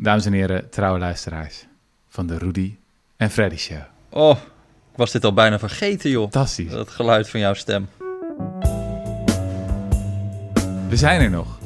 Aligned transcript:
Dames 0.00 0.26
en 0.26 0.32
heren, 0.32 0.70
trouwe 0.70 0.98
luisteraars 0.98 1.66
van 2.08 2.26
de 2.26 2.38
Rudy 2.38 2.76
en 3.16 3.30
Freddy 3.30 3.56
Show. 3.56 3.78
Oh, 4.10 4.36
ik 4.92 4.96
was 4.96 5.12
dit 5.12 5.24
al 5.24 5.32
bijna 5.32 5.58
vergeten, 5.58 6.10
joh. 6.10 6.22
Fantastisch. 6.22 6.70
Dat 6.70 6.88
geluid 6.88 7.28
van 7.28 7.40
jouw 7.40 7.54
stem. 7.54 7.88
We 10.88 10.96
zijn 10.96 11.20
er 11.20 11.30
nog. 11.30 11.58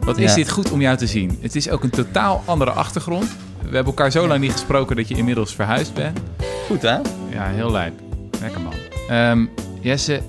Wat 0.00 0.18
is 0.18 0.30
Ja. 0.30 0.36
dit 0.36 0.50
goed 0.50 0.70
om 0.70 0.80
jou 0.80 0.96
te 0.96 1.06
zien? 1.06 1.38
Het 1.40 1.56
is 1.56 1.68
ook 1.70 1.82
een 1.82 1.90
totaal 1.90 2.42
andere 2.46 2.70
achtergrond. 2.70 3.28
We 3.58 3.64
hebben 3.74 3.84
elkaar 3.84 4.10
zo 4.10 4.26
lang 4.26 4.40
niet 4.40 4.52
gesproken 4.52 4.96
dat 4.96 5.08
je 5.08 5.16
inmiddels 5.16 5.54
verhuisd 5.54 5.94
bent. 5.94 6.18
Goed, 6.66 6.82
hè? 6.82 6.98
Ja, 7.30 7.46
heel 7.46 7.70
lijp. 7.70 8.00
Lekker 8.40 8.60
man. 8.60 8.72
Ehm, 9.08 9.46
Jesse, 9.80 10.20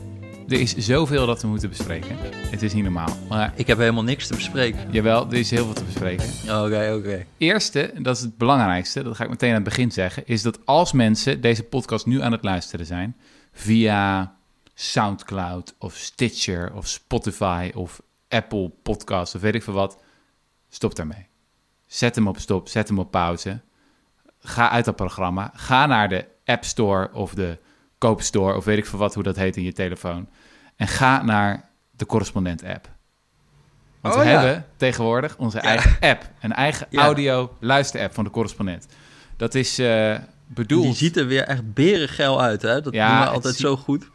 er 0.48 0.60
is 0.60 0.76
zoveel 0.78 1.26
dat 1.26 1.42
we 1.42 1.48
moeten 1.48 1.70
bespreken. 1.70 2.16
Het 2.36 2.62
is 2.62 2.74
niet 2.74 2.84
normaal. 2.84 3.18
Maar 3.30 3.54
Ik 3.56 3.68
heb 3.68 3.78
helemaal 3.78 4.04
niks 4.04 4.28
te 4.28 4.36
bespreken. 4.36 4.92
jawel, 4.92 5.26
er 5.28 5.34
is 5.34 5.50
heel 5.52 5.66
veel 5.66 5.74
te 5.74 5.84
bespreken. 5.84 6.26
Oké, 6.64 6.94
oké. 6.98 7.26
Eerste, 7.38 7.92
dat 8.00 8.16
is 8.16 8.22
het 8.22 8.38
belangrijkste, 8.38 9.04
dat 9.04 9.16
ga 9.16 9.24
ik 9.24 9.30
meteen 9.30 9.50
aan 9.50 9.56
het 9.56 9.64
begin 9.64 9.92
zeggen, 9.92 10.28
is 10.28 10.42
dat 10.42 10.66
als 10.66 10.92
mensen 10.92 11.42
deze 11.42 11.64
podcast 11.64 12.06
nu 12.06 12.22
aan 12.22 12.32
het 12.32 12.44
luisteren 12.44 12.86
zijn 12.86 13.16
via 13.52 14.36
SoundCloud 14.74 15.76
of 15.80 15.96
Stitcher 15.96 16.74
of 16.74 16.88
Spotify 16.88 17.72
of 17.76 18.02
Apple 18.30 18.72
Podcasts 18.84 19.36
of 19.36 19.42
weet 19.42 19.56
ik 19.56 19.64
veel 19.64 19.74
wat, 19.74 19.98
stop 20.70 20.96
daarmee. 20.96 21.28
Zet 21.88 22.16
hem 22.16 22.28
op 22.28 22.38
stop, 22.40 22.68
zet 22.68 22.88
hem 22.88 23.00
op 23.00 23.12
pauze. 23.12 23.62
Ga 24.40 24.70
uit 24.70 24.86
dat 24.86 24.96
programma. 24.96 25.52
Ga 25.56 25.86
naar 25.86 26.10
de 26.10 26.26
App 26.46 26.64
Store 26.64 27.14
of 27.14 27.34
de 27.34 27.58
Koopstore 28.08 28.56
of 28.56 28.66
weet 28.66 28.78
ik 28.78 28.86
veel 28.86 29.00
wat, 29.00 29.14
hoe 29.14 29.24
dat 29.24 29.36
heet 29.36 29.58
in 29.58 29.64
je 29.64 29.74
telefoon. 29.74 30.28
En 30.76 30.88
ga 30.88 31.24
naar 31.24 31.70
de 31.92 32.06
Correspondent 32.06 32.64
app. 32.64 32.90
Want 34.02 34.16
Oh, 34.16 34.22
we 34.22 34.28
ja. 34.30 34.40
hebben 34.40 34.66
tegenwoordig 34.78 35.38
onze 35.38 35.60
eigen 35.60 35.98
app. 36.00 36.30
Een 36.42 36.54
eigen 36.54 36.88
Ja. 36.90 37.02
audio-luister-app 37.04 38.14
van 38.14 38.24
de 38.24 38.30
correspondent. 38.30 38.88
Dat 39.38 39.56
is 39.56 39.80
eh, 39.80 40.16
bedoeld... 40.48 40.84
Die 40.84 40.94
ziet 40.96 41.18
er 41.18 41.28
weer 41.28 41.44
echt 41.44 41.74
berengeil 41.74 42.42
uit, 42.42 42.62
hè? 42.62 42.82
Dat 42.82 42.94
Ja, 42.94 43.10
doen 43.10 43.20
we 43.28 43.32
altijd 43.34 43.56
ziet- 43.56 43.66
zo 43.66 43.76
goed. 43.78 44.10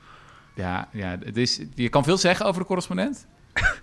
Ja, 0.55 0.89
ja 0.92 1.17
het 1.25 1.36
is, 1.36 1.61
je 1.75 1.89
kan 1.89 2.05
veel 2.05 2.17
zeggen 2.19 2.47
over 2.47 2.61
de 2.61 2.67
correspondent. 2.67 3.27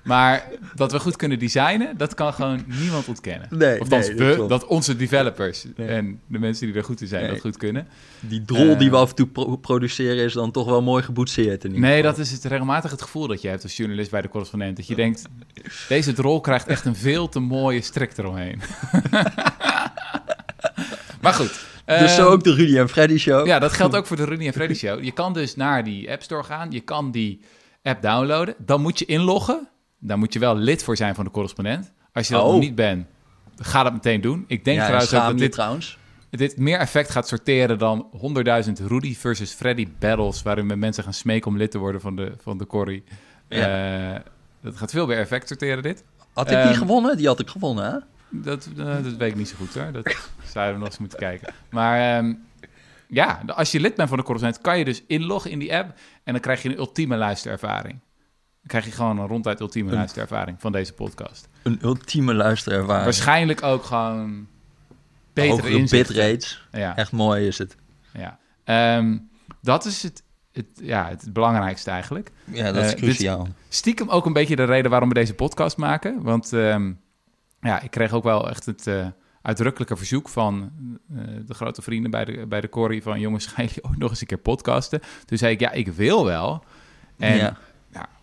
Maar 0.03 0.43
dat 0.75 0.91
we 0.91 0.99
goed 0.99 1.15
kunnen 1.15 1.39
designen, 1.39 1.97
dat 1.97 2.13
kan 2.13 2.33
gewoon 2.33 2.63
niemand 2.65 3.07
ontkennen. 3.07 3.47
Nee, 3.51 3.81
of 3.81 3.87
dat, 3.87 3.99
nee, 3.99 4.15
dat 4.15 4.27
we, 4.27 4.33
klopt. 4.33 4.49
dat 4.49 4.65
onze 4.65 4.95
developers 4.95 5.65
Nee. 5.75 5.87
en 5.87 6.19
de 6.27 6.39
mensen 6.39 6.67
die 6.67 6.75
er 6.75 6.83
goed 6.83 7.01
in 7.01 7.07
zijn, 7.07 7.29
dat 7.29 7.39
goed 7.39 7.57
kunnen. 7.57 7.87
Die 8.19 8.41
drol 8.45 8.69
Eh. 8.71 8.79
die 8.79 8.89
we 8.89 8.95
af 8.95 9.09
en 9.09 9.15
toe 9.15 9.27
pro- 9.27 9.55
produceren 9.55 10.23
is 10.23 10.33
dan 10.33 10.51
toch 10.51 10.65
wel 10.65 10.81
mooi 10.81 11.03
geboetseerd. 11.03 11.63
In 11.63 11.71
Nee, 11.79 11.95
geval. 11.95 12.11
dat 12.11 12.17
is 12.19 12.31
het 12.31 12.43
regelmatig 12.43 12.91
het 12.91 13.01
gevoel 13.01 13.27
dat 13.27 13.41
je 13.41 13.47
hebt 13.47 13.63
als 13.63 13.77
journalist 13.77 14.11
bij 14.11 14.21
de 14.21 14.29
correspondent. 14.29 14.77
Dat 14.77 14.87
je 14.87 14.95
denkt, 14.95 15.21
deze 15.87 16.13
rol 16.15 16.41
krijgt 16.41 16.67
echt 16.67 16.85
een 16.85 16.95
veel 16.95 17.29
te 17.29 17.39
mooie 17.39 17.81
strik 17.81 18.17
eromheen. 18.17 18.61
maar 21.21 21.33
goed. 21.33 21.51
Dus 21.85 21.95
ehm, 21.97 22.07
zo 22.09 22.27
ook 22.29 22.43
de 22.43 22.53
Rudy 22.53 22.77
en 22.77 22.89
Freddy 22.89 23.17
show. 23.17 23.47
Ja, 23.47 23.59
dat 23.59 23.73
geldt 23.73 23.95
ook 23.95 24.05
voor 24.05 24.17
de 24.17 24.25
Rudy 24.25 24.45
en 24.47 24.53
Freddy 24.53 24.73
Show. 24.73 25.03
Je 25.03 25.11
kan 25.11 25.33
dus 25.33 25.55
naar 25.55 25.83
die 25.83 26.11
App 26.11 26.21
Store 26.23 26.43
gaan. 26.43 26.71
Je 26.71 26.79
kan 26.79 27.11
die 27.11 27.39
app 27.85 28.01
downloaden. 28.01 28.55
Dan 28.57 28.81
moet 28.81 28.99
je 28.99 29.05
inloggen. 29.05 29.67
Daar 29.99 30.17
moet 30.17 30.33
je 30.33 30.39
wel 30.39 30.55
lid 30.55 30.83
voor 30.83 30.97
zijn 30.97 31.15
van 31.15 31.23
de 31.25 31.31
correspondent. 31.31 31.91
Als 32.13 32.27
je 32.27 32.33
dat 32.33 32.43
Oh. 32.43 32.51
nog 32.51 32.59
niet 32.59 32.75
bent, 32.75 33.07
ga 33.55 33.83
dat 33.83 33.93
meteen 33.93 34.21
doen. 34.21 34.43
Ik 34.47 34.65
denk 34.65 34.77
ja, 34.77 34.83
trouwens 34.85 35.11
dat 35.11 35.37
dit, 35.37 35.51
trouwens. 35.51 35.97
dit 36.29 36.57
meer 36.57 36.77
effect 36.79 37.09
gaat 37.09 37.27
sorteren 37.27 37.77
dan 37.77 38.07
100.000 38.67 38.71
Rudy 38.87 39.15
versus 39.15 39.51
Freddy 39.51 39.87
battles... 39.99 40.41
waarin 40.41 40.67
we 40.67 40.75
mensen 40.75 41.03
gaan 41.03 41.13
smeken 41.13 41.51
om 41.51 41.57
lid 41.57 41.71
te 41.71 41.77
worden 41.77 42.01
van 42.01 42.15
de, 42.15 42.31
van 42.41 42.57
de 42.57 42.67
Corrie. 42.67 43.03
Eh, 43.47 44.15
dat 44.61 44.77
gaat 44.77 44.91
veel 44.91 45.07
meer 45.07 45.17
effect 45.17 45.47
sorteren, 45.47 45.83
dit. 45.83 46.03
Had 46.33 46.51
ik 46.51 46.57
Ehm, 46.57 46.67
die 46.67 46.77
gewonnen? 46.77 47.17
Die 47.17 47.27
had 47.27 47.39
ik 47.39 47.49
gewonnen, 47.49 47.91
hè? 47.91 47.97
Dat, 48.29 48.69
eh, 48.77 48.85
dat 49.03 49.15
weet 49.15 49.31
ik 49.31 49.35
niet 49.37 49.47
zo 49.49 49.55
goed 49.57 49.73
hoor. 49.73 49.91
Dat 49.91 50.15
zouden 50.53 50.73
we 50.73 50.79
nog 50.79 50.87
eens 50.89 50.97
moeten 50.97 51.19
kijken. 51.19 51.53
Maar 51.69 52.17
ehm, 52.17 52.33
ja, 53.15 53.41
als 53.47 53.71
je 53.71 53.79
lid 53.79 53.95
bent 53.95 54.09
van 54.09 54.17
de 54.17 54.23
correspondent, 54.23 54.63
kan 54.63 54.77
je 54.77 54.85
dus 54.85 55.03
inloggen 55.07 55.51
in 55.51 55.59
die 55.59 55.75
app. 55.75 55.93
En 56.23 56.31
dan 56.33 56.41
krijg 56.41 56.61
je 56.63 56.69
een 56.69 56.77
ultieme 56.77 57.15
luisterervaring. 57.17 57.93
Dan 58.59 58.67
krijg 58.67 58.85
je 58.85 58.91
gewoon 58.91 59.19
een 59.19 59.27
ronduit 59.27 59.59
ultieme 59.59 59.89
Een- 59.89 59.95
luisterervaring 59.97 60.57
van 60.61 60.71
deze 60.71 60.93
podcast. 60.93 61.47
Een 61.63 61.79
ultieme 61.81 62.33
luisterervaring. 62.33 63.03
Waarschijnlijk 63.03 63.63
ook 63.63 63.83
gewoon 63.83 64.47
betere 65.33 65.69
inzichten. 65.69 66.15
bitrates. 66.15 66.67
Ja, 66.71 66.95
Echt 66.95 67.11
mooi 67.11 67.47
is 67.47 67.57
het. 67.57 67.75
ja. 68.13 68.39
Ehm, 68.63 69.17
dat 69.61 69.85
is 69.85 70.03
het, 70.03 70.23
het, 70.51 70.65
ja, 70.81 71.07
het 71.09 71.33
belangrijkste 71.33 71.89
eigenlijk. 71.91 72.31
Ja, 72.43 72.71
dat 72.71 72.83
is 72.85 72.91
Eh, 72.93 72.97
cruciaal. 72.97 73.47
Stiekem 73.69 74.09
ook 74.09 74.25
een 74.25 74.33
beetje 74.33 74.55
de 74.55 74.63
reden 74.63 74.91
waarom 74.91 75.09
we 75.09 75.15
deze 75.15 75.33
podcast 75.33 75.77
maken. 75.77 76.21
Want 76.21 76.53
ehm, 76.53 76.91
ja, 77.61 77.81
ik 77.81 77.91
kreeg 77.91 78.11
ook 78.11 78.23
wel 78.23 78.49
echt 78.49 78.65
het 78.65 78.87
eh, 78.87 79.07
uitdrukkelijke 79.45 79.95
verzoek 79.95 80.29
van 80.29 80.71
eh, 81.15 81.23
de 81.45 81.53
grote 81.53 81.81
vrienden 81.81 82.11
bij 82.11 82.25
de, 82.25 82.45
bij 82.47 82.61
de 82.61 82.69
Corrie 82.69 83.01
van... 83.01 83.19
jongens, 83.19 83.45
gaan 83.45 83.65
jullie 83.65 83.83
ook 83.83 83.97
nog 83.97 84.09
eens 84.09 84.21
een 84.21 84.27
keer 84.27 84.37
podcasten? 84.37 85.01
Toen 85.25 85.37
zei 85.37 85.53
ik, 85.53 85.59
ja, 85.59 85.71
ik 85.71 85.87
wil 85.87 86.25
wel. 86.25 86.63
En 87.17 87.37
ja. 87.37 87.57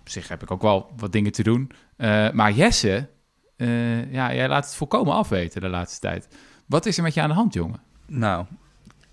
op 0.00 0.08
zich 0.08 0.28
heb 0.28 0.42
ik 0.42 0.50
ook 0.50 0.62
wel 0.62 0.90
wat 0.96 1.12
dingen 1.12 1.32
te 1.32 1.42
doen. 1.42 1.70
Eh, 1.96 2.30
maar 2.30 2.52
Jesse, 2.52 3.08
eh, 3.56 4.12
ja, 4.12 4.34
jij 4.34 4.48
laat 4.48 4.64
het 4.64 4.74
volkomen 4.74 5.14
afweten 5.14 5.60
de 5.60 5.68
laatste 5.68 6.00
tijd. 6.00 6.28
Wat 6.66 6.86
is 6.86 6.96
er 6.96 7.02
met 7.02 7.14
je 7.14 7.20
aan 7.20 7.28
de 7.28 7.34
hand, 7.34 7.54
jongen? 7.54 7.80
Nou, 8.06 8.44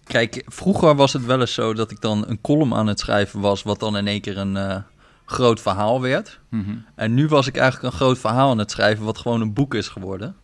kijk, 0.04 0.44
vroeger 0.46 0.96
was 0.96 1.14
het 1.14 1.26
wel 1.26 1.40
eens 1.40 1.54
zo 1.54 1.74
dat 1.74 1.92
ik 1.92 2.02
dan 2.02 2.28
een 2.28 2.42
column 2.42 2.74
aan 2.74 2.88
het 2.88 3.00
schrijven 3.00 3.40
was, 3.40 3.64
wat 3.64 3.80
dan 3.80 3.98
in 3.98 4.08
één 4.08 4.22
keer 4.22 4.38
een 4.38 4.84
groot 5.26 5.62
verhaal 5.62 6.02
werd. 6.02 6.40
Mhm, 6.50 6.76
En 6.96 7.14
nu 7.14 7.28
was 7.28 7.48
ik 7.48 7.58
eigenlijk 7.58 7.94
een 7.94 8.00
groot 8.00 8.20
verhaal 8.20 8.50
aan 8.50 8.58
het 8.58 8.72
schrijven, 8.72 9.06
wat 9.06 9.18
gewoon 9.18 9.42
een 9.42 9.54
boek 9.54 9.74
is 9.74 9.88
geworden. 9.88 10.36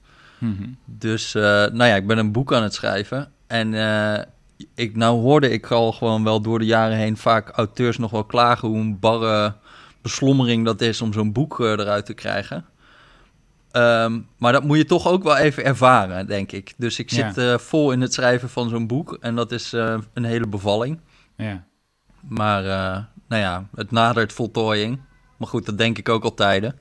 Mhm. 0.46 0.70
Dus, 0.86 1.36
eh, 1.36 1.42
nou 1.44 1.84
ja, 1.84 1.96
ik 1.96 2.08
ben 2.08 2.18
een 2.18 2.32
boek 2.32 2.54
aan 2.54 2.64
het 2.64 2.74
schrijven. 2.74 3.32
En 3.48 3.74
eh, 3.74 4.24
ik, 4.76 4.96
nou 4.96 5.22
hoorde 5.22 5.50
ik 5.50 5.72
al 5.72 5.92
gewoon 5.92 6.24
wel 6.24 6.42
door 6.42 6.60
de 6.60 6.66
jaren 6.66 6.98
heen 6.98 7.18
vaak 7.18 7.50
auteurs 7.50 7.98
nog 7.98 8.12
wel 8.12 8.24
klagen 8.24 8.68
hoe 8.68 8.78
een 8.78 9.00
barre 9.00 9.54
beslommering 10.02 10.66
dat 10.66 10.82
is 10.82 11.02
om 11.02 11.14
zo'n 11.14 11.32
boek 11.32 11.60
eh, 11.60 11.70
eruit 11.72 12.06
te 12.06 12.14
krijgen. 12.14 12.66
Ehm, 13.72 14.20
maar 14.38 14.52
dat 14.52 14.64
moet 14.64 14.78
je 14.78 14.86
toch 14.86 15.08
ook 15.08 15.24
wel 15.24 15.38
even 15.38 15.66
ervaren, 15.66 16.28
denk 16.28 16.52
ik. 16.52 16.74
Dus 16.78 17.00
ik 17.00 17.10
Ja. 17.12 17.32
zit 17.34 17.62
vol 17.62 17.92
in 17.92 18.02
het 18.02 18.14
schrijven 18.14 18.50
van 18.50 18.70
zo'n 18.70 18.88
boek 18.88 19.18
en 19.22 19.36
dat 19.36 19.52
is 19.52 19.72
een 20.14 20.24
hele 20.24 20.48
bevalling. 20.48 21.00
Ja. 21.36 21.64
Maar, 22.20 22.64
nou 23.28 23.42
ja, 23.42 23.68
het 23.76 23.92
nadert 23.92 24.34
voltooiing. 24.34 25.00
Maar 25.38 25.48
goed, 25.48 25.66
dat 25.66 25.78
denk 25.78 25.98
ik 25.98 26.10
ook 26.10 26.24
al 26.24 26.34
tijden. 26.34 26.80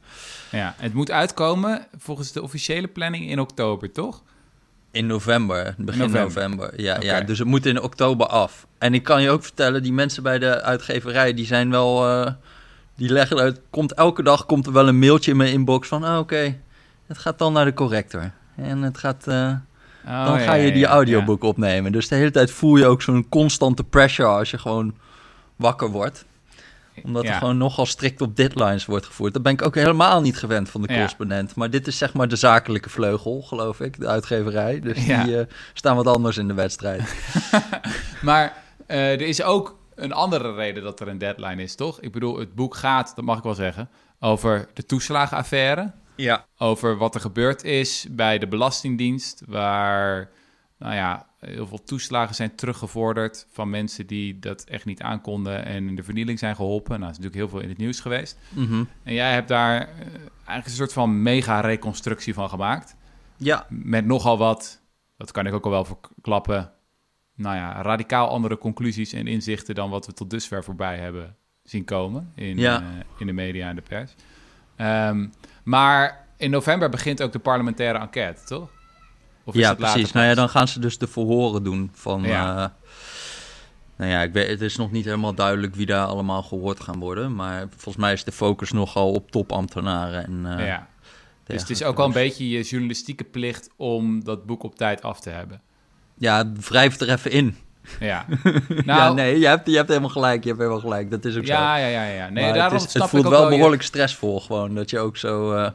ja, 0.51 0.75
het 0.79 0.93
moet 0.95 1.11
uitkomen 1.11 1.87
volgens 1.99 2.33
de 2.33 2.43
officiële 2.43 2.87
planning 2.89 3.31
in 3.31 3.41
oktober, 3.41 3.93
toch? 3.93 4.23
In 4.91 5.07
november, 5.07 5.75
begin 5.79 6.01
November. 6.01 6.21
november. 6.21 6.81
Ja, 6.81 7.01
ja, 7.01 7.21
dus 7.21 7.39
het 7.39 7.49
moet 7.49 7.67
in 7.67 7.81
oktober 7.83 8.27
af. 8.27 8.67
En 8.79 8.95
ik 8.95 9.03
kan 9.03 9.23
je 9.23 9.31
ook 9.31 9.43
vertellen, 9.43 9.83
die 9.83 9.93
mensen 9.93 10.23
bij 10.23 10.39
de 10.39 10.63
uitgeverij, 10.63 11.35
die 11.35 11.47
zijn 11.47 11.71
wel... 11.71 12.09
eh, 12.09 12.33
die 12.97 13.09
leggen 13.13 13.39
uit, 13.39 13.61
komt 13.71 13.95
elke 13.95 14.23
dag 14.23 14.47
komt 14.47 14.67
er 14.67 14.73
wel 14.73 14.89
een 14.89 14.99
mailtje 14.99 15.31
in 15.31 15.37
mijn 15.37 15.53
inbox 15.53 15.89
van... 15.89 16.05
ah, 16.05 16.19
oké, 16.19 16.57
het 17.07 17.19
gaat 17.19 17.39
dan 17.39 17.53
naar 17.53 17.65
de 17.65 17.75
corrector. 17.75 18.31
En 18.57 18.83
het 18.83 18.99
gaat, 18.99 19.27
eh, 19.27 19.53
Oh, 20.07 20.25
dan 20.27 20.39
ga 20.41 20.55
je 20.55 20.67
ja, 20.67 20.73
die 20.73 20.81
ja, 20.81 20.89
audioboek 20.89 21.43
opnemen. 21.43 21.93
Dus 21.93 22.09
de 22.09 22.15
hele 22.15 22.31
tijd 22.31 22.51
voel 22.51 22.77
je 22.77 22.87
ook 22.87 23.03
zo'n 23.03 23.29
constante 23.29 23.85
pressure 23.85 24.29
als 24.29 24.51
je 24.51 24.59
gewoon 24.59 24.95
wakker 25.57 25.89
wordt. 25.89 26.25
Omdat 27.03 27.23
Ja. 27.23 27.29
er 27.33 27.39
gewoon 27.39 27.57
nogal 27.57 27.87
strikt 27.87 28.21
op 28.21 28.37
deadlines 28.37 28.87
wordt 28.87 29.07
gevoerd. 29.07 29.33
Dat 29.33 29.43
ben 29.43 29.53
ik 29.53 29.65
ook 29.65 29.75
helemaal 29.75 30.21
niet 30.21 30.39
gewend 30.39 30.71
van 30.71 30.83
de 30.83 30.89
Ja. 30.89 30.95
correspondent. 30.95 31.55
Maar 31.55 31.71
dit 31.71 31.87
is 31.87 31.99
zeg 31.99 32.13
maar 32.13 32.29
de 32.29 32.37
zakelijke 32.37 32.91
vleugel, 32.91 33.43
geloof 33.43 33.81
ik, 33.81 34.01
de 34.01 34.07
uitgeverij. 34.09 34.81
Dus 34.81 35.07
Ja. 35.07 35.25
die 35.25 35.39
eh, 35.39 35.47
staan 35.73 35.97
wat 35.97 36.07
anders 36.07 36.37
in 36.37 36.49
de 36.49 36.55
wedstrijd. 36.55 37.15
Maar 38.23 38.57
eh, 38.87 39.13
er 39.13 39.21
is 39.21 39.43
ook 39.43 39.79
een 39.95 40.13
andere 40.13 40.55
reden 40.55 40.83
dat 40.83 41.01
er 41.01 41.09
een 41.09 41.19
deadline 41.19 41.63
is, 41.63 41.75
toch? 41.75 42.01
Ik 42.01 42.13
bedoel, 42.13 42.39
het 42.39 42.55
boek 42.55 42.75
gaat, 42.75 43.13
dat 43.17 43.25
mag 43.25 43.37
ik 43.39 43.43
wel 43.43 43.55
zeggen, 43.55 43.89
over 44.21 44.69
de 44.75 44.87
toeslagenaffaire. 44.87 45.91
Ja. 46.17 46.45
Over 46.59 46.97
wat 46.97 47.15
er 47.15 47.21
gebeurd 47.21 47.65
is 47.65 48.07
bij 48.11 48.39
de 48.39 48.47
Belastingdienst, 48.49 49.43
waar 49.47 50.31
nou 50.79 50.95
ja, 50.95 51.27
heel 51.47 51.67
veel 51.67 51.83
toeslagen 51.85 52.35
zijn 52.35 52.55
teruggevorderd 52.55 53.47
van 53.53 53.71
mensen 53.71 54.07
die 54.07 54.39
dat 54.39 54.65
echt 54.65 54.85
niet 54.85 55.03
aankonden 55.03 55.65
en 55.65 55.89
in 55.89 55.97
de 55.97 56.03
vernieling 56.03 56.39
zijn 56.39 56.57
geholpen. 56.57 56.91
Nou, 56.91 57.01
dat 57.01 57.11
is 57.11 57.17
natuurlijk 57.17 57.35
heel 57.35 57.49
veel 57.49 57.61
in 57.61 57.69
het 57.69 57.79
nieuws 57.79 58.01
geweest. 58.01 58.39
Mhm. 58.49 58.85
En 59.03 59.15
jij 59.15 59.33
hebt 59.33 59.49
daar 59.49 59.81
eh, 59.81 59.87
eigenlijk 60.37 60.67
een 60.67 60.71
soort 60.71 60.93
van 60.93 61.23
mega-reconstructie 61.23 62.35
van 62.35 62.49
gemaakt. 62.49 62.97
Ja. 63.37 63.67
Met 63.69 64.05
nogal 64.05 64.39
wat, 64.39 64.81
dat 65.17 65.31
kan 65.31 65.47
ik 65.47 65.53
ook 65.53 65.65
al 65.65 65.71
wel 65.71 65.85
verklappen, 65.85 66.73
nou 67.35 67.57
ja, 67.57 67.83
radicaal 67.83 68.29
andere 68.29 68.59
conclusies 68.59 69.13
en 69.13 69.27
inzichten 69.27 69.75
dan 69.75 69.91
wat 69.91 70.07
we 70.07 70.13
tot 70.13 70.31
dusver 70.31 70.65
voorbij 70.65 70.99
hebben 70.99 71.37
zien 71.63 71.85
komen 71.85 72.33
in, 72.35 72.59
Ja. 72.59 72.81
eh, 72.81 72.87
in 73.19 73.27
de 73.27 73.33
media 73.33 73.69
en 73.69 73.77
de 73.77 73.83
pers. 73.83 74.15
Ehm, 74.77 75.27
maar 75.65 76.27
in 76.37 76.51
november 76.51 76.89
begint 76.89 77.23
ook 77.23 77.33
de 77.33 77.39
parlementaire 77.39 77.99
enquête, 77.99 78.45
toch? 78.45 78.71
Of 79.45 79.55
ja, 79.55 79.75
precies. 79.75 80.13
Nou 80.13 80.27
ja, 80.27 80.35
dan 80.35 80.49
gaan 80.49 80.69
ze 80.69 80.81
dus 80.81 80.99
de 80.99 81.07
verhoren 81.07 81.63
doen 81.63 81.91
van... 81.93 82.23
Ja. 82.23 82.57
eh, 82.65 82.69
nou 83.97 84.11
ja, 84.11 84.23
ik 84.23 84.33
weet, 84.33 84.49
het 84.49 84.61
is 84.61 84.77
nog 84.77 84.91
niet 84.91 85.05
helemaal 85.05 85.35
duidelijk 85.35 85.75
wie 85.75 85.87
daar 85.87 86.07
allemaal 86.07 86.43
gehoord 86.43 86.81
gaan 86.81 86.99
worden. 86.99 87.35
Maar 87.35 87.67
volgens 87.71 87.97
mij 87.97 88.13
is 88.13 88.25
de 88.25 88.33
focus 88.33 88.73
nogal 88.73 89.13
op 89.13 89.31
topambtenaren. 89.31 90.25
En, 90.27 90.59
eh, 90.59 90.67
Ja, 90.67 90.89
Dus 91.45 91.61
het 91.61 91.71
is 91.71 91.83
ook 91.83 91.97
wel 91.97 92.07
een 92.07 92.13
beetje 92.13 92.49
je 92.49 92.63
journalistieke 92.63 93.25
plicht 93.25 93.71
om 93.77 94.25
dat 94.25 94.47
boek 94.47 94.63
op 94.63 94.77
tijd 94.77 95.03
af 95.03 95.21
te 95.21 95.31
hebben. 95.31 95.61
Ja, 96.19 96.53
wrijf 96.69 97.01
er 97.01 97.11
even 97.11 97.31
in. 97.31 97.57
Ja. 98.01 98.27
Nou, 98.69 98.85
ja, 98.85 99.13
nee, 99.13 99.39
je 99.39 99.47
hebt, 99.47 99.67
je 99.67 99.77
hebt 99.77 99.89
helemaal 99.89 100.11
gelijk. 100.11 100.43
Je 100.43 100.49
hebt 100.49 100.61
helemaal 100.61 100.83
gelijk. 100.83 101.11
Dat 101.11 101.25
is 101.25 101.37
ook 101.37 101.45
ja, 101.45 101.77
zo. 101.77 101.81
Ja, 101.81 101.87
ja, 101.87 102.05
ja. 102.05 102.29
Nee, 102.29 102.45
maar 102.45 102.55
daarom 102.55 102.79
het, 102.79 102.87
is, 102.87 102.95
het 102.95 103.09
voelt 103.09 103.29
wel 103.29 103.49
behoorlijk 103.49 103.83
stressvol 103.83 104.41
gewoon. 104.41 104.75
Dat 104.75 104.91
je 104.91 104.99
ook 104.99 105.17
zo 105.17 105.55
uh, 105.55 105.69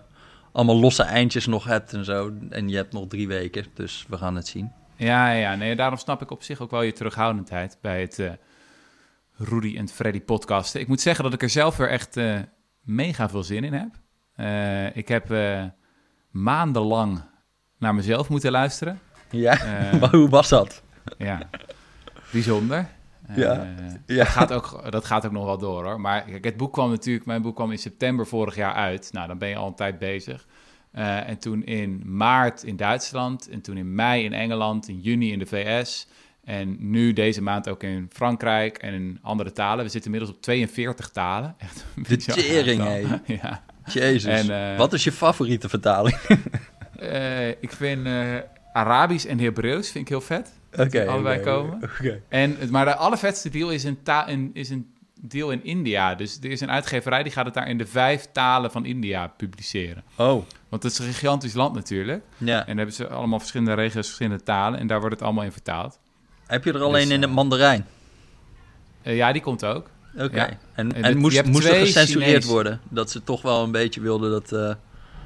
allemaal 0.52 0.80
losse 0.80 1.04
eindjes 1.04 1.46
nog 1.46 1.64
hebt 1.64 1.94
en 1.94 2.06
zo. 2.06 2.32
En 2.50 2.70
je 2.70 2.76
hebt 2.76 2.94
nog 2.94 3.08
drie 3.08 3.28
weken, 3.28 3.66
dus 3.74 4.06
we 4.10 4.18
gaan 4.18 4.36
het 4.36 4.48
zien. 4.48 4.72
Ja, 4.96 5.32
ja, 5.32 5.56
nee, 5.56 5.76
daarom 5.76 5.98
snap 5.98 6.22
ik 6.22 6.32
op 6.32 6.44
zich 6.44 6.62
ook 6.62 6.72
wel 6.72 6.82
je 6.82 6.92
terughoudendheid 6.92 7.78
bij 7.82 8.02
het 8.02 8.20
uh, 8.20 8.32
Rudy 9.36 9.78
en 9.78 9.88
Freddy 9.88 10.22
podcasten. 10.22 10.82
Ik 10.82 10.88
moet 10.88 11.02
zeggen 11.02 11.24
dat 11.24 11.34
ik 11.34 11.42
er 11.42 11.50
zelf 11.50 11.78
weer 11.78 11.90
echt 11.90 12.18
uh, 12.18 12.40
mega 12.82 13.30
veel 13.30 13.44
zin 13.44 13.64
in 13.64 13.74
heb. 13.74 14.96
ik 14.96 15.08
heb 15.08 15.30
maandenlang 16.32 17.22
naar 17.78 17.96
mezelf 17.96 18.30
moeten 18.30 18.52
luisteren. 18.52 19.00
Ja, 19.30 19.58
maar 20.00 20.12
hoe 20.16 20.30
was 20.30 20.50
dat? 20.50 20.84
Ja, 21.18 21.50
bijzonder. 22.32 22.90
Ja. 23.36 23.56
Uh, 23.56 23.92
ja. 24.06 24.16
Dat, 24.16 24.28
gaat 24.28 24.52
ook, 24.52 24.92
dat 24.92 25.06
gaat 25.06 25.26
ook 25.26 25.32
nog 25.32 25.46
wel 25.46 25.58
door 25.58 25.84
hoor. 25.84 26.00
Maar 26.00 26.22
kijk, 26.22 26.44
het 26.44 26.58
boek 26.58 26.74
kwam 26.74 26.90
natuurlijk, 26.90 27.26
mijn 27.26 27.42
boek 27.42 27.56
kwam 27.56 27.72
in 27.72 27.78
september 27.78 28.28
vorig 28.28 28.56
jaar 28.56 28.74
uit. 28.74 29.10
Nou, 29.12 29.28
dan 29.28 29.38
ben 29.38 29.50
je 29.50 29.56
al 29.56 29.68
een 29.68 29.76
tijd 29.76 30.00
bezig. 30.00 30.48
Uh, 30.96 31.30
en 31.30 31.40
toen 31.40 31.64
in 31.64 32.02
maart 32.06 32.64
in 32.64 32.76
Duitsland. 32.76 33.50
En 33.50 33.62
toen 33.62 33.78
in 33.78 33.96
mei 33.96 34.24
in 34.24 34.34
Engeland. 34.34 34.88
In 34.88 35.00
juni 35.00 35.32
in 35.32 35.40
de 35.40 35.46
VS. 35.46 36.08
En 36.44 36.76
nu 36.80 37.14
deze 37.14 37.42
maand 37.42 37.70
ook 37.70 37.84
in 37.84 38.10
Frankrijk 38.14 38.78
en 38.78 38.94
in 38.94 39.20
andere 39.22 39.52
talen. 39.52 39.86
We 39.86 39.92
zitten 39.92 40.12
inmiddels 40.12 40.38
op 40.38 40.42
42 40.44 41.10
talen. 41.10 41.56
Echt 41.58 41.86
een 41.96 42.04
de 42.04 42.18
tering, 42.18 42.84
hé. 42.84 43.04
ja. 43.42 43.64
Jezus. 43.86 44.50
En, 44.50 44.72
uh, 44.72 44.78
Wat 44.78 44.94
is 44.94 45.04
je 45.04 45.12
favoriete 45.12 45.70
vertaling? 45.70 46.18
ik 47.66 47.72
vind 47.72 48.08
Arabisch 48.74 49.26
en 49.26 49.40
Hebreeuws 49.40 49.92
vind 49.92 50.04
ik 50.04 50.10
heel 50.10 50.22
vet. 50.22 50.59
Oké. 50.72 50.82
Okay, 50.82 51.06
allebei 51.06 51.40
okay, 51.40 51.54
komen. 51.54 51.84
Okay. 51.84 52.22
En, 52.28 52.58
maar 52.70 52.86
de 52.86 52.96
allervetste 52.96 53.50
deal 53.50 53.70
is 53.70 53.84
een, 53.84 54.00
in, 54.28 54.50
is 54.54 54.70
een 54.70 54.94
deal 55.22 55.52
in 55.52 55.64
India. 55.64 56.16
Dus 56.16 56.38
er 56.42 56.52
is 56.52 56.62
een 56.62 56.72
uitgeverij 56.72 57.24
die 57.24 57.32
gaat 57.32 57.46
het 57.46 57.54
daar 57.54 57.68
in 57.68 57.78
de 57.78 57.86
vijf 57.86 58.28
talen 58.32 58.72
van 58.72 58.86
India 58.86 59.28
publiceren. 59.28 60.04
Oh. 60.16 60.44
Want 60.70 60.84
het 60.84 60.92
is 60.92 61.00
een 61.00 61.06
gigantisch 61.06 61.54
land 61.54 61.76
natuurlijk. 61.76 62.24
Ja. 62.38 62.60
En 62.60 62.66
dan 62.66 62.78
hebben 62.78 62.96
ze 62.96 63.08
allemaal 63.08 63.40
verschillende 63.40 63.74
regio's, 63.74 64.06
verschillende 64.06 64.44
talen. 64.44 64.80
En 64.80 64.88
daar 64.88 65.00
wordt 65.00 65.16
het 65.16 65.24
allemaal 65.24 65.44
in 65.44 65.52
vertaald. 65.52 66.00
Heb 66.46 66.64
je 66.64 66.74
er 66.74 66.82
alleen 66.82 67.08
dus, 67.08 67.14
in 67.14 67.22
het 67.22 67.32
Mandarijn? 67.32 67.86
Uh, 69.04 69.16
ja, 69.16 69.32
die 69.32 69.42
komt 69.42 69.66
ook. 69.66 69.90
Oké. 70.14 70.24
Okay. 70.24 70.50
Ja. 70.50 70.58
En, 70.74 70.94
en, 70.94 71.04
en 71.04 71.18
moest, 71.18 71.46
moest 71.46 71.68
er 71.68 71.76
gecensureerd 71.76 72.30
Chinees... 72.30 72.46
worden? 72.46 72.82
Dat 72.90 73.12
ze 73.12 73.24
toch 73.24 73.42
wel 73.42 73.64
een 73.64 73.72
beetje 73.72 74.02
wilden 74.02 74.32
dat... 74.32 74.52
Uh... 74.52 74.74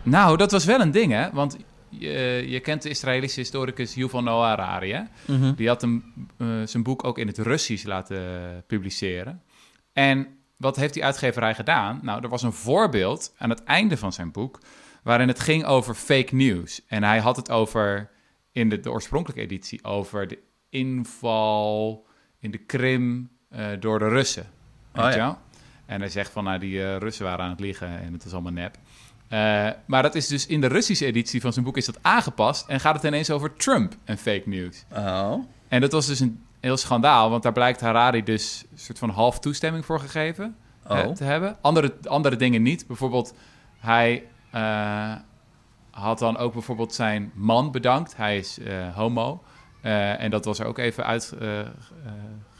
Nou, 0.03 0.37
dat 0.37 0.51
was 0.51 0.65
wel 0.65 0.79
een 0.79 0.91
ding, 0.91 1.11
hè? 1.11 1.29
Want 1.31 1.57
je, 1.99 2.45
je, 2.47 2.59
kent 2.59 2.81
de 2.81 2.89
Israëlische 2.89 3.39
historicus 3.39 3.93
Yuval 3.93 4.23
Noah 4.23 4.47
Harari. 4.47 4.91
Hè? 4.91 5.01
Mm 5.25 5.41
-hmm. 5.41 5.55
Die 5.55 5.67
had 5.67 5.81
hem, 5.81 6.03
uh, 6.37 6.47
zijn 6.65 6.83
boek 6.83 7.03
ook 7.03 7.17
in 7.17 7.27
het 7.27 7.37
Russisch 7.37 7.85
laten 7.85 8.63
publiceren. 8.67 9.41
En 9.93 10.27
wat 10.57 10.75
heeft 10.75 10.93
die 10.93 11.05
uitgeverij 11.05 11.55
gedaan? 11.55 11.99
Nou, 12.01 12.23
er 12.23 12.29
was 12.29 12.43
een 12.43 12.53
voorbeeld 12.53 13.33
aan 13.37 13.49
het 13.49 13.63
einde 13.63 13.97
van 13.97 14.13
zijn 14.13 14.31
boek... 14.31 14.59
waarin 15.03 15.27
het 15.27 15.39
ging 15.39 15.65
over 15.65 15.95
fake 15.95 16.35
news. 16.35 16.81
En 16.87 17.03
hij 17.03 17.19
had 17.19 17.35
het 17.35 17.51
over, 17.51 18.09
in 18.51 18.69
de, 18.69 18.79
de 18.79 18.91
oorspronkelijke 18.91 19.43
editie... 19.43 19.83
over 19.83 20.27
de 20.27 20.39
inval 20.69 22.07
in 22.39 22.51
de 22.51 22.57
Krim 22.57 23.29
uh, 23.51 23.65
door 23.79 23.99
de 23.99 24.07
Russen. 24.07 24.45
Oh, 24.95 25.11
ja. 25.11 25.41
En 25.85 25.99
hij 25.99 26.09
zegt 26.09 26.31
van, 26.31 26.43
nou, 26.43 26.59
die 26.59 26.75
uh, 26.75 26.97
Russen 26.97 27.25
waren 27.25 27.45
aan 27.45 27.51
het 27.51 27.59
liegen 27.59 27.99
en 28.01 28.13
het 28.13 28.23
was 28.23 28.33
allemaal 28.33 28.51
nep. 28.51 28.77
Uh, 29.33 29.69
maar 29.85 30.01
dat 30.01 30.15
is 30.15 30.27
dus 30.27 30.45
in 30.45 30.61
de 30.61 30.67
Russische 30.67 31.05
editie 31.05 31.41
van 31.41 31.53
zijn 31.53 31.65
boek 31.65 31.77
is 31.77 31.85
dat 31.85 31.99
aangepast 32.01 32.67
en 32.67 32.79
gaat 32.79 32.95
het 32.95 33.03
ineens 33.03 33.29
over 33.29 33.55
Trump 33.55 33.95
en 34.03 34.17
fake 34.17 34.43
news. 34.45 34.85
Oh. 34.91 35.33
En 35.67 35.81
dat 35.81 35.91
was 35.91 36.05
dus 36.05 36.19
een 36.19 36.43
heel 36.59 36.77
schandaal, 36.77 37.29
want 37.29 37.43
daar 37.43 37.51
blijkt 37.51 37.81
Harari 37.81 38.23
dus 38.23 38.65
een 38.71 38.79
soort 38.79 38.99
van 38.99 39.09
half 39.09 39.39
toestemming 39.39 39.85
voor 39.85 39.99
gegeven 39.99 40.55
oh. 40.87 41.07
te 41.07 41.23
hebben. 41.23 41.57
Andere, 41.61 41.93
andere 42.03 42.35
dingen 42.35 42.61
niet. 42.61 42.87
Bijvoorbeeld, 42.87 43.33
hij 43.77 44.23
uh, 44.55 45.15
had 45.89 46.19
dan 46.19 46.37
ook 46.37 46.53
bijvoorbeeld 46.53 46.93
zijn 46.93 47.31
man 47.33 47.71
bedankt. 47.71 48.15
Hij 48.17 48.37
is 48.37 48.59
homo. 48.95 49.43
en 49.81 50.29
dat 50.29 50.45
was 50.45 50.59
er 50.59 50.65
ook 50.65 50.77
even 50.77 51.05
uit 51.05 51.33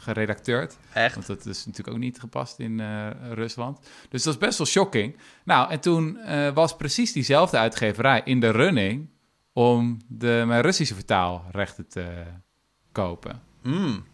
geredacteerd. 0.04 0.76
Echt? 0.92 1.14
Want 1.14 1.26
dat 1.26 1.46
is 1.46 1.66
natuurlijk 1.66 1.96
ook 1.96 2.02
niet 2.02 2.20
gepast 2.20 2.58
in 2.58 2.78
uh, 2.78 3.06
Rusland. 3.32 3.78
Dus 4.08 4.22
dat 4.22 4.34
is 4.34 4.40
best 4.40 4.58
wel 4.58 4.66
shocking. 4.66 5.16
Nou, 5.44 5.70
en 5.70 5.80
toen 5.80 6.18
uh, 6.26 6.50
was 6.50 6.76
precies 6.76 7.12
diezelfde 7.12 7.58
uitgeverij 7.58 8.20
in 8.24 8.40
de 8.40 8.50
running 8.50 9.08
om 9.52 9.98
de, 10.08 10.44
mijn 10.46 10.62
Russische 10.62 10.94
vertaalrechten 10.94 11.88
te 11.88 12.22
kopen. 12.92 13.42
Mm. 13.62 14.04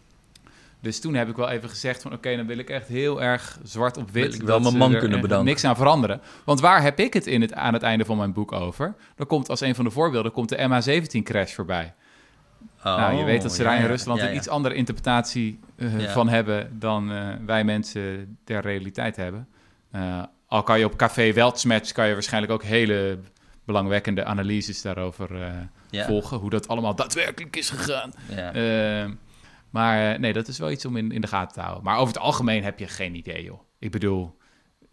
Dus 0.80 1.00
toen 1.00 1.14
heb 1.14 1.28
ik 1.28 1.36
wel 1.36 1.48
even 1.48 1.68
gezegd 1.68 2.02
van... 2.02 2.12
oké, 2.12 2.36
dan 2.36 2.46
wil 2.46 2.58
ik 2.58 2.70
echt 2.70 2.88
heel 2.88 3.22
erg 3.22 3.58
zwart 3.62 3.96
op 3.96 4.10
wit... 4.10 4.30
Wil 4.30 4.40
ik 4.40 4.46
wel 4.46 4.60
mijn 4.60 4.76
man 4.76 4.98
kunnen 4.98 5.20
bedanken. 5.20 5.46
niks 5.46 5.64
aan 5.64 5.76
veranderen. 5.76 6.20
Want 6.44 6.60
waar 6.60 6.82
heb 6.82 6.98
ik 6.98 7.12
het, 7.12 7.26
in 7.26 7.40
het 7.40 7.54
aan 7.54 7.72
het 7.72 7.82
einde 7.82 8.04
van 8.04 8.16
mijn 8.16 8.32
boek 8.32 8.52
over? 8.52 8.94
Dan 9.16 9.26
komt 9.26 9.48
als 9.48 9.60
een 9.60 9.74
van 9.74 9.84
de 9.84 9.90
voorbeelden 9.90 10.32
komt 10.32 10.48
de 10.48 10.56
MH17-crash 10.56 11.54
voorbij. 11.54 11.94
Oh, 12.78 12.84
nou, 12.84 13.16
je 13.16 13.24
weet 13.24 13.42
dat 13.42 13.52
ze 13.52 13.62
daar 13.62 13.74
ja, 13.74 13.80
in 13.80 13.86
Rusland 13.86 14.20
een 14.20 14.34
iets 14.34 14.48
andere 14.48 14.74
interpretatie 14.74 15.58
uh, 15.76 16.00
Ja. 16.00 16.12
van 16.12 16.28
hebben 16.28 16.78
dan 16.78 17.12
uh, 17.12 17.28
wij 17.46 17.64
mensen 17.64 18.38
der 18.44 18.60
realiteit 18.60 19.16
hebben. 19.16 19.48
Uh, 19.94 20.22
al 20.46 20.62
kan 20.62 20.78
je 20.78 20.84
op 20.84 20.96
Café 20.96 21.32
Weltsmatch 21.32 21.92
kan 21.92 22.06
je 22.06 22.12
waarschijnlijk 22.12 22.52
ook 22.52 22.62
hele 22.62 23.18
belangwekkende 23.64 24.24
analyses 24.24 24.82
daarover 24.82 25.42
eh, 25.42 26.06
volgen. 26.06 26.38
Hoe 26.38 26.50
dat 26.50 26.68
allemaal 26.68 26.94
daadwerkelijk 26.94 27.56
is 27.56 27.70
gegaan. 27.70 28.12
Eh, 28.28 29.10
maar 29.70 30.12
eh, 30.12 30.18
nee, 30.18 30.32
dat 30.32 30.48
is 30.48 30.58
wel 30.58 30.70
iets 30.70 30.84
om 30.84 30.96
in, 30.96 31.12
in 31.12 31.20
de 31.20 31.26
gaten 31.26 31.54
te 31.54 31.60
houden. 31.60 31.84
Maar 31.84 31.96
over 31.96 32.14
het 32.14 32.22
algemeen 32.22 32.64
heb 32.64 32.78
je 32.78 32.88
geen 32.88 33.14
idee, 33.14 33.42
joh. 33.42 33.60
Ik 33.78 33.90
bedoel, 33.90 34.36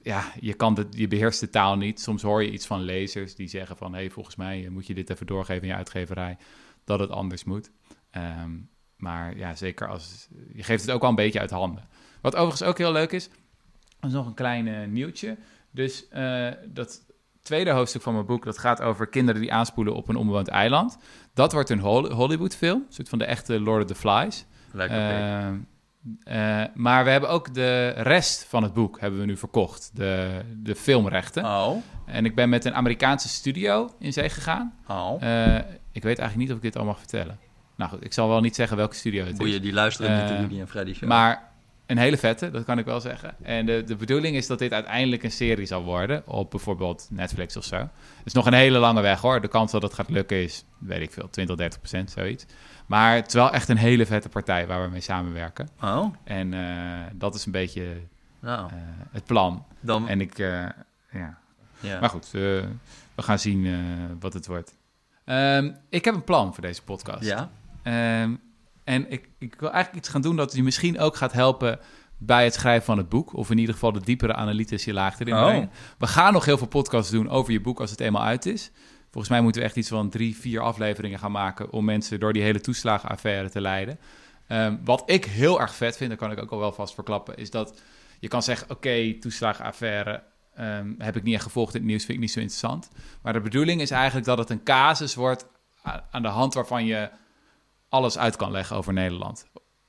ja, 0.01 0.31
je, 0.39 0.53
kan 0.53 0.73
de, 0.73 0.87
je 0.89 1.07
beheerst 1.07 1.39
de 1.39 1.49
taal 1.49 1.77
niet. 1.77 2.01
Soms 2.01 2.21
hoor 2.21 2.43
je 2.43 2.51
iets 2.51 2.65
van 2.65 2.81
lezers 2.81 3.35
die 3.35 3.47
zeggen 3.47 3.77
van... 3.77 3.93
hé, 3.93 3.99
hey, 3.99 4.09
volgens 4.09 4.35
mij 4.35 4.65
eh, 4.65 4.69
moet 4.69 4.87
je 4.87 4.93
dit 4.93 5.09
even 5.09 5.25
doorgeven 5.25 5.61
in 5.61 5.67
je 5.67 5.75
uitgeverij... 5.75 6.37
dat 6.87 6.99
het 6.99 7.09
anders 7.09 7.43
moet. 7.43 7.71
Ehm, 8.09 8.51
maar 8.95 9.37
ja, 9.37 9.55
zeker 9.55 9.87
als... 9.87 10.27
Je 10.53 10.63
geeft 10.63 10.81
het 10.81 10.91
ook 10.91 11.03
al 11.03 11.09
een 11.09 11.15
beetje 11.15 11.39
uit 11.39 11.49
handen. 11.49 11.87
Wat 12.21 12.35
overigens 12.35 12.69
ook 12.69 12.77
heel 12.77 12.91
leuk 12.91 13.11
is... 13.11 13.29
is 14.01 14.11
nog 14.11 14.25
een 14.25 14.33
klein 14.33 14.93
nieuwtje. 14.93 15.37
Dus 15.71 16.07
eh, 16.07 16.51
dat 16.65 17.05
tweede 17.41 17.71
hoofdstuk 17.71 18.01
van 18.01 18.13
mijn 18.13 18.25
boek... 18.25 18.45
dat 18.45 18.57
gaat 18.57 18.81
over 18.81 19.07
kinderen 19.07 19.41
die 19.41 19.53
aanspoelen 19.53 19.95
op 19.95 20.07
een 20.07 20.15
onbewoond 20.15 20.47
eiland. 20.47 20.97
Dat 21.33 21.51
wordt 21.53 21.69
een 21.69 21.79
Hol- 21.79 22.11
Hollywood-film. 22.11 22.83
Een 22.87 22.93
soort 22.93 23.09
van 23.09 23.19
de 23.19 23.25
echte 23.25 23.59
Lord 23.59 23.81
of 23.81 23.87
the 23.87 23.95
Flies. 23.95 24.45
Eh, 24.73 25.51
eh, 26.23 26.63
maar 26.73 27.03
we 27.03 27.09
hebben 27.09 27.29
ook 27.29 27.53
de 27.53 27.87
rest 27.89 28.45
van 28.49 28.63
het 28.63 28.73
boek 28.73 28.99
hebben 28.99 29.19
we 29.19 29.25
nu 29.25 29.37
verkocht. 29.37 29.91
De, 29.93 30.41
de 30.63 30.75
filmrechten. 30.75 31.45
oh. 31.45 31.75
En 32.05 32.25
ik 32.25 32.35
ben 32.35 32.49
met 32.49 32.65
een 32.65 32.73
Amerikaanse 32.73 33.29
studio 33.29 33.95
in 33.99 34.13
zee 34.13 34.29
gegaan. 34.29 34.73
Oh. 34.87 35.21
Eh, 35.21 35.55
ik 35.91 36.03
weet 36.03 36.19
eigenlijk 36.19 36.37
niet 36.37 36.49
of 36.49 36.55
ik 36.55 36.61
dit 36.61 36.77
al 36.77 36.85
mag 36.85 36.97
vertellen. 36.97 37.39
Nou 37.75 37.91
goed, 37.91 38.05
ik 38.05 38.13
zal 38.13 38.27
wel 38.27 38.41
niet 38.41 38.55
zeggen 38.55 38.77
welke 38.77 38.95
studio 38.95 39.23
het 39.23 39.31
is. 39.31 39.37
Boeien, 39.37 39.61
die 39.61 39.73
luisteren 39.73 40.11
niet 40.11 40.29
naar 40.29 40.39
Rudy 40.41 40.59
en 40.59 40.67
Freddy 40.67 40.93
show. 40.93 41.09
Maar 41.09 41.51
een 41.85 41.97
hele 41.97 42.17
vette, 42.17 42.51
dat 42.51 42.63
kan 42.63 42.77
ik 42.77 42.85
wel 42.85 42.99
zeggen. 43.01 43.35
En 43.43 43.65
de, 43.65 43.83
de 43.83 43.95
bedoeling 43.95 44.35
is 44.35 44.47
dat 44.47 44.59
dit 44.59 44.73
uiteindelijk 44.73 45.23
een 45.23 45.31
serie 45.31 45.65
zal 45.65 45.83
worden. 45.83 46.23
Op 46.25 46.51
bijvoorbeeld 46.51 47.07
Netflix 47.11 47.57
of 47.57 47.63
zo. 47.63 47.75
Het 47.77 48.25
is 48.25 48.33
nog 48.33 48.45
een 48.45 48.53
hele 48.53 48.77
lange 48.77 49.01
weg 49.01 49.21
hoor. 49.21 49.41
De 49.41 49.47
kans 49.47 49.71
dat 49.71 49.81
dat 49.81 49.93
gaat 49.93 50.09
lukken 50.09 50.43
is, 50.43 50.63
weet 50.77 51.01
ik 51.01 51.11
veel, 51.11 51.29
20, 51.29 51.55
30 51.55 51.79
procent, 51.79 52.11
zoiets. 52.11 52.45
Maar 52.87 53.15
het 53.15 53.27
is 53.27 53.33
wel 53.33 53.51
echt 53.51 53.69
een 53.69 53.77
hele 53.77 54.05
vette 54.05 54.29
partij 54.29 54.67
waar 54.67 54.83
we 54.83 54.89
mee 54.89 55.01
samenwerken. 55.01 55.69
Oh, 55.81 56.13
En 56.23 56.53
eh, 56.53 57.03
dat 57.13 57.35
is 57.35 57.45
een 57.45 57.51
beetje 57.51 58.01
nou. 58.39 58.69
eh, 58.69 58.75
het 59.11 59.23
plan. 59.25 59.65
Dan, 59.79 60.07
En 60.07 60.21
ik, 60.21 60.39
eh, 60.39 60.65
ja. 61.11 61.37
ja. 61.79 61.99
Maar 61.99 62.09
goed, 62.09 62.31
we 62.31 62.67
gaan 63.15 63.39
zien 63.39 63.67
wat 64.19 64.33
het 64.33 64.47
wordt. 64.47 64.75
Ehm, 65.25 65.71
ik 65.89 66.05
heb 66.05 66.15
een 66.15 66.23
plan 66.23 66.53
voor 66.53 66.63
deze 66.63 66.83
podcast. 66.83 67.23
ja? 67.23 67.49
Ehm, 67.83 68.35
en 68.83 69.11
ik, 69.11 69.29
ik 69.37 69.55
wil 69.59 69.71
eigenlijk 69.71 70.03
iets 70.03 70.13
gaan 70.13 70.21
doen 70.21 70.35
dat 70.35 70.55
je 70.55 70.63
misschien 70.63 70.99
ook 70.99 71.15
gaat 71.15 71.33
helpen 71.33 71.79
bij 72.17 72.43
het 72.43 72.53
schrijven 72.53 72.85
van 72.85 72.97
het 72.97 73.09
boek. 73.09 73.33
Of 73.33 73.49
in 73.49 73.57
ieder 73.57 73.73
geval 73.73 73.91
de 73.91 74.01
diepere 74.01 74.33
analytische 74.33 74.93
laag 74.93 75.19
erin 75.19 75.33
Oh. 75.33 75.63
We 75.97 76.07
gaan 76.07 76.33
nog 76.33 76.45
heel 76.45 76.57
veel 76.57 76.67
podcasts 76.67 77.11
doen 77.11 77.29
over 77.29 77.51
je 77.51 77.61
boek 77.61 77.79
als 77.79 77.91
het 77.91 77.99
eenmaal 77.99 78.23
uit 78.23 78.45
is. 78.45 78.71
Volgens 79.09 79.29
mij 79.29 79.41
moeten 79.41 79.61
we 79.61 79.67
echt 79.67 79.77
iets 79.77 79.89
van 79.89 80.09
drie, 80.09 80.37
vier 80.37 80.61
afleveringen 80.61 81.19
gaan 81.19 81.31
maken... 81.31 81.71
om 81.71 81.85
mensen 81.85 82.19
door 82.19 82.33
die 82.33 82.41
hele 82.41 82.61
toeslagenaffaire 82.61 83.49
te 83.49 83.61
leiden. 83.61 83.99
Ehm, 84.47 84.77
wat 84.83 85.03
ik 85.05 85.25
heel 85.25 85.61
erg 85.61 85.75
vet 85.75 85.97
vind, 85.97 86.09
daar 86.09 86.19
kan 86.19 86.31
ik 86.31 86.39
ook 86.39 86.51
al 86.51 86.59
wel 86.59 86.71
vast 86.71 86.93
verklappen... 86.93 87.37
is 87.37 87.51
dat 87.51 87.81
je 88.19 88.27
kan 88.27 88.43
zeggen, 88.43 88.69
oké, 88.69 89.13
toeslagenaffaire... 89.19 90.23
ehm, 90.55 90.93
heb 90.97 91.15
ik 91.15 91.23
niet 91.23 91.33
echt 91.33 91.43
gevolgd 91.43 91.73
in 91.73 91.79
het 91.79 91.89
nieuws, 91.89 92.05
vind 92.05 92.17
ik 92.17 92.23
niet 92.23 92.31
zo 92.31 92.39
interessant. 92.39 92.89
Maar 93.21 93.33
de 93.33 93.41
bedoeling 93.41 93.81
is 93.81 93.91
eigenlijk 93.91 94.25
dat 94.25 94.37
het 94.37 94.49
een 94.49 94.63
casus 94.63 95.15
wordt... 95.15 95.47
aan 96.11 96.21
de 96.21 96.27
hand 96.27 96.53
waarvan 96.53 96.85
je 96.85 97.09
alles 97.89 98.17
uit 98.17 98.35
kan 98.35 98.51
leggen 98.51 98.75
over 98.75 98.93
Nederland. 98.93 99.45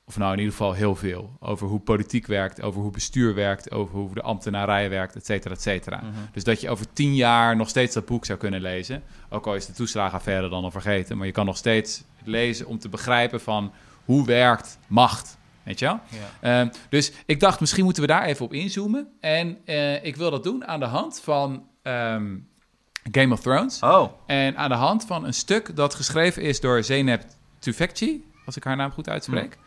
Of 0.09 0.17
nou, 0.17 0.31
in 0.31 0.37
ieder 0.37 0.53
geval 0.53 0.73
heel 0.73 0.95
veel. 0.95 1.31
Over 1.39 1.67
hoe 1.67 1.79
politiek 1.79 2.27
werkt, 2.27 2.61
over 2.61 2.81
hoe 2.81 2.91
bestuur 2.91 3.33
werkt, 3.33 3.71
over 3.71 3.95
hoe 3.95 4.13
de 4.13 4.21
ambtenarij 4.21 4.89
werkt, 4.89 5.15
et 5.15 5.25
cetera, 5.25 5.53
et 5.53 5.61
cetera. 5.61 5.97
Mhm. 5.97 6.07
Dus 6.31 6.43
dat 6.43 6.61
je 6.61 6.69
over 6.69 6.93
tien 6.93 7.15
jaar 7.15 7.55
nog 7.55 7.69
steeds 7.69 7.93
dat 7.93 8.05
boek 8.05 8.25
zou 8.25 8.39
kunnen 8.39 8.61
lezen. 8.61 9.03
Ook 9.29 9.47
al 9.47 9.55
is 9.55 9.65
de 9.65 9.73
toeslagenaffaire 9.73 10.49
dan 10.49 10.63
al 10.63 10.71
vergeten. 10.71 11.17
Maar 11.17 11.25
je 11.25 11.31
kan 11.31 11.45
nog 11.45 11.57
steeds 11.57 12.03
lezen 12.23 12.65
om 12.65 12.79
te 12.79 12.89
begrijpen 12.89 13.41
van 13.41 13.71
hoe 14.05 14.25
werkt 14.25 14.79
macht. 14.87 15.37
Weet 15.63 15.79
je 15.79 15.85
wel? 15.85 15.99
Ja. 16.09 16.59
Ehm, 16.61 16.69
dus 16.89 17.11
ik 17.25 17.39
dacht, 17.39 17.59
misschien 17.59 17.83
moeten 17.83 18.01
we 18.01 18.07
daar 18.07 18.23
even 18.23 18.45
op 18.45 18.53
inzoomen. 18.53 19.07
En 19.19 19.57
eh, 19.65 20.03
ik 20.03 20.15
wil 20.15 20.31
dat 20.31 20.43
doen 20.43 20.67
aan 20.67 20.79
de 20.79 20.85
hand 20.85 21.19
van 21.23 21.67
ehm, 21.81 22.37
Game 23.11 23.33
of 23.33 23.39
Thrones. 23.39 23.83
Oh, 23.83 24.11
En 24.25 24.57
aan 24.57 24.69
de 24.69 24.75
hand 24.75 25.05
van 25.05 25.25
een 25.25 25.33
stuk 25.33 25.75
dat 25.75 25.95
geschreven 25.95 26.41
is 26.41 26.59
door 26.59 26.83
Zeynep 26.83 27.23
Tufekci, 27.59 28.23
als 28.45 28.55
ik 28.55 28.63
haar 28.63 28.75
naam 28.75 28.91
goed 28.91 29.09
uitspreek. 29.09 29.57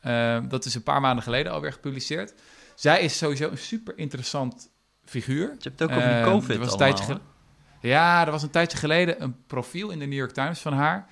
Ehm, 0.00 0.48
dat 0.48 0.64
is 0.64 0.74
een 0.74 0.82
paar 0.82 1.00
maanden 1.00 1.22
geleden 1.22 1.52
alweer 1.52 1.72
gepubliceerd. 1.72 2.34
Zij 2.74 3.00
is 3.00 3.18
sowieso 3.18 3.50
een 3.50 3.58
super 3.58 3.98
interessant 3.98 4.70
figuur. 5.04 5.46
je 5.46 5.68
hebt 5.68 5.78
het 5.78 5.82
ook 5.82 5.96
over 5.96 6.08
die 6.08 6.18
Ehm, 6.18 6.30
COVID 6.30 6.50
er 6.50 6.58
was 6.58 6.72
een 6.72 6.78
allemaal, 6.78 6.96
tijdje 6.96 7.20
Ja, 7.80 8.24
er 8.26 8.30
was 8.30 8.42
een 8.42 8.50
tijdje 8.50 8.78
geleden 8.78 9.22
een 9.22 9.36
profiel 9.46 9.90
in 9.90 9.98
de 9.98 10.06
New 10.06 10.18
York 10.18 10.32
Times 10.32 10.60
van 10.60 10.72
haar. 10.72 11.06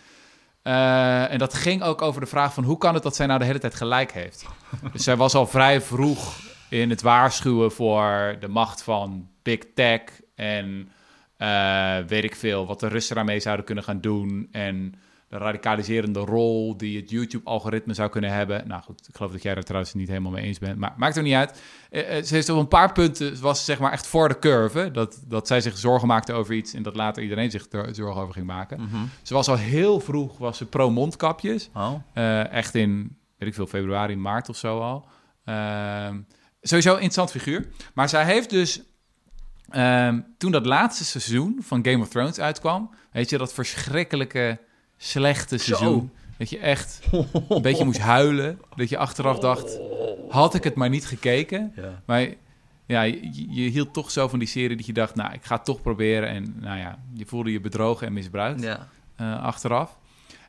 Eh, 0.62 1.32
en 1.32 1.38
dat 1.38 1.54
ging 1.54 1.82
ook 1.82 2.02
over 2.02 2.20
de 2.20 2.26
vraag 2.26 2.54
van 2.54 2.64
hoe 2.64 2.78
kan 2.78 2.94
het 2.94 3.02
dat 3.02 3.16
zij 3.16 3.26
nou 3.26 3.38
de 3.38 3.44
hele 3.44 3.58
tijd 3.58 3.74
gelijk 3.74 4.12
heeft. 4.12 4.46
dus 4.92 5.04
zij 5.04 5.16
was 5.16 5.34
al 5.34 5.46
vrij 5.46 5.80
vroeg 5.80 6.38
in 6.68 6.90
het 6.90 7.02
waarschuwen 7.02 7.72
voor 7.72 8.36
de 8.40 8.48
macht 8.48 8.82
van 8.82 9.28
big 9.42 9.58
tech 9.74 10.00
en 10.34 10.90
eh, 11.36 11.98
weet 12.06 12.24
ik 12.24 12.36
veel, 12.36 12.66
wat 12.66 12.80
de 12.80 12.88
Russen 12.88 13.16
daarmee 13.16 13.40
zouden 13.40 13.64
kunnen 13.64 13.84
gaan 13.84 14.00
doen 14.00 14.48
en 14.50 14.94
de 15.28 15.36
radicaliserende 15.36 16.18
rol 16.20 16.76
die 16.76 16.96
het 17.00 17.10
YouTube-algoritme 17.10 17.94
zou 17.94 18.10
kunnen 18.10 18.32
hebben. 18.32 18.68
Nou 18.68 18.82
goed, 18.82 19.08
ik 19.08 19.16
geloof 19.16 19.32
dat 19.32 19.42
jij 19.42 19.54
daar 19.54 19.62
trouwens 19.62 19.94
niet 19.94 20.08
helemaal 20.08 20.32
mee 20.32 20.44
eens 20.44 20.58
bent, 20.58 20.78
maar 20.78 20.94
maakt 20.96 21.16
er 21.16 21.22
niet 21.22 21.34
uit. 21.34 21.62
Eh, 21.90 22.16
eh, 22.18 22.24
ze 22.24 22.34
heeft 22.34 22.48
op 22.48 22.58
een 22.58 22.68
paar 22.68 22.92
punten, 22.92 23.40
was 23.40 23.58
ze 23.58 23.64
zeg 23.64 23.78
maar 23.78 23.92
echt 23.92 24.06
voor 24.06 24.28
de 24.28 24.38
curve, 24.38 24.90
dat, 24.90 25.22
dat 25.26 25.46
zij 25.46 25.60
zich 25.60 25.78
zorgen 25.78 26.08
maakte 26.08 26.32
over 26.32 26.54
iets 26.54 26.74
en 26.74 26.82
dat 26.82 26.96
later 26.96 27.22
iedereen 27.22 27.50
zich 27.50 27.66
er 27.70 27.94
zorgen 27.94 28.20
over 28.22 28.34
ging 28.34 28.46
maken. 28.46 28.80
Mhm. 28.80 28.96
Ze 29.22 29.34
was 29.34 29.48
al 29.48 29.56
heel 29.56 30.00
vroeg, 30.00 30.38
was 30.38 30.56
ze 30.56 30.66
pro-mondkapjes. 30.66 31.70
Oh, 31.74 31.92
Eh, 32.12 32.52
echt 32.52 32.74
in, 32.74 33.16
weet 33.38 33.48
ik 33.48 33.54
veel, 33.54 33.66
februari, 33.66 34.16
maart 34.16 34.48
of 34.48 34.56
zo 34.56 34.80
al. 34.80 35.06
Ehm, 35.44 36.20
sowieso 36.60 36.88
een 36.90 37.02
interessant 37.02 37.30
figuur. 37.30 37.68
Maar 37.94 38.08
zij 38.08 38.24
heeft 38.24 38.50
dus, 38.50 38.82
ehm, 39.68 40.20
toen 40.38 40.52
dat 40.52 40.66
laatste 40.66 41.04
seizoen 41.04 41.58
van 41.60 41.84
Game 41.84 41.98
of 42.02 42.08
Thrones 42.08 42.40
uitkwam, 42.40 42.90
weet 43.12 43.30
je, 43.30 43.38
dat 43.38 43.52
verschrikkelijke, 43.52 44.58
slechte 44.96 45.58
Zo. 45.58 45.64
seizoen. 45.64 46.10
Dat 46.38 46.50
je 46.50 46.58
echt 46.58 47.00
een 47.48 47.62
beetje 47.62 47.84
moest 47.84 47.98
huilen. 47.98 48.60
Dat 48.74 48.88
je 48.88 48.98
achteraf 48.98 49.38
dacht, 49.38 49.78
had 50.28 50.54
ik 50.54 50.64
het 50.64 50.74
maar 50.74 50.88
niet 50.88 51.06
gekeken. 51.06 51.72
ja. 51.76 52.02
Maar 52.06 52.34
ja, 52.86 53.02
je, 53.02 53.46
je 53.50 53.70
hield 53.70 53.92
toch 53.92 54.10
zo 54.10 54.28
van 54.28 54.38
die 54.38 54.48
serie 54.48 54.76
dat 54.76 54.86
je 54.86 54.92
dacht, 54.92 55.14
nou, 55.14 55.32
ik 55.32 55.44
ga 55.44 55.54
het 55.54 55.64
toch 55.64 55.82
proberen. 55.82 56.28
En 56.28 56.54
nou 56.60 56.78
ja, 56.78 56.98
je 57.14 57.26
voelde 57.26 57.52
je 57.52 57.60
bedrogen 57.60 58.06
en 58.06 58.12
misbruikt 58.12 58.62
ja. 58.62 58.88
eh, 59.16 59.42
achteraf. 59.42 59.98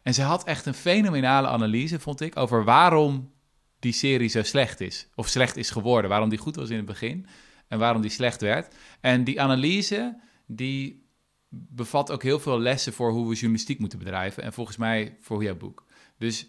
En 0.03 0.13
ze 0.13 0.21
had 0.21 0.43
echt 0.43 0.65
een 0.65 0.73
fenomenale 0.73 1.47
analyse, 1.47 1.99
vond 1.99 2.21
ik, 2.21 2.37
over 2.37 2.63
waarom 2.63 3.31
die 3.79 3.91
serie 3.93 4.29
zo 4.29 4.43
slecht 4.43 4.81
is. 4.81 5.07
Of 5.15 5.27
slecht 5.27 5.57
is 5.57 5.69
geworden. 5.69 6.09
Waarom 6.09 6.29
die 6.29 6.37
goed 6.37 6.55
was 6.55 6.69
in 6.69 6.77
het 6.77 6.85
begin 6.85 7.27
en 7.67 7.79
waarom 7.79 8.01
die 8.01 8.11
slecht 8.11 8.41
werd. 8.41 8.75
En 9.01 9.23
die 9.23 9.41
analyse, 9.41 10.19
die 10.45 11.06
bevat 11.49 12.11
ook 12.11 12.23
heel 12.23 12.39
veel 12.39 12.59
lessen 12.59 12.93
voor 12.93 13.11
hoe 13.11 13.27
we 13.27 13.33
journalistiek 13.33 13.79
moeten 13.79 13.99
bedrijven. 13.99 14.43
En 14.43 14.53
volgens 14.53 14.77
mij 14.77 15.17
voor 15.21 15.43
jouw 15.43 15.55
boek. 15.55 15.85
Dus 16.17 16.47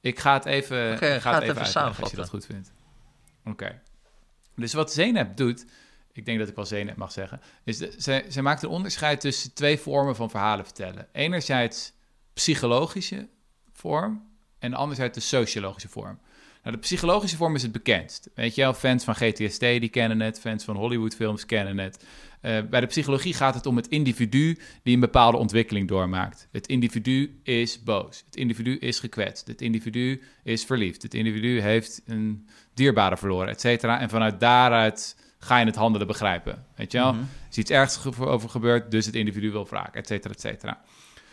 ik 0.00 0.18
ga 0.18 0.32
het 0.32 0.44
even, 0.44 0.92
ik 0.92 0.98
ga 0.98 1.04
het 1.04 1.12
even 1.12 1.16
even 1.16 1.30
uitleggen 1.30 1.40
als 1.40 1.46
je 1.46 1.54
dat 1.54 1.66
samenvatten. 1.66 2.26
goed 2.26 2.46
vindt. 2.46 2.72
Oké. 3.44 3.82
Dus 4.56 4.72
wat 4.72 4.92
Zeynep 4.92 5.36
doet, 5.36 5.66
ik 6.12 6.24
denk 6.24 6.38
dat 6.38 6.48
ik 6.48 6.54
wel 6.54 6.66
Zeynep 6.66 6.96
mag 6.96 7.12
zeggen, 7.12 7.40
is 7.64 7.78
de, 7.78 7.94
zij, 7.96 8.24
zij 8.28 8.42
maakt 8.42 8.62
een 8.62 8.68
onderscheid 8.68 9.20
tussen 9.20 9.54
twee 9.54 9.78
vormen 9.78 10.16
van 10.16 10.30
verhalen 10.30 10.64
vertellen. 10.64 11.08
Enerzijds 11.12 11.92
psychologische 12.32 13.28
vorm 13.72 14.28
en 14.58 14.74
anderzijds 14.74 15.14
de 15.14 15.24
sociologische 15.24 15.88
vorm. 15.88 16.18
Nou, 16.62 16.74
de 16.74 16.82
psychologische 16.82 17.36
vorm 17.36 17.54
is 17.54 17.62
het 17.62 17.72
bekendst. 17.72 18.30
Weet 18.34 18.54
je 18.54 18.62
wel, 18.62 18.74
fans 18.74 19.04
van 19.04 19.14
GTST 19.14 19.60
die 19.60 19.88
kennen 19.88 20.20
het, 20.20 20.40
fans 20.40 20.64
van 20.64 20.76
Hollywoodfilms 20.76 21.46
kennen 21.46 21.78
het. 21.78 22.04
Eh, 22.40 22.60
bij 22.70 22.80
de 22.80 22.86
psychologie 22.86 23.34
gaat 23.34 23.54
het 23.54 23.66
om 23.66 23.76
het 23.76 23.88
individu 23.88 24.58
die 24.82 24.94
een 24.94 25.00
bepaalde 25.00 25.36
ontwikkeling 25.36 25.88
doormaakt. 25.88 26.48
Het 26.50 26.66
individu 26.66 27.40
is 27.42 27.82
boos. 27.82 28.22
Het 28.26 28.36
individu 28.36 28.76
is 28.76 29.00
gekwetst. 29.00 29.46
Het 29.46 29.60
individu 29.60 30.22
is 30.42 30.64
verliefd. 30.64 31.02
Het 31.02 31.14
individu 31.14 31.60
heeft 31.60 32.02
een 32.06 32.48
dierbare 32.74 33.16
verloren, 33.16 33.48
et 33.48 33.60
cetera. 33.60 34.00
En 34.00 34.08
vanuit 34.08 34.40
daaruit 34.40 35.16
ga 35.38 35.58
je 35.58 35.66
het 35.66 35.76
handelen 35.76 36.06
begrijpen. 36.06 36.66
Weet 36.76 36.92
je 36.92 36.98
wel? 36.98 37.12
Mhm. 37.12 37.22
Er 37.22 37.28
is 37.50 37.58
iets 37.58 37.70
ergs 37.70 38.20
over 38.20 38.48
gebeurd, 38.48 38.90
dus 38.90 39.06
het 39.06 39.14
individu 39.14 39.50
wil 39.50 39.66
wraak, 39.66 39.94
et 39.94 40.06
cetera, 40.06 40.34
et 40.34 40.40
cetera. 40.40 40.80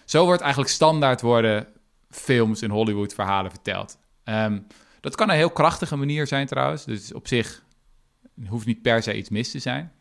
Zo 0.05 0.25
wordt 0.25 0.41
eigenlijk 0.41 0.71
standaard 0.71 1.21
worden 1.21 1.67
films 2.09 2.61
en 2.61 2.69
Hollywood 2.69 3.13
verhalen 3.13 3.51
verteld. 3.51 3.97
Ehm, 4.23 4.59
dat 4.99 5.15
kan 5.15 5.29
een 5.29 5.35
heel 5.35 5.49
krachtige 5.49 5.95
manier 5.95 6.27
zijn 6.27 6.47
trouwens. 6.47 6.85
Dus 6.85 7.13
op 7.13 7.27
zich 7.27 7.63
hoeft 8.47 8.65
niet 8.65 8.81
per 8.81 9.03
se 9.03 9.17
iets 9.17 9.29
mis 9.29 9.51
te 9.51 9.59
zijn. 9.59 9.91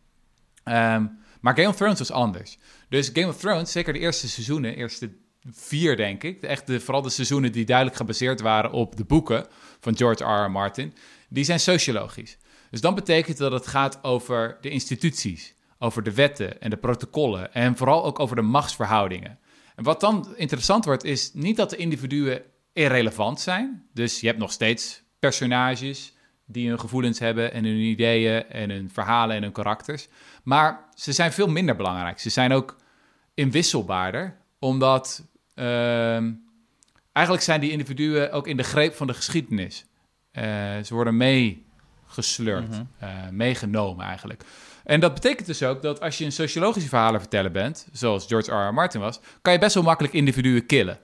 Ehm, 0.67 1.07
maar 1.41 1.55
Game 1.55 1.69
of 1.69 1.77
Thrones 1.77 1.99
was 1.99 2.11
anders. 2.11 2.59
Dus 2.89 3.11
Game 3.13 3.29
of 3.29 3.37
Thrones, 3.37 3.73
zeker 3.73 3.93
de 3.93 3.99
eerste 3.99 4.29
seizoenen, 4.29 4.77
eerste 4.77 5.11
vier 5.51 5.97
denk 5.97 6.23
ik, 6.23 6.43
echt 6.43 6.67
de, 6.67 6.81
vooral 6.81 7.03
de 7.03 7.11
seizoenen 7.11 7.53
die 7.53 7.65
duidelijk 7.65 7.97
gebaseerd 7.97 8.41
waren 8.41 8.73
op 8.73 8.97
de 8.97 9.05
boeken 9.05 9.47
van 9.81 9.97
George 9.97 10.25
R. 10.25 10.45
R. 10.45 10.51
Martin, 10.51 10.95
die 11.29 11.45
zijn 11.45 11.61
sociologisch. 11.61 12.39
Dus 12.71 12.81
dan 12.81 12.95
betekent 12.95 13.37
dat 13.37 13.53
het 13.53 13.67
gaat 13.67 14.05
over 14.05 14.59
de 14.61 14.71
instituties, 14.71 15.55
over 15.79 16.03
de 16.03 16.15
wetten 16.15 16.61
en 16.61 16.71
de 16.71 16.77
protocollen 16.77 17.55
en 17.55 17.77
vooral 17.77 18.05
ook 18.05 18.19
over 18.19 18.37
de 18.37 18.43
machtsverhoudingen. 18.43 19.39
En 19.77 19.85
wat 19.85 20.01
dan 20.01 20.37
interessant 20.37 20.85
wordt, 20.85 21.05
is 21.05 21.31
niet 21.35 21.57
dat 21.57 21.71
de 21.71 21.77
individuen 21.77 22.43
irrelevant 22.73 23.41
zijn. 23.41 23.87
Dus 23.93 24.21
je 24.21 24.27
hebt 24.27 24.39
nog 24.39 24.53
steeds 24.53 25.03
personages 25.19 26.16
die 26.47 26.69
hun 26.69 26.81
gevoelens 26.81 27.19
hebben 27.19 27.53
en 27.53 27.65
hun 27.65 27.77
ideeën 27.77 28.49
en 28.49 28.71
hun 28.71 28.91
verhalen 28.93 29.37
en 29.37 29.43
hun 29.43 29.53
karakters. 29.53 30.09
Maar 30.43 30.85
ze 30.95 31.13
zijn 31.13 31.33
veel 31.33 31.49
minder 31.49 31.77
belangrijk. 31.77 32.21
Ze 32.21 32.31
zijn 32.31 32.53
ook 32.53 32.77
inwisselbaarder, 33.35 34.37
omdat 34.59 35.25
ehm, 35.55 36.33
eigenlijk 37.13 37.45
zijn 37.47 37.61
die 37.61 37.71
individuen 37.71 38.33
ook 38.33 38.47
in 38.47 38.57
de 38.57 38.63
greep 38.63 38.95
van 38.95 39.07
de 39.07 39.15
geschiedenis. 39.15 39.85
Eh, 40.31 40.45
ze 40.85 40.95
worden 40.95 41.17
meegesleurd, 41.17 42.69
Mhm. 42.69 42.83
eh, 42.99 43.09
meegenomen 43.31 44.05
eigenlijk. 44.07 44.43
En 44.85 45.01
dat 45.01 45.15
betekent 45.15 45.47
dus 45.47 45.63
ook 45.63 45.83
dat 45.83 46.01
als 46.01 46.19
je 46.19 46.25
een 46.25 46.33
sociologische 46.33 46.89
verhalen 46.89 47.21
vertellen 47.21 47.53
bent, 47.53 47.89
zoals 47.93 48.27
George 48.27 48.51
R. 48.53 48.69
R. 48.69 48.75
Martin 48.75 49.01
was, 49.01 49.21
kan 49.43 49.53
je 49.53 49.59
best 49.59 49.75
wel 49.75 49.83
makkelijk 49.83 50.15
individuen 50.15 50.67
killen. 50.67 50.99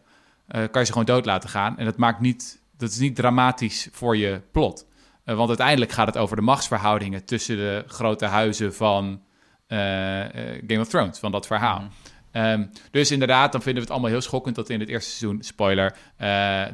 Eh, 0.46 0.60
kan 0.70 0.80
je 0.80 0.86
ze 0.86 0.92
gewoon 0.92 1.06
dood 1.06 1.24
laten 1.26 1.48
gaan. 1.48 1.78
En 1.78 1.84
dat 1.84 1.96
maakt 1.96 2.20
niet, 2.20 2.60
dat 2.76 2.90
is 2.90 2.98
niet 2.98 3.16
dramatisch 3.16 3.88
voor 3.92 4.16
je 4.16 4.40
plot. 4.52 4.86
Eh, 5.24 5.36
want 5.36 5.48
uiteindelijk 5.48 5.92
gaat 5.92 6.06
het 6.06 6.16
over 6.16 6.36
de 6.36 6.42
machtsverhoudingen 6.42 7.24
tussen 7.24 7.56
de 7.56 7.84
grote 7.86 8.24
huizen 8.24 8.74
van 8.74 9.22
eh, 9.66 10.54
eh, 10.54 10.62
Game 10.66 10.80
of 10.80 10.88
Thrones, 10.88 11.18
van 11.18 11.32
dat 11.32 11.46
verhaal. 11.46 11.80
Mhm. 11.80 11.90
Ehm, 12.30 12.66
dus 12.90 13.10
inderdaad, 13.10 13.52
dan 13.52 13.62
vinden 13.62 13.82
we 13.82 13.88
het 13.88 13.90
allemaal 13.90 14.10
heel 14.10 14.20
schokkend 14.20 14.54
dat 14.54 14.70
in 14.70 14.80
het 14.80 14.88
eerste 14.88 15.10
seizoen, 15.10 15.42
spoiler, 15.42 15.96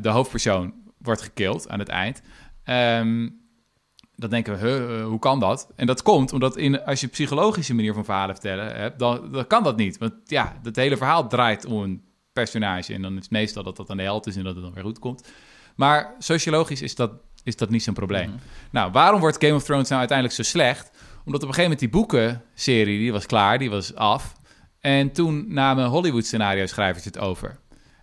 de 0.01 0.09
hoofdpersoon 0.09 0.75
wordt 0.99 1.23
gekild 1.23 1.69
aan 1.69 1.79
het 1.79 1.89
eind. 1.89 2.23
Ehm, 2.65 3.29
dan 4.15 4.31
denken 4.31 4.59
we, 4.59 5.01
hoe 5.03 5.19
kan 5.19 5.41
dat? 5.41 5.73
En 5.77 5.87
dat 5.87 6.03
komt 6.03 6.33
omdat 6.33 6.57
in, 6.57 6.85
als 6.85 7.01
je 7.01 7.07
een 7.07 7.13
psychologische 7.13 7.75
manier 7.75 7.95
van 7.95 8.05
verhalen 8.05 8.35
vertellen 8.35 8.77
hebt, 8.77 8.99
dan, 8.99 9.33
dan 9.33 9.47
kan 9.47 9.63
dat 9.63 9.77
niet. 9.77 9.99
Want 9.99 10.13
ja, 10.25 10.59
het 10.63 10.77
hele 10.77 10.97
verhaal 10.97 11.29
draait 11.29 11.65
om 11.65 11.83
een 11.83 12.03
personage. 12.33 12.95
En 12.95 13.03
dan 13.03 13.13
is 13.13 13.23
het 13.23 13.31
meestal 13.31 13.63
dat 13.63 13.77
dat 13.77 13.87
dan 13.87 13.97
de 13.97 14.03
held 14.03 14.27
is 14.27 14.37
en 14.37 14.45
dat 14.45 14.55
het 14.55 14.65
dan 14.65 14.75
weer 14.75 14.85
goed 14.85 14.99
komt. 14.99 15.29
Maar 15.77 16.15
sociologisch 16.19 16.83
is 16.83 16.95
dat, 16.95 17.13
is 17.45 17.57
dat 17.57 17.71
niet 17.71 17.83
zo'n 17.83 17.95
probleem. 17.95 18.29
Mhm. 18.29 18.39
Nou, 18.71 18.93
waarom 18.93 19.21
wordt 19.21 19.45
Game 19.45 19.55
of 19.55 19.65
Thrones 19.65 19.89
nou 19.89 19.99
uiteindelijk 19.99 20.39
zo 20.39 20.43
slecht? 20.43 20.91
Omdat 21.25 21.43
op 21.43 21.49
een 21.49 21.55
gegeven 21.55 21.63
moment 21.63 21.81
die 21.81 21.89
boekenserie, 21.89 22.99
die 22.99 23.13
was 23.13 23.27
klaar, 23.27 23.59
die 23.59 23.71
was 23.71 23.95
af. 23.95 24.33
En 24.81 25.13
toen 25.13 25.45
namen 25.49 25.87
Hollywood-scenario-schrijvers 25.87 27.05
het 27.05 27.19
over. 27.19 27.59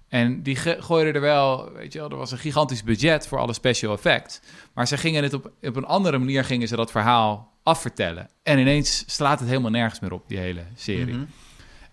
En 0.07 0.43
die 0.43 0.55
gooiden 0.55 1.13
er 1.13 1.21
wel, 1.21 1.71
weet 1.71 1.93
je 1.93 1.99
wel, 1.99 2.09
er 2.09 2.17
was 2.17 2.31
een 2.31 2.37
gigantisch 2.37 2.83
budget 2.83 3.27
voor 3.27 3.39
alle 3.39 3.53
special 3.53 3.93
effects. 3.93 4.39
Maar 4.73 4.87
ze 4.87 4.97
gingen 4.97 5.23
het 5.23 5.33
op, 5.33 5.51
op 5.61 5.75
een 5.75 5.85
andere 5.85 6.17
manier, 6.17 6.43
gingen 6.43 6.67
ze 6.67 6.75
dat 6.75 6.91
verhaal 6.91 7.53
afvertellen. 7.63 8.29
En 8.43 8.59
ineens 8.59 9.03
slaat 9.07 9.39
het 9.39 9.49
helemaal 9.49 9.71
nergens 9.71 9.99
meer 9.99 10.13
op, 10.13 10.27
die 10.27 10.37
hele 10.37 10.63
serie. 10.75 11.13
Mhm. 11.13 11.25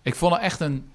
Ik 0.01 0.15
vond 0.15 0.33
het 0.33 0.41
echt 0.41 0.59
een, 0.59 0.91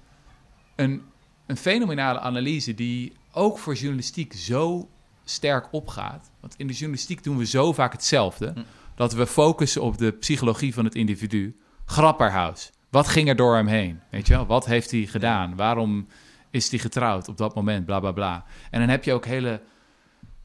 een, 0.75 1.01
een 1.45 1.57
fenomenale 1.57 2.19
analyse 2.19 2.73
die 2.73 3.13
ook 3.31 3.57
voor 3.57 3.73
journalistiek 3.73 4.33
zo 4.33 4.89
sterk 5.29 5.67
opgaat. 5.71 6.31
Want 6.39 6.55
in 6.57 6.67
de 6.67 6.73
journalistiek 6.73 7.23
doen 7.23 7.37
we 7.37 7.45
zo 7.45 7.73
vaak 7.73 7.91
hetzelfde. 7.91 8.51
Hm. 8.55 8.61
Dat 8.95 9.13
we 9.13 9.27
focussen 9.27 9.81
op 9.81 9.97
de 9.97 10.11
psychologie 10.11 10.73
van 10.73 10.85
het 10.85 10.95
individu. 10.95 11.55
Grapperhaus. 11.85 12.71
Wat 12.89 13.07
ging 13.07 13.29
er 13.29 13.35
door 13.35 13.55
hem 13.55 13.67
heen? 13.67 13.99
Weet 14.11 14.27
je 14.27 14.33
wel? 14.33 14.45
Wat 14.45 14.65
heeft 14.65 14.91
hij 14.91 15.05
gedaan? 15.05 15.55
Waarom 15.55 16.07
is 16.49 16.69
hij 16.69 16.79
getrouwd 16.79 17.27
op 17.27 17.37
dat 17.37 17.55
moment? 17.55 17.85
Bla 17.85 17.99
bla 17.99 18.11
bla. 18.11 18.45
En 18.71 18.79
dan 18.79 18.89
heb 18.89 19.03
je 19.03 19.13
ook 19.13 19.25
hele 19.25 19.61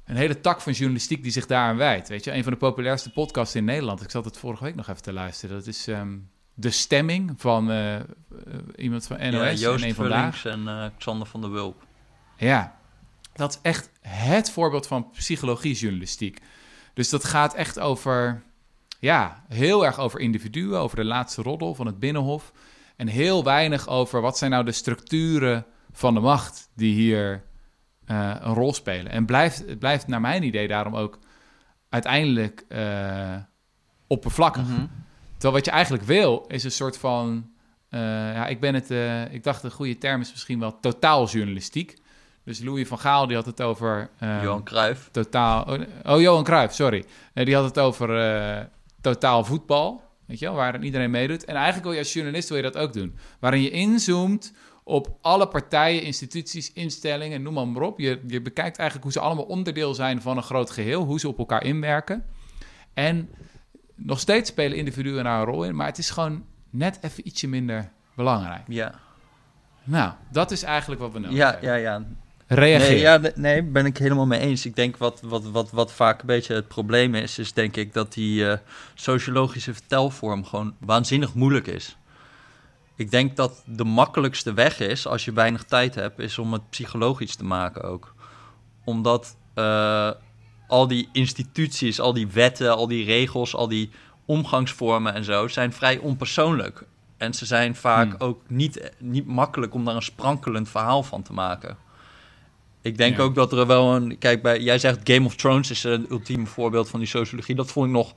een 0.05 0.17
hele 0.17 0.41
tak 0.41 0.61
van 0.61 0.73
journalistiek 0.73 1.23
die 1.23 1.33
zich 1.33 1.47
daaraan 1.47 1.77
wijdt. 1.77 2.09
Weet 2.09 2.25
je, 2.25 2.33
een 2.33 2.43
van 2.43 2.53
de 2.53 2.59
populairste 2.59 3.13
podcasts 3.13 3.55
in 3.55 3.65
Nederland. 3.65 4.03
Ik 4.03 4.11
zat 4.11 4.25
het 4.25 4.39
vorige 4.39 4.65
week 4.65 4.75
nog 4.75 4.89
even 4.89 5.03
te 5.03 5.13
luisteren. 5.13 5.57
Dat 5.57 5.67
is 5.67 5.87
ehm, 5.87 6.17
De 6.55 6.71
Stemming 6.71 7.33
van 7.37 7.71
uh, 7.71 7.97
iemand 8.77 9.07
van 9.07 9.17
NOS. 9.17 9.33
Ja, 9.33 9.53
Joost 9.53 9.85
en 9.85 9.95
Vandaag. 9.95 10.45
en 10.45 10.61
uh, 10.61 10.87
Xander 10.99 11.27
van 11.27 11.41
der 11.41 11.51
Wulp. 11.51 11.87
Ja, 12.37 12.77
dat 13.35 13.51
is 13.51 13.59
echt 13.63 13.91
het 14.01 14.51
voorbeeld 14.51 14.87
van 14.87 15.11
psychologie-journalistiek. 15.11 16.41
Dus 16.95 17.09
dat 17.09 17.25
gaat 17.25 17.55
echt 17.55 17.79
over, 17.79 18.43
ja, 18.99 19.45
heel 19.49 19.85
erg 19.85 19.99
over 19.99 20.21
individuen, 20.21 20.79
over 20.79 20.97
de 20.97 21.05
laatste 21.05 21.43
roddel 21.43 21.75
van 21.75 21.87
het 21.87 21.99
Binnenhof. 21.99 22.53
En 22.97 23.07
heel 23.07 23.45
weinig 23.45 23.89
over 23.89 24.21
wat 24.21 24.39
zijn 24.39 24.51
nou 24.51 24.65
de 24.65 24.73
structuren 24.73 25.67
van 25.93 26.15
de 26.15 26.21
macht 26.21 26.71
die 26.75 26.95
hier 26.95 27.45
uh, 28.07 28.35
een 28.41 28.55
rol 28.55 28.75
spelen. 28.75 29.13
En 29.13 29.27
blijft, 29.27 29.59
het 29.59 29.79
blijft 29.79 30.07
naar 30.07 30.21
mijn 30.21 30.43
idee 30.43 30.69
daarom 30.69 30.97
ook 30.97 31.19
uiteindelijk 31.89 32.65
uh, 32.69 33.37
oppervlakkig. 34.07 34.67
Mm 34.67 34.91
Terwijl 35.33 35.65
wat 35.65 35.65
je 35.65 35.71
eigenlijk 35.81 36.05
wil, 36.05 36.45
is 36.49 36.65
een 36.65 36.71
soort 36.71 36.99
van. 36.99 37.51
Uh, 37.91 38.01
ja, 38.01 38.47
ik 38.47 38.61
ben 38.61 38.75
het. 38.75 38.91
ik 39.33 39.43
dacht 39.43 39.63
de 39.63 39.71
goede 39.71 39.99
term 39.99 40.21
is 40.21 40.31
misschien 40.31 40.59
wel 40.59 40.81
totaaljournalistiek. 40.81 41.97
Dus 42.45 42.61
Louis 42.61 42.89
van 42.89 42.99
Gaal 42.99 43.27
die 43.27 43.37
had 43.37 43.47
het 43.47 43.63
over. 43.63 44.11
Johan 44.21 44.65
Cruijff. 44.65 45.09
Totaal. 45.11 45.63
Oh, 45.63 45.81
oh 46.03 46.21
Johan 46.21 46.45
Cruijff, 46.45 46.75
sorry. 46.75 47.05
die 47.35 47.55
had 47.55 47.65
het 47.65 47.79
over 47.79 48.69
totaal 49.01 49.45
voetbal. 49.45 50.03
Weet 50.27 50.39
je 50.39 50.45
wel, 50.47 50.55
waarin 50.55 50.83
iedereen 50.83 51.11
meedoet. 51.11 51.45
En 51.45 51.55
eigenlijk 51.55 51.85
wil 51.85 51.93
je 51.93 51.99
als 51.99 52.13
journalist 52.13 52.49
wil 52.49 52.57
je 52.57 52.63
dat 52.63 52.77
ook 52.77 52.93
doen. 52.93 53.17
Waarin 53.41 53.63
je 53.63 53.71
inzoomt 53.71 54.53
op 54.85 55.19
alle 55.21 55.49
partijen, 55.49 56.03
instituties, 56.03 56.73
instellingen, 56.73 57.43
noem 57.43 57.55
maar, 57.55 57.69
maar 57.69 57.83
op. 57.83 57.99
Je, 57.99 58.21
je 58.27 58.43
bekijkt 58.43 58.79
eigenlijk 58.79 59.03
hoe 59.03 59.13
ze 59.13 59.21
allemaal 59.21 59.45
onderdeel 59.45 59.95
zijn 59.95 60.23
van 60.23 60.37
een 60.37 60.43
groot 60.43 60.71
geheel, 60.71 61.05
hoe 61.05 61.21
ze 61.21 61.29
op 61.29 61.39
elkaar 61.39 61.65
inwerken. 61.65 62.25
En 62.95 63.31
nog 63.95 64.21
steeds 64.21 64.51
spelen 64.51 64.77
individuen 64.77 65.25
daar 65.25 65.39
een 65.39 65.45
rol 65.45 65.65
in, 65.65 65.77
maar 65.77 65.87
het 65.87 65.99
is 65.99 66.11
gewoon 66.11 66.45
net 66.71 66.99
even 67.01 67.27
ietsje 67.27 67.49
minder 67.49 67.91
belangrijk. 68.15 68.63
Ja. 68.67 68.95
Nou, 69.85 70.13
dat 70.31 70.51
is 70.51 70.63
eigenlijk 70.63 71.01
wat 71.01 71.13
we 71.13 71.19
nodig 71.19 71.37
ja, 71.37 71.51
hebben. 71.51 71.69
Ja, 71.69 71.75
ja, 71.75 72.07
Reageer. 72.47 72.91
Nee, 72.91 72.99
ja, 72.99 73.21
nee, 73.35 73.63
ben 73.63 73.87
ik 73.87 73.99
helemaal 73.99 74.27
mee 74.27 74.41
eens. 74.41 74.67
Ik 74.67 74.77
denk 74.77 74.97
wat, 74.97 75.21
wat, 75.21 75.45
wat, 75.45 75.71
wat 75.71 75.93
vaak 75.93 76.21
een 76.21 76.27
beetje 76.27 76.55
het 76.55 76.69
probleem 76.69 77.15
is, 77.15 77.39
is 77.39 77.53
denk 77.53 77.77
ik 77.77 77.93
dat 77.93 78.13
die 78.13 78.41
uh, 78.41 78.55
sociologische 78.95 79.75
vertelvorm 79.75 80.45
gewoon 80.45 80.75
waanzinnig 80.79 81.35
moeilijk 81.35 81.67
is. 81.67 81.97
Ik 82.97 83.11
denk 83.11 83.37
dat 83.37 83.63
de 83.67 83.85
makkelijkste 83.85 84.53
weg 84.53 84.81
is, 84.81 85.07
als 85.07 85.25
je 85.25 85.33
weinig 85.33 85.65
tijd 85.65 85.95
hebt, 85.95 86.19
is 86.19 86.39
om 86.39 86.53
het 86.53 86.71
psychologisch 86.71 87.37
te 87.37 87.45
maken 87.45 87.83
ook. 87.83 88.15
Omdat 88.85 89.37
uh, 89.55 90.11
al 90.67 90.89
die 90.89 91.09
instituties, 91.13 92.01
al 92.01 92.13
die 92.13 92.29
wetten, 92.29 92.77
al 92.77 92.89
die 92.89 93.05
regels, 93.05 93.55
al 93.55 93.69
die 93.69 93.91
omgangsvormen 94.25 95.15
en 95.15 95.25
zo, 95.25 95.49
zijn 95.49 95.73
vrij 95.73 95.99
onpersoonlijk. 95.99 96.85
En 97.17 97.35
ze 97.35 97.47
zijn 97.47 97.77
vaak 97.77 98.09
hmm. 98.09 98.21
ook 98.29 98.41
niet, 98.47 98.93
niet 98.99 99.27
makkelijk 99.27 99.75
om 99.75 99.85
daar 99.85 99.95
een 99.95 100.03
sprankelend 100.03 100.69
verhaal 100.69 101.03
van 101.03 101.23
te 101.23 101.33
maken. 101.33 101.77
Ik 102.85 102.97
denk 102.97 103.21
ook 103.21 103.35
dat 103.35 103.53
er 103.53 103.67
wel 103.67 103.95
een. 103.95 104.19
Kijk, 104.19 104.43
bij, 104.43 104.61
jij 104.61 104.79
zegt 104.79 104.99
Game 105.05 105.27
of 105.27 105.37
Thrones 105.37 105.71
is 105.71 105.85
een 105.85 106.07
ultieme 106.11 106.47
voorbeeld 106.47 106.89
van 106.89 107.01
die 107.01 107.09
sociologie. 107.09 107.55
Dat 107.55 107.73
vond 107.73 107.87
ik 107.87 107.93
nog 107.93 108.15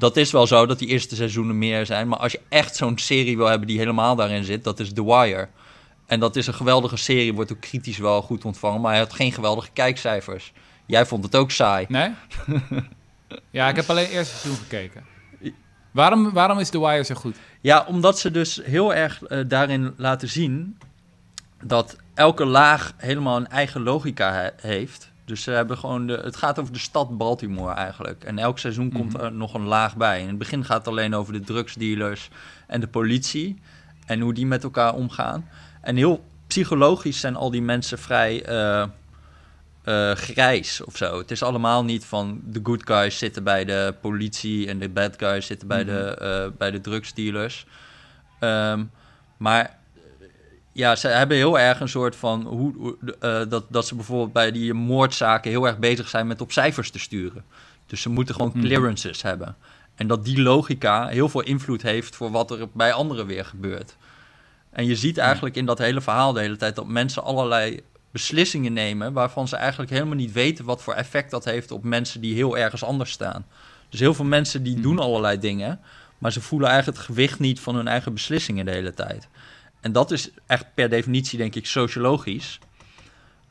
dat 0.00 0.16
is 0.16 0.30
wel 0.30 0.46
zo 0.46 0.66
dat 0.66 0.78
die 0.78 0.88
eerste 0.88 1.16
seizoenen 1.16 1.58
meer 1.58 1.86
zijn. 1.86 2.08
Maar 2.08 2.18
als 2.18 2.32
je 2.32 2.40
echt 2.48 2.76
zo'n 2.76 2.98
serie 2.98 3.36
wil 3.36 3.46
hebben 3.46 3.66
die 3.66 3.78
helemaal 3.78 4.16
daarin 4.16 4.44
zit, 4.44 4.64
dat 4.64 4.80
is 4.80 4.92
The 4.92 5.04
Wire. 5.04 5.48
En 6.06 6.20
dat 6.20 6.36
is 6.36 6.46
een 6.46 6.54
geweldige 6.54 6.96
serie, 6.96 7.34
wordt 7.34 7.52
ook 7.52 7.60
kritisch 7.60 7.98
wel 7.98 8.22
goed 8.22 8.44
ontvangen. 8.44 8.80
Maar 8.80 8.90
hij 8.90 9.00
had 9.00 9.12
geen 9.12 9.32
geweldige 9.32 9.70
kijkcijfers. 9.72 10.52
Jij 10.86 11.06
vond 11.06 11.24
het 11.24 11.36
ook 11.36 11.50
saai. 11.50 11.86
Nee? 11.88 12.10
ja, 13.50 13.68
ik 13.68 13.76
heb 13.76 13.90
alleen 13.90 14.04
het 14.04 14.12
eerste 14.12 14.36
seizoen 14.36 14.62
gekeken. 14.62 15.04
Waarom, 15.90 16.32
waarom 16.32 16.58
is 16.58 16.68
The 16.68 16.80
Wire 16.80 17.04
zo 17.04 17.14
goed? 17.14 17.36
Ja, 17.60 17.84
omdat 17.88 18.18
ze 18.18 18.30
dus 18.30 18.60
heel 18.64 18.94
erg 18.94 19.20
uh, 19.28 19.44
daarin 19.48 19.94
laten 19.96 20.28
zien 20.28 20.78
dat 21.62 21.96
elke 22.20 22.44
laag 22.44 22.92
helemaal 22.96 23.36
een 23.36 23.48
eigen 23.48 23.82
logica 23.82 24.52
heeft. 24.56 25.10
Dus 25.24 25.42
ze 25.42 25.50
hebben 25.50 25.78
gewoon 25.78 26.06
de, 26.06 26.20
het 26.24 26.36
gaat 26.36 26.58
over 26.58 26.72
de 26.72 26.78
stad 26.78 27.18
Baltimore 27.18 27.74
eigenlijk. 27.74 28.24
En 28.24 28.38
elk 28.38 28.58
seizoen 28.58 28.92
komt 28.92 29.12
mhm. 29.12 29.24
er 29.24 29.32
nog 29.32 29.54
een 29.54 29.64
laag 29.64 29.96
bij. 29.96 30.20
In 30.20 30.28
het 30.28 30.38
begin 30.38 30.64
gaat 30.64 30.78
het 30.78 30.88
alleen 30.88 31.14
over 31.14 31.32
de 31.32 31.40
drugsdealers 31.40 32.30
en 32.66 32.80
de 32.80 32.86
politie. 32.86 33.58
En 34.06 34.20
hoe 34.20 34.34
die 34.34 34.46
met 34.46 34.62
elkaar 34.64 34.94
omgaan. 34.94 35.48
En 35.80 35.96
heel 35.96 36.24
psychologisch 36.46 37.20
zijn 37.20 37.36
al 37.36 37.50
die 37.50 37.62
mensen 37.62 37.98
vrij 37.98 38.48
uh, 38.48 38.86
uh, 39.84 40.12
grijs 40.12 40.84
of 40.84 40.96
zo. 40.96 41.18
Het 41.18 41.30
is 41.30 41.42
allemaal 41.42 41.84
niet 41.84 42.04
van 42.04 42.40
de 42.44 42.60
good 42.62 42.82
guys 42.84 43.18
zitten 43.18 43.44
bij 43.44 43.64
de 43.64 43.94
politie 44.00 44.68
en 44.68 44.78
de 44.78 44.88
bad 44.88 45.14
guys 45.16 45.46
zitten 45.46 45.68
bij, 45.68 45.84
de, 45.84 46.18
uh, 46.22 46.58
bij 46.58 46.70
de 46.70 46.80
drugsdealers. 46.80 47.66
Um, 48.40 48.90
maar 49.36 49.79
ja, 50.72 50.96
ze 50.96 51.08
hebben 51.08 51.36
heel 51.36 51.58
erg 51.58 51.80
een 51.80 51.88
soort 51.88 52.16
van 52.16 52.42
hoe, 52.42 52.96
uh, 53.22 53.42
dat, 53.48 53.64
dat 53.68 53.86
ze 53.86 53.94
bijvoorbeeld 53.94 54.32
bij 54.32 54.52
die 54.52 54.74
moordzaken 54.74 55.50
heel 55.50 55.66
erg 55.66 55.78
bezig 55.78 56.08
zijn 56.08 56.26
met 56.26 56.40
op 56.40 56.52
cijfers 56.52 56.90
te 56.90 56.98
sturen. 56.98 57.44
Dus 57.86 58.02
ze 58.02 58.08
moeten 58.08 58.34
gewoon 58.34 58.50
mhm. 58.54 58.60
clearances 58.60 59.22
hebben. 59.22 59.56
En 59.94 60.06
dat 60.06 60.24
die 60.24 60.42
logica 60.42 61.06
heel 61.06 61.28
veel 61.28 61.42
invloed 61.42 61.82
heeft 61.82 62.16
voor 62.16 62.30
wat 62.30 62.50
er 62.50 62.68
bij 62.72 62.92
anderen 62.92 63.26
weer 63.26 63.44
gebeurt. 63.44 63.96
En 64.70 64.86
je 64.86 64.96
ziet 64.96 65.18
eigenlijk 65.18 65.56
in 65.56 65.66
dat 65.66 65.78
hele 65.78 66.00
verhaal 66.00 66.32
de 66.32 66.40
hele 66.40 66.56
tijd 66.56 66.76
dat 66.76 66.86
mensen 66.86 67.22
allerlei 67.22 67.80
beslissingen 68.10 68.72
nemen 68.72 69.12
waarvan 69.12 69.48
ze 69.48 69.56
eigenlijk 69.56 69.90
helemaal 69.90 70.14
niet 70.14 70.32
weten 70.32 70.64
wat 70.64 70.82
voor 70.82 70.94
effect 70.94 71.30
dat 71.30 71.44
heeft 71.44 71.70
op 71.70 71.84
mensen 71.84 72.20
die 72.20 72.34
heel 72.34 72.58
ergens 72.58 72.84
anders 72.84 73.10
staan. 73.10 73.46
Dus 73.88 74.00
heel 74.00 74.14
veel 74.14 74.24
mensen 74.24 74.62
die 74.62 74.74
mhm. 74.74 74.82
doen 74.82 74.98
allerlei 74.98 75.38
dingen, 75.38 75.80
maar 76.18 76.32
ze 76.32 76.40
voelen 76.40 76.68
eigenlijk 76.68 76.98
het 76.98 77.06
gewicht 77.06 77.38
niet 77.38 77.60
van 77.60 77.74
hun 77.74 77.88
eigen 77.88 78.12
beslissingen 78.12 78.64
de 78.64 78.70
hele 78.70 78.94
tijd. 78.94 79.28
En 79.80 79.92
dat 79.92 80.10
is 80.10 80.30
echt 80.46 80.74
per 80.74 80.88
definitie, 80.88 81.38
denk 81.38 81.54
ik, 81.54 81.66
sociologisch. 81.66 82.58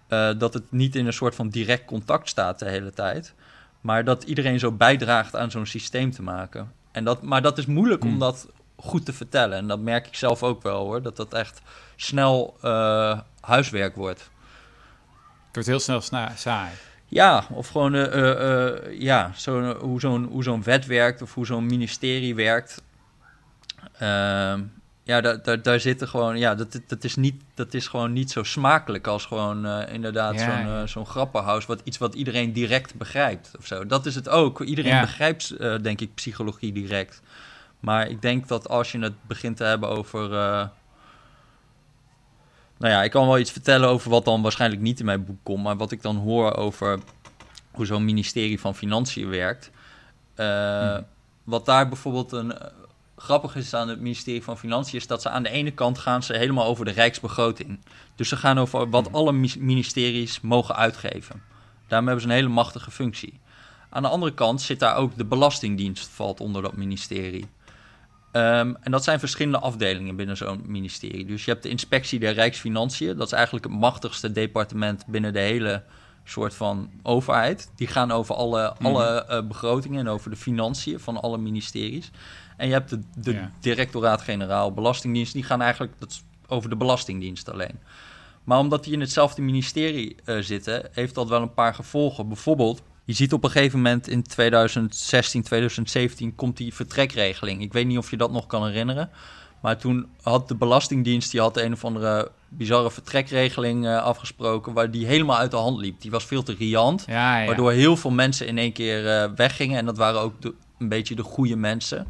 Uh, 0.09 0.31
dat 0.37 0.53
het 0.53 0.71
niet 0.71 0.95
in 0.95 1.05
een 1.05 1.13
soort 1.13 1.35
van 1.35 1.49
direct 1.49 1.85
contact 1.85 2.29
staat 2.29 2.59
de 2.59 2.69
hele 2.69 2.93
tijd. 2.93 3.33
Maar 3.81 4.03
dat 4.03 4.23
iedereen 4.23 4.59
zo 4.59 4.71
bijdraagt 4.71 5.35
aan 5.35 5.51
zo'n 5.51 5.65
systeem 5.65 6.11
te 6.11 6.21
maken. 6.21 6.71
En 6.91 7.03
dat, 7.03 7.21
maar 7.21 7.41
dat 7.41 7.57
is 7.57 7.65
moeilijk 7.65 8.03
om 8.03 8.09
hmm. 8.09 8.19
dat 8.19 8.47
goed 8.75 9.05
te 9.05 9.13
vertellen. 9.13 9.57
En 9.57 9.67
dat 9.67 9.79
merk 9.79 10.07
ik 10.07 10.15
zelf 10.15 10.43
ook 10.43 10.63
wel 10.63 10.85
hoor. 10.85 11.01
Dat 11.01 11.15
dat 11.15 11.33
echt 11.33 11.61
snel 11.95 12.57
uh, 12.63 13.19
huiswerk 13.39 13.95
wordt. 13.95 14.19
Het 14.19 15.53
wordt 15.53 15.67
heel 15.67 16.01
snel 16.01 16.01
saai. 16.35 16.71
Ja, 17.05 17.45
of 17.49 17.67
gewoon 17.67 17.95
uh, 17.95 18.99
ja, 18.99 19.31
zo, 19.35 19.73
hoe 19.73 19.99
zo'n 19.99 20.23
hoe 20.23 20.43
zo'n 20.43 20.63
wet 20.63 20.85
werkt 20.85 21.21
of 21.21 21.33
hoe 21.33 21.45
zo'n 21.45 21.65
ministerie 21.65 22.35
werkt. 22.35 22.81
Ja, 25.10 25.22
daar, 25.22 25.41
daar, 25.43 25.62
daar 25.62 25.80
zitten 25.80 26.08
gewoon, 26.08 26.38
ja, 26.38 26.56
dat, 26.56 26.80
dat, 26.88 27.04
is 27.04 27.15
niet, 27.15 27.41
dat 27.54 27.74
is 27.74 27.88
gewoon 27.88 28.13
niet 28.13 28.32
zo 28.32 28.43
smakelijk 28.43 29.08
als 29.08 29.26
gewoon 29.26 29.65
uh, 29.65 29.93
inderdaad 29.93 30.39
zo'n 30.39 30.65
uh, 30.67 30.84
zo'n 30.86 31.06
grappenhuis, 31.06 31.65
wat 31.65 31.82
iets 31.84 31.98
wat 31.98 32.15
iedereen 32.15 32.54
direct 32.54 32.95
begrijpt 32.95 33.52
of 33.60 33.65
zo. 33.65 33.86
Dat 33.86 34.06
is 34.06 34.15
het 34.15 34.30
ook. 34.30 34.62
Iedereen 34.62 35.02
begrijpt, 35.02 35.56
uh, 35.60 35.76
denk 35.82 36.02
ik, 36.02 36.13
psychologie 36.13 36.72
direct. 36.72 37.22
Maar 37.80 38.10
ik 38.10 38.22
denk 38.22 38.48
dat 38.48 38.69
als 38.69 38.91
je 38.91 39.00
het 39.00 39.13
begint 39.28 39.58
te 39.58 39.63
hebben 39.63 39.89
over. 39.89 40.30
nou 40.30 40.69
ja, 42.78 43.04
ik 43.04 43.12
kan 43.12 43.28
wel 43.28 43.39
iets 43.39 43.52
vertellen 43.52 43.89
over 43.89 44.10
wat 44.10 44.26
dan 44.26 44.41
waarschijnlijk 44.41 44.82
niet 44.82 45.00
in 45.00 45.06
mijn 45.06 45.26
boek 45.26 45.39
komt, 45.43 45.63
maar 45.63 45.78
wat 45.78 45.91
ik 45.91 46.02
dan 46.02 46.15
hoor 46.15 46.56
over 46.56 47.00
hoe 47.72 47.86
zo'n 47.86 48.06
ministerie 48.06 48.60
van 48.60 48.76
Financiën 48.76 49.30
werkt. 49.30 49.72
Hm. 50.36 51.02
Wat 51.43 51.65
daar 51.65 51.88
bijvoorbeeld 51.88 52.32
een 52.32 52.54
grappig 53.21 53.55
is 53.55 53.73
aan 53.73 53.89
het 53.89 53.99
ministerie 53.99 54.43
van 54.43 54.58
Financiën 54.58 54.99
is 54.99 55.08
dat 55.08 55.21
ze 55.21 55.29
aan 55.29 55.43
de 55.43 55.49
ene 55.49 55.71
kant 55.71 55.97
gaan 55.97 56.23
ze 56.23 56.38
helemaal 56.38 56.65
over 56.65 56.86
de 56.86 56.91
rijksbegroting. 56.91 57.79
Dus 58.15 58.29
ze 58.29 58.36
gaan 58.36 58.58
over 58.58 58.89
wat 58.89 59.13
alle 59.13 59.32
ministeries 59.60 60.41
mogen 60.41 60.75
uitgeven. 60.75 61.41
Daarmee 61.88 62.08
hebben 62.10 62.21
ze 62.21 62.27
een 62.27 62.41
hele 62.41 62.53
machtige 62.53 62.91
functie. 62.91 63.39
Aan 63.89 64.01
de 64.01 64.08
andere 64.08 64.34
kant 64.34 64.62
zit 64.62 64.79
daar 64.79 64.95
ook 64.95 65.17
de 65.17 65.25
Belastingdienst, 65.25 66.08
valt 66.08 66.39
onder 66.39 66.62
dat 66.62 66.75
ministerie. 66.75 67.45
Um, 68.32 68.77
en 68.82 68.91
dat 68.91 69.03
zijn 69.03 69.19
verschillende 69.19 69.60
afdelingen 69.60 70.15
binnen 70.15 70.38
zo'n 70.38 70.63
ministerie. 70.65 71.25
Dus 71.25 71.45
je 71.45 71.51
hebt 71.51 71.63
de 71.63 71.69
inspectie 71.69 72.19
der 72.19 72.34
Rijksfinanciën. 72.34 73.17
Dat 73.17 73.27
is 73.27 73.34
eigenlijk 73.34 73.65
het 73.65 73.73
machtigste 73.73 74.32
departement 74.32 75.05
binnen 75.08 75.34
de 75.34 75.39
hele 75.39 75.84
soort 76.23 76.53
van 76.53 76.89
overheid. 77.03 77.71
Die 77.75 77.88
gaan 77.88 78.12
over 78.12 78.36
alle, 78.36 78.73
alle 78.73 79.25
uh, 79.29 79.47
begrotingen 79.47 79.99
en 79.99 80.08
over 80.08 80.29
de 80.29 80.36
financiën 80.36 80.99
van 80.99 81.21
alle 81.21 81.38
ministeries. 81.38 82.12
En 82.60 82.67
je 82.67 82.74
hebt 82.74 82.89
de, 82.89 83.00
de 83.15 83.41
directoraat-generaal 83.60 84.74
Belastingdienst, 84.74 85.34
die 85.34 85.43
gaan 85.43 85.62
eigenlijk 85.62 85.93
dat 85.98 86.24
over 86.48 86.69
de 86.69 86.76
Belastingdienst 86.76 87.52
alleen. 87.52 87.80
Maar 88.43 88.60
omdat 88.60 88.84
die 88.84 88.93
in 88.93 89.00
hetzelfde 89.00 89.41
ministerie 89.41 90.15
uh, 90.26 90.38
zitten, 90.39 90.89
heeft 90.91 91.15
dat 91.15 91.30
wel 91.30 91.41
een 91.41 91.54
paar 91.54 91.74
gevolgen. 91.74 92.28
Bijvoorbeeld, 92.28 92.82
je 93.06 93.13
ziet 93.13 93.34
op 93.34 93.43
een 93.43 93.50
gegeven 93.50 93.78
moment 93.78 94.08
in 94.08 94.24
2016, 94.24 95.43
2017 95.43 96.36
komt 96.36 96.58
die 96.58 96.74
vertrekregeling. 96.74 97.62
Ik 97.62 97.74
weet 97.74 97.88
niet 97.88 97.98
of 97.98 98.10
je 98.10 98.17
dat 98.17 98.32
nog 98.32 98.48
kan 98.48 98.65
herinneren. 98.65 99.10
Maar 99.62 99.78
toen 99.78 100.08
had 100.22 100.48
de 100.48 100.56
Belastingdienst 100.56 101.32
die 101.32 101.39
had 101.39 101.58
een 101.58 101.74
of 101.74 101.86
andere 101.86 102.32
bizarre 102.50 102.91
vertrekregeling 102.91 103.86
uh, 103.86 104.04
afgesproken, 104.04 104.74
waar 104.74 104.91
die 104.91 105.06
helemaal 105.06 105.38
uit 105.38 105.52
de 105.52 105.58
hand 105.58 105.78
liep. 105.78 106.02
Die 106.02 106.12
was 106.12 106.26
veel 106.26 106.43
te 106.43 106.56
riant, 106.60 107.04
Ja, 107.08 107.39
ja. 107.39 107.45
waardoor 107.45 107.72
heel 107.72 107.98
veel 107.98 108.12
mensen 108.12 108.48
in 108.48 108.58
één 108.58 108.74
keer 108.74 109.08
eh, 109.08 109.30
weggingen. 109.36 109.78
En 109.78 109.86
dat 109.86 109.98
waren 109.98 110.22
ook 110.22 110.41
de, 110.41 110.54
een 110.80 110.89
beetje 110.89 111.15
de 111.15 111.24
goede 111.24 111.56
mensen, 111.56 112.08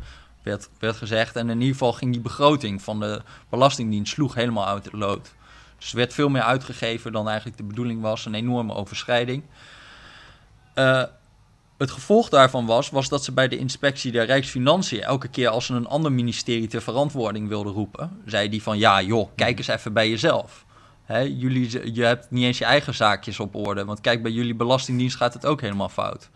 werd, 0.80 0.98
gezegd. 0.98 1.36
En 1.36 1.50
in 1.50 1.60
ieder 1.60 1.74
geval 1.74 1.94
ging 1.94 2.12
die 2.12 2.22
begroting 2.22 2.82
van 2.82 3.00
de 3.00 3.22
Belastingdienst 3.50 4.14
sloeg 4.14 4.36
helemaal 4.36 4.68
uit 4.68 4.84
de 4.84 4.98
lood. 4.98 5.34
Dus 5.78 5.92
er 5.92 5.98
werd 5.98 6.14
veel 6.14 6.30
meer 6.30 6.42
uitgegeven 6.42 7.12
dan 7.12 7.28
eigenlijk 7.28 7.58
de 7.58 7.64
bedoeling 7.64 8.02
was. 8.02 8.26
Een 8.26 8.34
enorme 8.34 8.74
overschrijding. 8.74 9.44
Eh, 10.74 11.04
het 11.78 11.92
gevolg 11.92 12.30
daarvan 12.30 12.66
was, 12.66 12.90
was 12.90 13.10
dat 13.10 13.24
ze 13.24 13.32
bij 13.32 13.48
de 13.48 13.58
inspectie 13.58 14.12
der 14.12 14.26
Rijksfinanciën 14.26 15.02
elke 15.02 15.28
keer 15.28 15.50
als 15.50 15.66
ze 15.66 15.74
een 15.74 15.88
ander 15.88 16.12
ministerie 16.12 16.68
ter 16.68 16.82
verantwoording 16.82 17.48
wilden 17.48 17.74
roepen, 17.74 18.22
zei 18.26 18.50
die 18.50 18.64
van 18.64 18.78
ja 18.78 19.02
joh, 19.02 19.30
kijk 19.36 19.58
eens 19.58 19.68
even 19.68 19.94
bij 19.94 20.10
jezelf. 20.10 20.66
Jullie, 21.08 21.94
je 21.94 22.04
hebt 22.04 22.32
niet 22.32 22.44
eens 22.44 22.58
je 22.58 22.66
eigen 22.66 22.94
zaakjes 22.94 23.40
op 23.40 23.56
orde, 23.56 23.86
want 23.86 24.02
kijk 24.02 24.22
bij 24.22 24.32
jullie 24.32 24.56
belastingdienst 24.56 25.16
gaat 25.16 25.34
het 25.34 25.46
ook 25.46 25.62
helemaal 25.62 25.90
fout. 25.90 26.30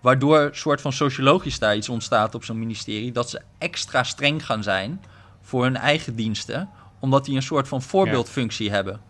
Waardoor 0.00 0.38
een 0.40 0.56
soort 0.56 0.80
van 0.80 0.92
sociologisch 0.92 1.58
daar 1.58 1.76
iets 1.76 1.88
ontstaat 1.88 2.34
op 2.34 2.44
zo'n 2.44 2.58
ministerie, 2.58 3.12
dat 3.12 3.30
ze 3.30 3.40
extra 3.58 4.02
streng 4.02 4.46
gaan 4.46 4.62
zijn 4.62 5.00
voor 5.42 5.62
hun 5.62 5.76
eigen 5.76 6.14
diensten, 6.16 6.68
omdat 6.98 7.24
die 7.24 7.36
een 7.36 7.42
soort 7.42 7.68
van 7.68 7.82
voorbeeldfunctie 7.82 8.70
hebben. 8.70 9.00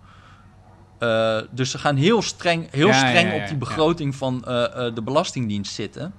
Uh, 1.01 1.39
dus 1.51 1.71
ze 1.71 1.79
gaan 1.79 1.97
heel 1.97 2.23
streng, 2.23 2.71
heel 2.71 2.87
Ja, 2.87 2.93
streng 2.93 3.33
ja, 3.33 3.41
op 3.43 3.49
die 3.49 3.57
begroting 3.57 4.15
van 4.17 4.45
uh, 4.49 4.55
uh, 4.55 4.95
de 4.95 5.03
Belastingdienst 5.05 5.75
zitten. 5.75 6.15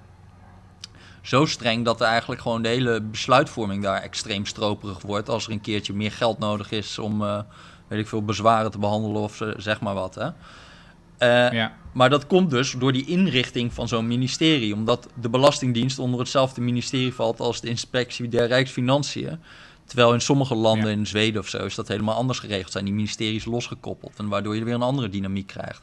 Zo 1.22 1.46
streng 1.46 1.86
dat 1.86 2.02
er 2.02 2.08
eigenlijk 2.08 2.42
gewoon 2.42 2.62
de 2.62 2.68
hele 2.70 3.02
besluitvorming 3.02 3.84
daar 3.84 4.02
extreem 4.02 4.46
stroperig 4.46 5.02
wordt. 5.02 5.30
Als 5.30 5.46
er 5.46 5.52
een 5.52 5.62
keertje 5.62 5.94
meer 5.94 6.12
geld 6.12 6.40
nodig 6.40 6.72
is 6.72 7.00
om, 7.00 7.24
eh, 7.24 7.40
weet 7.88 8.00
ik 8.00 8.08
veel, 8.08 8.24
bezwaren 8.26 8.72
te 8.72 8.80
behandelen 8.80 9.22
of 9.22 9.36
ze- 9.36 9.56
zeg 9.58 9.80
maar 9.82 9.94
wat. 9.94 10.16
Hè. 10.16 10.30
Eh, 11.18 11.52
ja. 11.54 11.72
Maar 11.92 12.10
dat 12.10 12.28
komt 12.28 12.50
dus 12.50 12.72
door 12.72 12.92
die 12.94 13.06
inrichting 13.06 13.74
van 13.74 13.88
zo'n 13.88 14.08
ministerie. 14.08 14.74
Omdat 14.74 15.08
de 15.22 15.30
Belastingdienst 15.30 16.00
onder 16.00 16.20
hetzelfde 16.20 16.62
ministerie 16.62 17.14
valt 17.14 17.40
als 17.40 17.62
de 17.62 17.68
inspectie 17.70 18.28
der 18.28 18.48
Rijksfinanciën. 18.48 19.40
Terwijl 19.86 20.14
in 20.14 20.22
sommige 20.22 20.56
landen, 20.56 20.90
Ja. 20.90 20.96
in 20.98 21.08
Zweden 21.08 21.42
of 21.42 21.48
zo, 21.48 21.66
is 21.66 21.76
dat 21.76 21.88
helemaal 21.88 22.16
anders 22.16 22.40
geregeld. 22.40 22.72
Zijn 22.72 22.86
die 22.86 22.94
ministeries 22.94 23.46
losgekoppeld. 23.46 24.14
En 24.18 24.28
waardoor 24.28 24.56
je 24.56 24.64
weer 24.64 24.74
een 24.74 24.82
andere 24.82 25.10
dynamiek 25.10 25.48
krijgt. 25.48 25.82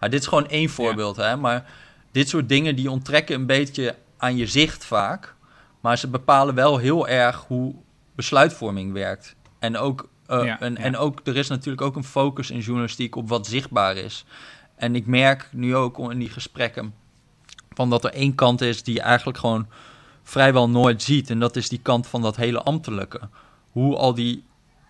Maar 0.00 0.10
dit 0.10 0.20
is 0.20 0.26
gewoon 0.26 0.48
één 0.48 0.68
voorbeeld, 0.68 1.16
hè. 1.16 1.36
Maar 1.36 1.70
dit 2.12 2.28
soort 2.28 2.48
dingen 2.48 2.76
die 2.76 2.90
onttrekken 2.90 3.34
een 3.34 3.46
beetje 3.46 3.96
aan 4.16 4.36
je 4.36 4.46
zicht 4.46 4.84
vaak. 4.84 5.34
Maar 5.80 5.98
ze 5.98 6.08
bepalen 6.08 6.54
wel 6.54 6.76
heel 6.78 7.08
erg 7.08 7.44
hoe 7.48 7.74
besluitvorming 8.14 8.92
werkt. 8.92 9.34
En 9.58 9.76
ook, 9.76 10.08
eh, 10.26 10.44
Ja, 10.44 10.60
en, 10.60 10.76
en 10.76 10.96
ook, 10.96 11.20
er 11.24 11.36
is 11.36 11.48
natuurlijk 11.48 11.82
ook 11.82 11.96
een 11.96 12.04
focus 12.04 12.50
in 12.50 12.58
journalistiek 12.60 13.16
op 13.16 13.28
wat 13.28 13.46
zichtbaar 13.46 13.96
is. 13.96 14.24
En 14.78 14.94
ik 14.94 15.06
merk 15.06 15.48
nu 15.52 15.76
ook 15.76 16.10
in 16.12 16.18
die 16.18 16.28
gesprekken 16.30 16.94
van 17.74 17.90
dat 17.90 18.04
er 18.04 18.12
één 18.12 18.34
kant 18.34 18.60
is 18.60 18.82
die 18.82 18.94
je 18.94 19.00
eigenlijk 19.00 19.38
gewoon 19.38 19.66
vrijwel 20.22 20.68
nooit 20.70 21.02
ziet. 21.02 21.30
En 21.30 21.38
dat 21.38 21.56
is 21.56 21.68
die 21.68 21.80
kant 21.82 22.06
van 22.06 22.22
dat 22.22 22.36
hele 22.36 22.62
ambtelijke. 22.62 23.20
Hoe 23.72 23.96
al 23.96 24.14
die, 24.14 24.44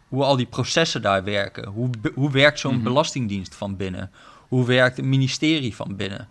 hoe 0.08 0.24
al 0.24 0.36
die 0.36 0.46
processen 0.46 1.02
daar 1.02 1.24
werken. 1.24 1.68
Hoe, 1.68 1.90
hoe 2.14 2.30
werkt 2.30 2.58
zo'n 2.58 2.74
Mhm. 2.74 2.82
belastingdienst 2.82 3.54
van 3.54 3.76
binnen? 3.76 4.10
Hoe 4.48 4.66
werkt 4.66 4.98
een 4.98 5.08
ministerie 5.08 5.76
van 5.76 5.96
binnen? 5.96 6.28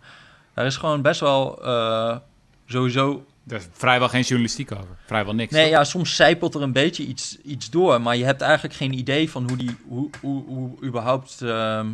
Daar 0.53 0.65
is 0.65 0.77
gewoon 0.77 1.01
best 1.01 1.19
wel 1.19 1.63
eh, 1.65 2.17
sowieso 2.65 3.25
Er 3.47 3.55
is 3.55 3.67
vrijwel 3.71 4.09
geen 4.09 4.21
journalistiek 4.21 4.71
over. 4.71 4.97
Vrijwel 5.05 5.33
niks. 5.33 5.51
Nee, 5.53 5.63
toch? 5.63 5.71
ja, 5.71 5.83
soms 5.83 6.15
zijpelt 6.15 6.55
er 6.55 6.61
een 6.61 6.71
beetje 6.71 7.05
iets, 7.05 7.37
iets 7.41 7.69
door, 7.69 8.01
maar 8.01 8.17
je 8.17 8.23
hebt 8.25 8.41
eigenlijk 8.41 8.73
geen 8.75 8.93
idee 8.93 9.29
van 9.31 9.47
hoe 9.47 9.57
die, 9.57 9.75
hoe, 9.87 10.09
hoe, 10.21 10.43
hoe 10.45 10.71
überhaupt, 10.83 11.41
ehm, 11.41 11.87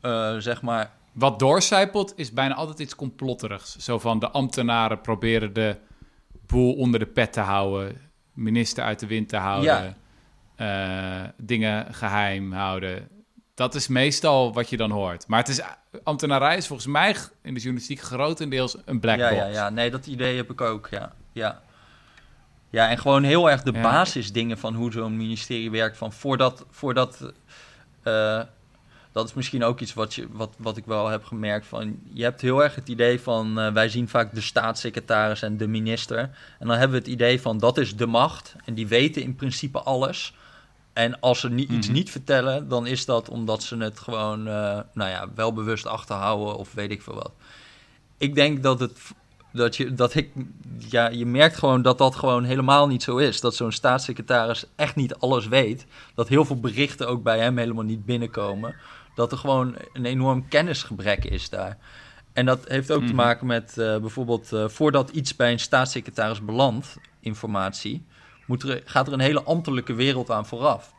eh, 0.00 0.36
zeg 0.38 0.62
maar, 0.62 0.90
Wat 1.18 1.38
doorcijpelt 1.38 2.12
is 2.16 2.32
bijna 2.32 2.54
altijd 2.54 2.78
iets 2.78 2.94
complotterigs. 2.94 3.76
Zo 3.76 3.98
van 3.98 4.18
de 4.18 4.30
ambtenaren 4.30 5.00
proberen 5.00 5.52
de 5.52 5.76
boel 6.46 6.74
onder 6.74 7.00
de 7.00 7.06
pet 7.06 7.32
te 7.32 7.40
houden. 7.40 8.00
Minister 8.32 8.84
uit 8.84 8.98
de 8.98 9.06
wind 9.06 9.28
te 9.28 9.36
houden. 9.36 9.96
eh, 10.56 11.22
dingen 11.36 11.94
geheim 11.94 12.52
houden. 12.52 13.08
Dat 13.54 13.74
is 13.74 13.88
meestal 13.88 14.52
wat 14.52 14.70
je 14.70 14.76
dan 14.76 14.90
hoort. 14.90 15.26
Maar 15.26 15.38
het 15.38 15.48
is, 15.48 15.60
ambtenarij 16.02 16.56
is 16.56 16.66
volgens 16.66 16.88
mij 16.88 17.16
in 17.42 17.54
de 17.54 17.60
journalistiek 17.60 18.00
grotendeels 18.00 18.76
een 18.84 19.00
black 19.00 19.18
ja, 19.18 19.28
box. 19.28 19.40
ja, 19.40 19.46
ja, 19.48 19.70
nee, 19.70 19.90
dat 19.90 20.06
idee 20.06 20.36
heb 20.36 20.50
ik 20.50 20.60
ook, 20.60 20.88
ja, 20.90 21.12
ja. 21.32 21.60
Ja, 22.70 22.88
en 22.88 22.98
gewoon 22.98 23.22
heel 23.22 23.50
erg 23.50 23.62
de 23.62 23.72
Ja. 23.72 23.82
basisdingen 23.82 24.58
van 24.58 24.74
hoe 24.74 24.92
zo'n 24.92 25.16
ministerie 25.16 25.70
werkt, 25.70 25.96
van 25.96 26.12
voordat, 26.12 26.66
voordat, 26.70 27.32
eh, 28.02 28.40
dat 29.12 29.28
is 29.28 29.34
misschien 29.34 29.64
ook 29.64 29.80
iets 29.80 29.94
wat, 29.94 30.14
je, 30.14 30.26
wat, 30.30 30.54
wat 30.58 30.76
ik 30.76 30.84
wel 30.86 31.06
heb 31.08 31.24
gemerkt, 31.24 31.66
van 31.66 31.98
je 32.12 32.22
hebt 32.22 32.40
heel 32.40 32.62
erg 32.62 32.74
het 32.74 32.88
idee 32.88 33.20
van, 33.20 33.58
eh, 33.60 33.72
wij 33.72 33.88
zien 33.88 34.08
vaak 34.08 34.34
de 34.34 34.40
staatssecretaris 34.40 35.42
en 35.42 35.56
de 35.56 35.66
minister, 35.66 36.18
en 36.58 36.66
dan 36.66 36.76
hebben 36.76 36.90
we 36.90 37.04
het 37.04 37.12
idee 37.14 37.40
van, 37.40 37.58
dat 37.58 37.78
is 37.78 37.96
de 37.96 38.06
macht, 38.06 38.54
en 38.64 38.74
die 38.74 38.86
weten 38.86 39.22
in 39.22 39.34
principe 39.36 39.78
alles, 39.80 40.34
en 40.92 41.20
als 41.20 41.40
ze 41.40 41.48
ni- 41.50 41.66
iets 41.70 41.86
Mhm. 41.86 41.96
niet 41.96 42.10
vertellen, 42.10 42.68
dan 42.68 42.86
is 42.86 43.04
dat 43.04 43.28
omdat 43.28 43.62
ze 43.62 43.76
het 43.76 43.98
gewoon, 43.98 44.38
eh, 44.48 44.78
nou 44.92 45.10
ja, 45.10 45.28
wel 45.34 45.52
bewust 45.52 45.86
achterhouden 45.86 46.56
of 46.56 46.72
weet 46.74 46.90
ik 46.90 47.02
veel 47.02 47.14
wat. 47.14 47.32
Ik 48.18 48.34
denk 48.34 48.62
dat 48.62 48.80
het, 48.80 48.98
dat 49.52 49.76
je, 49.76 49.94
dat 49.94 50.14
ik, 50.14 50.30
ja, 50.78 51.08
je 51.08 51.26
merkt 51.26 51.56
gewoon 51.56 51.82
dat 51.82 51.98
dat 51.98 52.16
gewoon 52.16 52.44
helemaal 52.44 52.86
niet 52.86 53.02
zo 53.02 53.16
is. 53.16 53.40
Dat 53.40 53.54
zo'n 53.54 53.72
staatssecretaris 53.72 54.64
echt 54.76 54.96
niet 54.96 55.14
alles 55.14 55.46
weet. 55.48 55.86
Dat 56.14 56.28
heel 56.28 56.44
veel 56.44 56.60
berichten 56.60 57.08
ook 57.08 57.22
bij 57.22 57.38
hem 57.38 57.58
helemaal 57.58 57.84
niet 57.84 58.04
binnenkomen. 58.04 58.74
Dat 59.18 59.32
er 59.32 59.38
gewoon 59.38 59.74
een 59.92 60.04
enorm 60.04 60.48
kennisgebrek 60.48 61.24
is 61.24 61.48
daar. 61.50 61.76
En 62.32 62.46
dat 62.46 62.68
heeft 62.68 62.90
ook 62.90 63.00
te 63.00 63.06
Mhm. 63.06 63.14
maken 63.14 63.46
met 63.46 63.78
eh, 63.78 63.96
bijvoorbeeld 63.96 64.52
eh, 64.52 64.68
voordat 64.68 65.10
iets 65.10 65.36
bij 65.36 65.52
een 65.52 65.58
staatssecretaris 65.60 66.44
belandt, 66.44 66.96
informatie, 67.20 68.04
moet 68.46 68.62
er, 68.62 68.82
gaat 68.84 69.06
er 69.06 69.12
een 69.12 69.20
hele 69.20 69.42
ambtelijke 69.42 69.92
wereld 69.94 70.30
aan 70.30 70.46
vooraf. 70.46 70.92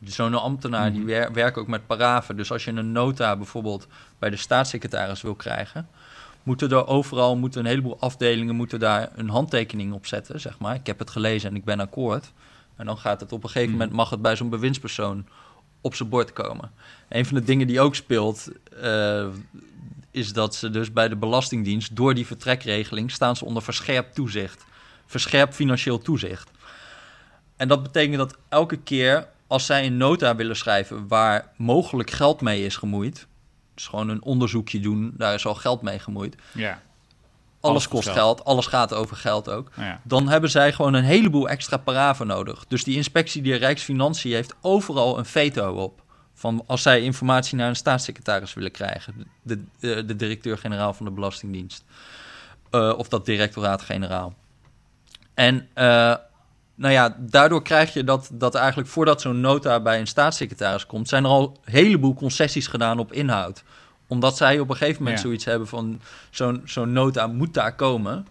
Dus 0.00 0.14
Zo'n 0.14 0.34
ambtenaar 0.34 0.90
die 0.90 0.98
Mhm. 1.00 1.08
wer- 1.08 1.32
werkt 1.32 1.58
ook 1.58 1.66
met 1.66 1.86
paraven. 1.86 2.36
Dus 2.36 2.52
als 2.52 2.64
je 2.64 2.70
een 2.70 2.92
nota 2.92 3.36
bijvoorbeeld 3.36 3.86
bij 4.18 4.30
de 4.30 4.36
staatssecretaris 4.36 5.22
wil 5.22 5.34
krijgen, 5.34 5.88
moeten 6.42 6.70
er 6.70 6.86
overal 6.86 7.36
moeten 7.36 7.60
een 7.60 7.66
heleboel 7.66 8.00
afdelingen 8.00 8.54
moeten 8.54 8.80
daar 8.80 9.08
een 9.14 9.28
handtekening 9.28 9.92
op 9.92 10.06
zetten, 10.06 10.40
zeg 10.40 10.58
maar. 10.58 10.74
Ik 10.74 10.86
heb 10.86 10.98
het 10.98 11.10
gelezen 11.10 11.50
en 11.50 11.56
ik 11.56 11.64
ben 11.64 11.80
akkoord. 11.80 12.32
En 12.76 12.86
dan 12.86 12.98
gaat 12.98 13.20
het 13.20 13.32
op 13.32 13.42
een 13.42 13.48
gegeven 13.48 13.68
Mhm. 13.70 13.78
moment 13.78 13.96
mag 13.96 14.10
het 14.10 14.22
bij 14.22 14.36
zo'n 14.36 14.48
bewindspersoon 14.50 15.26
op 15.80 15.94
zijn 15.94 16.08
bord 16.08 16.32
komen. 16.32 16.70
Een 17.08 17.26
van 17.26 17.36
de 17.36 17.44
dingen 17.44 17.66
die 17.66 17.80
ook 17.80 17.94
speelt, 17.94 18.48
eh, 18.80 19.26
is 20.10 20.32
dat 20.32 20.54
ze 20.54 20.70
dus 20.70 20.92
bij 20.92 21.08
de 21.08 21.16
Belastingdienst 21.16 21.96
door 21.96 22.14
die 22.14 22.26
vertrekregeling 22.26 23.10
staan 23.10 23.36
ze 23.36 23.44
onder 23.44 23.62
verscherpt 23.62 24.14
toezicht. 24.14 24.64
Verscherpt 25.06 25.54
financieel 25.54 25.98
toezicht. 25.98 26.50
En 27.56 27.68
dat 27.68 27.82
betekent 27.82 28.16
dat 28.16 28.36
elke 28.48 28.76
keer 28.76 29.28
als 29.46 29.66
zij 29.66 29.86
een 29.86 29.96
nota 29.96 30.36
willen 30.36 30.56
schrijven 30.56 31.08
waar 31.08 31.52
mogelijk 31.56 32.10
geld 32.10 32.40
mee 32.40 32.64
is 32.64 32.76
gemoeid, 32.76 33.26
dus 33.74 33.86
gewoon 33.86 34.08
een 34.08 34.22
onderzoekje 34.22 34.80
doen, 34.80 35.12
daar 35.16 35.34
is 35.34 35.46
al 35.46 35.54
geld 35.54 35.82
mee 35.82 35.98
gemoeid. 35.98 36.36
Ja. 36.52 36.82
Alles 37.60 37.88
kost 37.88 38.04
geld. 38.04 38.16
geld, 38.16 38.44
alles 38.44 38.66
gaat 38.66 38.94
over 38.94 39.16
geld 39.16 39.50
ook. 39.50 39.70
Nou 39.74 39.88
ja. 39.88 40.00
Dan 40.02 40.28
hebben 40.28 40.50
zij 40.50 40.72
gewoon 40.72 40.94
een 40.94 41.04
heleboel 41.04 41.48
extra 41.48 41.76
paraven 41.76 42.26
nodig. 42.26 42.64
Dus 42.68 42.84
die 42.84 42.96
inspectie 42.96 43.42
die 43.42 43.54
Rijksfinanciën 43.54 44.34
heeft 44.34 44.54
overal 44.60 45.18
een 45.18 45.24
veto 45.24 45.74
op. 45.74 46.02
Van 46.34 46.64
als 46.66 46.82
zij 46.82 47.00
informatie 47.00 47.56
naar 47.56 47.68
een 47.68 47.76
staatssecretaris 47.76 48.54
willen 48.54 48.70
krijgen, 48.70 49.26
de, 49.42 49.62
de, 49.78 50.04
de 50.04 50.16
directeur-generaal 50.16 50.94
van 50.94 51.06
de 51.06 51.12
Belastingdienst. 51.12 51.84
Eh, 52.70 52.94
of 52.96 53.08
dat 53.08 53.26
directoraat-generaal. 53.26 54.34
En 55.34 55.68
eh, 55.74 56.14
nou 56.74 56.92
ja, 56.92 57.16
daardoor 57.18 57.62
krijg 57.62 57.92
je 57.92 58.04
dat, 58.04 58.30
dat 58.32 58.54
eigenlijk 58.54 58.88
voordat 58.88 59.20
zo'n 59.20 59.40
nota 59.40 59.80
bij 59.80 60.00
een 60.00 60.06
staatssecretaris 60.06 60.86
komt, 60.86 61.08
zijn 61.08 61.24
er 61.24 61.30
al 61.30 61.58
een 61.64 61.72
heleboel 61.72 62.14
concessies 62.14 62.66
gedaan 62.66 62.98
op 62.98 63.12
inhoud. 63.12 63.62
Omdat 64.10 64.36
zij 64.36 64.58
op 64.60 64.70
een 64.70 64.76
gegeven 64.76 65.02
moment 65.02 65.20
Ja. 65.20 65.24
zoiets 65.26 65.44
hebben 65.44 65.68
van 65.68 66.00
zo'n 66.30 66.62
zo'n 66.64 66.92
nota 66.92 67.26
moet 67.26 67.54
daar 67.54 67.74
komen. 67.74 68.26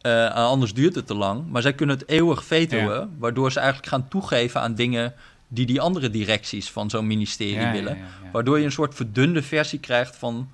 Eh, 0.00 0.34
anders 0.34 0.74
duurt 0.74 0.94
het 0.94 1.06
te 1.06 1.14
lang. 1.14 1.50
Maar 1.50 1.62
zij 1.62 1.72
kunnen 1.72 1.98
het 1.98 2.08
eeuwig 2.08 2.44
vetoen, 2.44 2.84
Ja. 2.84 3.08
waardoor 3.18 3.52
ze 3.52 3.58
eigenlijk 3.60 3.88
gaan 3.88 4.08
toegeven 4.08 4.60
aan 4.60 4.74
dingen 4.74 5.14
die 5.48 5.66
die 5.66 5.80
andere 5.80 6.10
directies 6.10 6.70
van 6.70 6.90
zo'n 6.90 7.06
ministerie 7.06 7.60
Ja, 7.60 7.72
willen. 7.72 7.98
Waardoor 8.32 8.58
je 8.58 8.64
een 8.64 8.72
soort 8.72 8.94
verdunde 8.94 9.42
versie 9.42 9.78
krijgt 9.78 10.16
van 10.16 10.50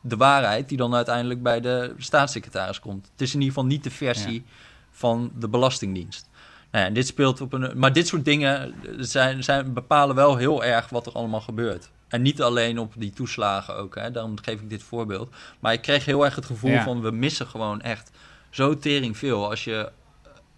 de 0.00 0.16
waarheid, 0.16 0.68
die 0.68 0.78
dan 0.78 0.94
uiteindelijk 0.94 1.42
bij 1.42 1.60
de 1.60 1.94
staatssecretaris 1.98 2.80
komt. 2.80 3.08
Het 3.12 3.20
is 3.20 3.34
in 3.34 3.40
ieder 3.40 3.54
geval 3.54 3.68
niet 3.68 3.84
de 3.84 3.90
versie 3.90 4.44
van 4.90 5.32
de 5.38 5.48
Belastingdienst. 5.48 6.28
Nou 6.70 6.84
ja, 6.84 6.90
dit 6.90 7.06
speelt 7.06 7.40
op 7.40 7.52
een. 7.52 7.72
Maar 7.78 7.92
dit 7.92 8.06
soort 8.06 8.24
dingen 8.24 8.74
zijn, 8.98 9.44
zijn, 9.44 9.72
bepalen 9.72 10.14
wel 10.14 10.36
heel 10.36 10.64
erg 10.64 10.88
wat 10.88 11.06
er 11.06 11.12
allemaal 11.12 11.40
gebeurt. 11.40 11.90
En 12.10 12.22
niet 12.22 12.42
alleen 12.42 12.78
op 12.78 12.92
die 12.96 13.10
toeslagen 13.10 13.76
ook, 13.76 13.94
hè, 13.94 14.10
daarom 14.10 14.38
geef 14.42 14.60
ik 14.60 14.70
dit 14.70 14.82
voorbeeld. 14.82 15.34
Maar 15.60 15.72
ik 15.72 15.82
kreeg 15.82 16.04
heel 16.04 16.24
erg 16.24 16.34
het 16.34 16.44
gevoel 16.46 16.70
Ja. 16.70 16.82
van 16.82 17.00
we 17.00 17.10
missen 17.10 17.46
gewoon 17.46 17.80
echt 17.80 18.10
zo 18.50 18.78
tering 18.78 19.16
veel 19.16 19.48
als 19.50 19.64
je, 19.64 19.92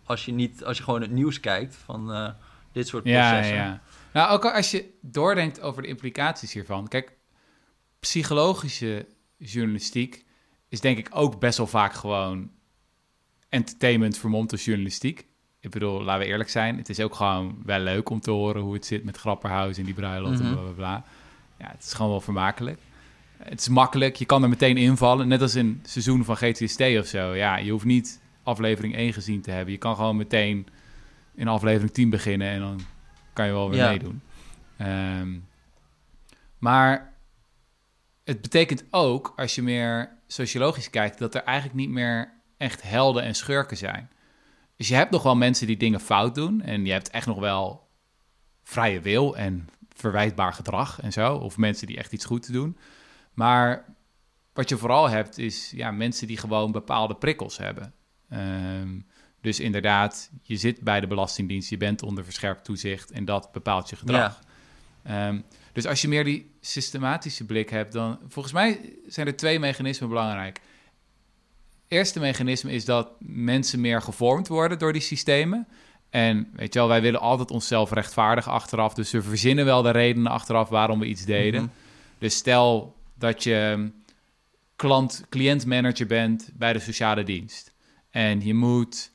als 0.04 0.24
je, 0.24 0.32
niet, 0.32 0.64
als 0.64 0.76
je 0.76 0.82
gewoon 0.82 1.00
het 1.00 1.10
nieuws 1.10 1.40
kijkt. 1.40 1.76
Van, 1.84 2.12
eh, 2.12 2.28
Dit 2.72 2.88
soort 2.88 3.04
Ja, 3.04 3.28
processen. 3.30 3.56
ja. 3.56 3.80
Nou, 4.12 4.30
ook 4.30 4.44
als 4.44 4.70
je 4.70 4.84
doordenkt 5.00 5.60
over 5.60 5.82
de 5.82 5.88
implicaties 5.88 6.52
hiervan. 6.52 6.88
Kijk, 6.88 7.16
psychologische 8.00 9.06
journalistiek 9.36 10.24
is 10.68 10.80
denk 10.80 10.98
ik 10.98 11.08
ook 11.10 11.38
best 11.40 11.58
wel 11.58 11.66
vaak 11.66 11.92
gewoon 11.92 12.50
entertainment 13.48 14.18
vermomd 14.18 14.52
als 14.52 14.64
journalistiek. 14.64 15.26
Ik 15.60 15.70
bedoel, 15.70 16.02
laten 16.02 16.20
we 16.20 16.26
eerlijk 16.26 16.50
zijn, 16.50 16.76
het 16.76 16.88
is 16.88 17.00
ook 17.00 17.14
gewoon 17.14 17.62
wel 17.64 17.78
leuk 17.80 18.10
om 18.10 18.20
te 18.20 18.30
horen 18.30 18.62
hoe 18.62 18.74
het 18.74 18.86
zit 18.86 19.04
met 19.04 19.16
Grapperhaus 19.16 19.78
en 19.78 19.84
die 19.84 19.94
bruiloft 19.94 20.40
en 20.40 20.44
Mhm. 20.46 20.54
bla 20.54 20.62
bla 20.62 20.72
bla. 20.72 21.04
Ja, 21.62 21.68
het 21.70 21.82
is 21.84 21.92
gewoon 21.92 22.10
wel 22.10 22.20
vermakelijk. 22.20 22.80
Het 23.36 23.60
is 23.60 23.68
makkelijk, 23.68 24.16
je 24.16 24.24
kan 24.24 24.42
er 24.42 24.48
meteen 24.48 24.76
invallen. 24.76 25.28
Net 25.28 25.40
als 25.42 25.54
in 25.54 25.80
seizoen 25.82 26.24
van 26.24 26.36
GTST 26.36 26.80
of 26.80 27.06
zo. 27.06 27.34
Ja, 27.34 27.56
je 27.56 27.70
hoeft 27.70 27.84
niet 27.84 28.20
aflevering 28.42 28.94
1 28.96 29.12
gezien 29.12 29.40
te 29.40 29.50
hebben. 29.50 29.72
Je 29.72 29.78
kan 29.78 29.96
gewoon 29.96 30.16
meteen 30.16 30.66
in 31.34 31.48
aflevering 31.48 31.92
10 31.92 32.10
beginnen 32.10 32.48
en 32.48 32.60
dan 32.60 32.80
kan 33.32 33.46
je 33.46 33.52
wel 33.52 33.70
weer 33.70 33.78
Ja. 33.78 33.88
meedoen. 33.88 34.22
Ehm, 34.76 35.38
maar 36.58 37.14
het 38.24 38.40
betekent 38.40 38.84
ook, 38.90 39.32
als 39.36 39.54
je 39.54 39.62
meer 39.62 40.16
sociologisch 40.26 40.90
kijkt, 40.90 41.18
dat 41.18 41.34
er 41.34 41.42
eigenlijk 41.42 41.76
niet 41.78 41.90
meer 41.90 42.32
echt 42.56 42.82
helden 42.82 43.22
en 43.22 43.34
schurken 43.34 43.76
zijn. 43.76 44.10
Dus 44.76 44.88
je 44.88 44.94
hebt 44.94 45.10
nog 45.10 45.22
wel 45.22 45.36
mensen 45.36 45.66
die 45.66 45.76
dingen 45.76 46.00
fout 46.00 46.34
doen 46.34 46.62
en 46.62 46.84
je 46.84 46.92
hebt 46.92 47.10
echt 47.10 47.26
nog 47.26 47.38
wel 47.38 47.88
vrije 48.62 49.00
wil 49.00 49.36
en 49.36 49.68
verwijtbaar 50.02 50.52
gedrag 50.52 51.00
en 51.00 51.12
zo. 51.12 51.34
Of 51.34 51.56
mensen 51.56 51.86
die 51.86 51.96
echt 51.96 52.12
iets 52.12 52.24
goed 52.24 52.52
doen. 52.52 52.76
Maar 53.34 53.84
wat 54.52 54.68
je 54.68 54.76
vooral 54.76 55.08
hebt 55.08 55.38
is 55.38 55.70
ja, 55.74 55.90
mensen 55.90 56.26
die 56.26 56.36
gewoon 56.36 56.72
bepaalde 56.72 57.14
prikkels 57.14 57.58
hebben. 57.58 57.94
Ehm, 58.28 59.00
dus 59.40 59.60
inderdaad, 59.60 60.30
je 60.42 60.56
zit 60.56 60.80
bij 60.80 61.00
de 61.00 61.06
Belastingdienst, 61.06 61.70
je 61.70 61.76
bent 61.76 62.02
onder 62.02 62.24
verscherpt 62.24 62.64
toezicht 62.64 63.10
en 63.10 63.24
dat 63.24 63.52
bepaalt 63.52 63.90
je 63.90 63.96
gedrag. 63.96 64.40
Ehm, 65.02 65.40
dus 65.72 65.86
als 65.86 66.02
je 66.02 66.08
meer 66.08 66.24
die 66.24 66.50
systematische 66.60 67.44
blik 67.44 67.70
hebt, 67.70 67.92
dan 67.92 68.18
volgens 68.28 68.54
mij 68.54 68.96
zijn 69.06 69.26
er 69.26 69.36
twee 69.36 69.58
mechanismen 69.58 70.08
belangrijk. 70.08 70.60
Eerste 71.88 72.20
mechanisme 72.20 72.72
is 72.72 72.84
dat 72.84 73.10
mensen 73.26 73.80
meer 73.80 74.02
gevormd 74.02 74.48
worden 74.48 74.78
door 74.78 74.92
die 74.92 75.02
systemen. 75.02 75.68
En 76.12 76.50
weet 76.54 76.72
je 76.72 76.78
wel, 76.78 76.88
wij 76.88 77.00
willen 77.02 77.20
altijd 77.20 77.50
onszelf 77.50 77.90
rechtvaardigen 77.92 78.52
achteraf. 78.52 78.94
Dus 78.94 79.10
we 79.10 79.22
verzinnen 79.22 79.64
wel 79.64 79.82
de 79.82 79.90
redenen 79.90 80.32
achteraf 80.32 80.68
waarom 80.68 80.98
we 80.98 81.06
iets 81.06 81.24
deden. 81.24 81.62
Mhm. 81.62 81.70
Dus 82.18 82.36
stel 82.36 82.96
dat 83.14 83.42
je 83.42 83.90
klant, 84.76 85.24
cliëntmanager 85.28 86.06
bent 86.06 86.50
bij 86.54 86.72
de 86.72 86.78
sociale 86.78 87.22
dienst. 87.22 87.74
En 88.10 88.44
je 88.44 88.54
moet 88.54 89.12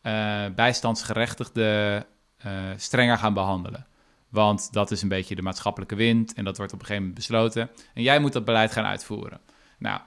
eh 0.00 0.44
bijstandsgerechtigden 0.54 2.06
eh, 2.36 2.52
strenger 2.76 3.18
gaan 3.18 3.34
behandelen. 3.34 3.86
Want 4.28 4.72
dat 4.72 4.90
is 4.90 5.02
een 5.02 5.08
beetje 5.08 5.34
de 5.34 5.42
maatschappelijke 5.42 5.94
wind 5.94 6.34
en 6.34 6.44
dat 6.44 6.56
wordt 6.56 6.72
op 6.72 6.78
een 6.80 6.86
gegeven 6.86 7.08
moment 7.08 7.26
besloten. 7.26 7.70
En 7.94 8.02
jij 8.02 8.18
moet 8.18 8.32
dat 8.32 8.44
beleid 8.44 8.72
gaan 8.72 8.84
uitvoeren. 8.84 9.40
Nou, 9.78 10.00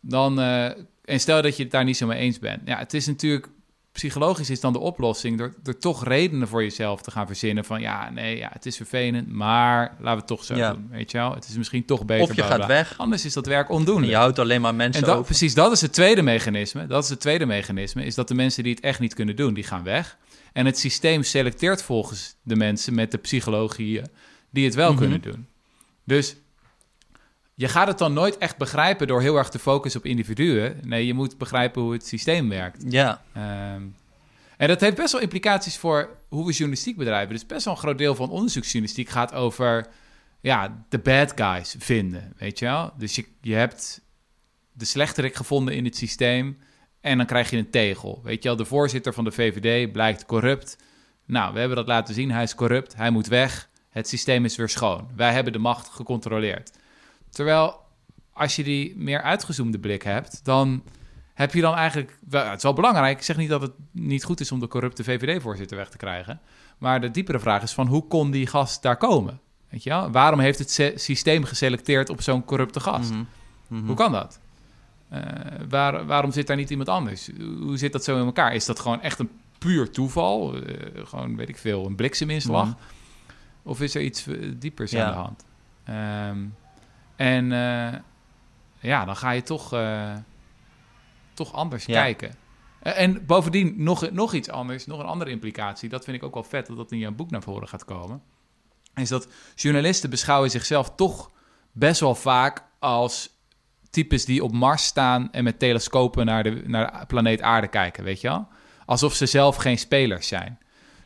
dan. 0.00 0.40
eh, 0.40 0.64
en 1.04 1.20
stel 1.20 1.42
dat 1.42 1.56
je 1.56 1.62
het 1.62 1.72
daar 1.72 1.84
niet 1.84 1.96
zo 1.96 2.06
mee 2.06 2.18
eens 2.18 2.38
bent. 2.38 2.62
Ja, 2.64 2.78
het 2.78 2.94
is 2.94 3.06
natuurlijk. 3.06 3.48
Psychologisch 3.98 4.50
is 4.50 4.60
dan 4.60 4.72
de 4.72 4.78
oplossing 4.78 5.38
door, 5.38 5.54
door 5.62 5.78
toch 5.78 6.04
redenen 6.04 6.48
voor 6.48 6.62
jezelf 6.62 7.02
te 7.02 7.10
gaan 7.10 7.26
verzinnen. 7.26 7.64
Van 7.64 7.80
ja, 7.80 8.10
nee, 8.10 8.36
ja, 8.36 8.48
het 8.52 8.66
is 8.66 8.76
vervelend, 8.76 9.32
maar 9.32 9.80
laten 9.90 10.02
we 10.04 10.08
het 10.08 10.26
toch 10.26 10.44
zo 10.44 10.54
Ja. 10.56 10.72
doen. 10.72 10.88
Weet 10.90 11.10
je 11.10 11.18
wel? 11.18 11.34
Het 11.34 11.48
is 11.48 11.56
misschien 11.56 11.84
toch 11.84 12.04
beter. 12.04 12.22
Of 12.22 12.28
je 12.34 12.34
bla, 12.44 12.46
gaat 12.56 12.66
weg 12.66 12.94
Anders 12.98 13.24
is 13.24 13.32
dat 13.32 13.46
werk 13.46 13.68
en 13.68 13.74
ondoenlijk. 13.74 14.10
je 14.10 14.16
houdt 14.16 14.38
alleen 14.38 14.60
maar 14.60 14.74
mensen 14.74 15.00
En 15.02 15.06
dat, 15.08 15.16
over. 15.16 15.26
precies, 15.28 15.54
dat 15.54 15.72
is 15.72 15.80
het 15.80 15.92
tweede 15.92 16.22
mechanisme. 16.22 16.86
Dat 16.86 17.02
is 17.04 17.08
het 17.10 17.20
tweede 17.20 17.46
mechanisme, 17.46 18.04
is 18.04 18.14
dat 18.14 18.28
de 18.28 18.34
mensen 18.34 18.62
die 18.62 18.74
het 18.74 18.82
echt 18.84 19.00
niet 19.00 19.14
kunnen 19.14 19.36
doen, 19.36 19.54
die 19.54 19.64
gaan 19.64 19.82
weg. 19.84 20.16
En 20.52 20.66
het 20.66 20.78
systeem 20.78 21.22
selecteert 21.22 21.82
volgens 21.82 22.34
de 22.42 22.56
mensen 22.56 22.94
met 22.94 23.10
de 23.10 23.18
psychologieën 23.18 24.06
die 24.50 24.64
het 24.64 24.74
wel 24.74 24.90
Mhm. 24.90 24.98
kunnen 25.00 25.20
doen. 25.20 25.46
Dus 26.04 26.36
je 27.58 27.68
gaat 27.68 27.86
het 27.86 27.98
dan 27.98 28.12
nooit 28.12 28.38
echt 28.38 28.56
begrijpen 28.56 29.06
door 29.06 29.20
heel 29.20 29.36
erg 29.36 29.48
te 29.48 29.58
focussen 29.58 30.00
op 30.00 30.06
individuen. 30.06 30.80
Nee, 30.82 31.06
je 31.06 31.14
moet 31.14 31.38
begrijpen 31.38 31.82
hoe 31.82 31.92
het 31.92 32.06
systeem 32.06 32.48
werkt. 32.48 32.84
Ja, 32.88 33.22
Ehm, 33.32 33.82
en 34.56 34.68
dat 34.68 34.80
heeft 34.80 34.96
best 34.96 35.12
wel 35.12 35.20
implicaties 35.20 35.76
voor 35.76 36.16
hoe 36.28 36.46
we 36.46 36.52
journalistiek 36.52 36.96
bedrijven. 36.96 37.34
Dus 37.34 37.46
best 37.46 37.64
wel 37.64 37.74
een 37.74 37.80
groot 37.80 37.98
deel 37.98 38.14
van 38.14 38.30
onderzoeksjournalistiek 38.30 39.08
gaat 39.08 39.32
over 39.32 39.86
ja, 40.40 40.84
de 40.88 40.98
bad 40.98 41.32
guys 41.34 41.76
vinden, 41.78 42.32
weet 42.36 42.58
je 42.58 42.64
wel? 42.64 42.92
Dus 42.96 43.14
je, 43.14 43.24
je 43.40 43.54
hebt 43.54 44.00
de 44.72 44.84
slechterik 44.84 45.34
gevonden 45.34 45.74
in 45.74 45.84
het 45.84 45.96
systeem 45.96 46.58
en 47.00 47.16
dan 47.16 47.26
krijg 47.26 47.50
je 47.50 47.56
een 47.56 47.70
tegel. 47.70 48.20
Weet 48.24 48.42
je 48.42 48.48
wel, 48.48 48.58
de 48.58 48.64
voorzitter 48.64 49.14
van 49.14 49.24
de 49.24 49.32
VVD 49.32 49.92
blijkt 49.92 50.26
corrupt. 50.26 50.76
Nou, 51.26 51.52
we 51.52 51.58
hebben 51.58 51.76
dat 51.76 51.86
laten 51.86 52.14
zien, 52.14 52.30
hij 52.30 52.42
is 52.42 52.54
corrupt, 52.54 52.94
hij 52.96 53.10
moet 53.10 53.26
weg. 53.26 53.68
Het 53.88 54.08
systeem 54.08 54.44
is 54.44 54.56
weer 54.56 54.68
schoon. 54.68 55.08
Wij 55.16 55.32
hebben 55.32 55.52
de 55.52 55.58
macht 55.58 55.88
gecontroleerd. 55.88 56.77
Terwijl 57.30 57.80
als 58.32 58.56
je 58.56 58.64
die 58.64 58.96
meer 58.96 59.22
uitgezoomde 59.22 59.78
blik 59.78 60.02
hebt, 60.02 60.44
dan 60.44 60.82
heb 61.34 61.54
je 61.54 61.60
dan 61.60 61.74
eigenlijk... 61.74 62.18
Wel, 62.28 62.44
het 62.44 62.56
is 62.56 62.62
wel 62.62 62.72
belangrijk, 62.72 63.18
ik 63.18 63.24
zeg 63.24 63.36
niet 63.36 63.48
dat 63.48 63.62
het 63.62 63.72
niet 63.90 64.24
goed 64.24 64.40
is 64.40 64.52
om 64.52 64.60
de 64.60 64.68
corrupte 64.68 65.04
VVD-voorzitter 65.04 65.76
weg 65.76 65.88
te 65.90 65.96
krijgen. 65.96 66.40
Maar 66.78 67.00
de 67.00 67.10
diepere 67.10 67.38
vraag 67.38 67.62
is 67.62 67.72
van 67.72 67.86
hoe 67.86 68.06
kon 68.06 68.30
die 68.30 68.46
gast 68.46 68.82
daar 68.82 68.96
komen? 68.96 69.40
Weet 69.68 69.82
je 69.82 69.90
wel? 69.90 70.10
Waarom 70.10 70.40
heeft 70.40 70.58
het 70.58 70.92
systeem 71.00 71.44
geselecteerd 71.44 72.10
op 72.10 72.22
zo'n 72.22 72.44
corrupte 72.44 72.80
gast? 72.80 73.10
Mhm. 73.10 73.22
Mhm. 73.68 73.86
Hoe 73.86 73.96
kan 73.96 74.12
dat? 74.12 74.40
Eh, 75.08 75.20
waar, 75.68 76.06
waarom 76.06 76.30
zit 76.32 76.46
daar 76.46 76.56
niet 76.56 76.70
iemand 76.70 76.88
anders? 76.88 77.30
Hoe 77.60 77.76
zit 77.76 77.92
dat 77.92 78.04
zo 78.04 78.18
in 78.18 78.24
elkaar? 78.24 78.54
Is 78.54 78.64
dat 78.66 78.80
gewoon 78.80 79.00
echt 79.02 79.18
een 79.18 79.30
puur 79.58 79.90
toeval? 79.90 80.54
Eh, 80.62 81.06
gewoon, 81.06 81.36
weet 81.36 81.48
ik 81.48 81.58
veel, 81.58 81.86
een 81.86 81.94
blikseminslag? 81.96 82.64
Mhm. 82.66 82.76
Of 83.62 83.80
is 83.80 83.94
er 83.94 84.02
iets 84.02 84.26
eh, 84.26 84.52
diepers 84.56 84.90
Ja. 84.90 85.04
aan 85.04 85.12
de 85.12 85.18
hand? 85.18 85.44
Ehm, 85.84 86.44
en 87.18 87.52
eh, 87.52 87.98
ja, 88.80 89.04
dan 89.04 89.16
ga 89.16 89.30
je 89.30 89.42
toch, 89.42 89.72
eh, 89.72 90.14
toch 91.34 91.52
anders 91.52 91.84
Ja. 91.84 91.92
kijken. 92.02 92.34
Eh, 92.80 93.00
En 93.02 93.26
bovendien 93.26 93.74
nog, 93.76 94.10
nog 94.10 94.32
iets 94.34 94.48
anders, 94.50 94.86
nog 94.86 94.98
een 95.00 95.06
andere 95.06 95.30
implicatie. 95.30 95.88
Dat 95.88 96.04
vind 96.04 96.16
ik 96.16 96.22
ook 96.22 96.34
wel 96.34 96.44
vet 96.44 96.66
dat 96.66 96.76
dat 96.76 96.92
in 96.92 96.98
jouw 96.98 97.12
boek 97.12 97.30
naar 97.30 97.42
voren 97.42 97.68
gaat 97.68 97.84
komen. 97.84 98.22
Is 98.94 99.08
dat 99.08 99.28
journalisten 99.54 100.10
beschouwen 100.10 100.50
zichzelf 100.50 100.94
toch 100.94 101.30
best 101.72 102.00
wel 102.00 102.14
vaak 102.14 102.62
als 102.78 103.30
types 103.90 104.24
die 104.24 104.44
op 104.44 104.52
Mars 104.52 104.84
staan 104.84 105.32
en 105.32 105.44
met 105.44 105.58
telescopen 105.58 106.26
naar 106.26 106.42
de, 106.42 106.62
naar 106.66 107.00
de 107.00 107.06
planeet 107.06 107.42
Aarde 107.42 107.68
kijken, 107.68 108.04
weet 108.04 108.20
je 108.20 108.28
wel? 108.28 108.48
Alsof 108.86 109.14
ze 109.14 109.26
zelf 109.26 109.56
geen 109.56 109.78
spelers 109.78 110.28
zijn. 110.28 110.58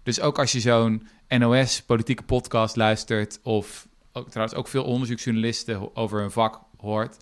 Dus 0.02 0.20
ook 0.20 0.38
als 0.38 0.52
je 0.52 0.60
zo'n 0.60 1.08
NOS-politieke 1.28 2.22
podcast 2.22 2.76
luistert, 2.76 3.40
of 3.42 3.86
ook, 4.12 4.30
trouwens 4.30 4.56
ook 4.58 4.68
veel 4.68 4.84
onderzoeksjournalisten 4.84 5.96
over 5.96 6.20
hun 6.20 6.30
vak 6.30 6.60
hoort, 6.80 7.16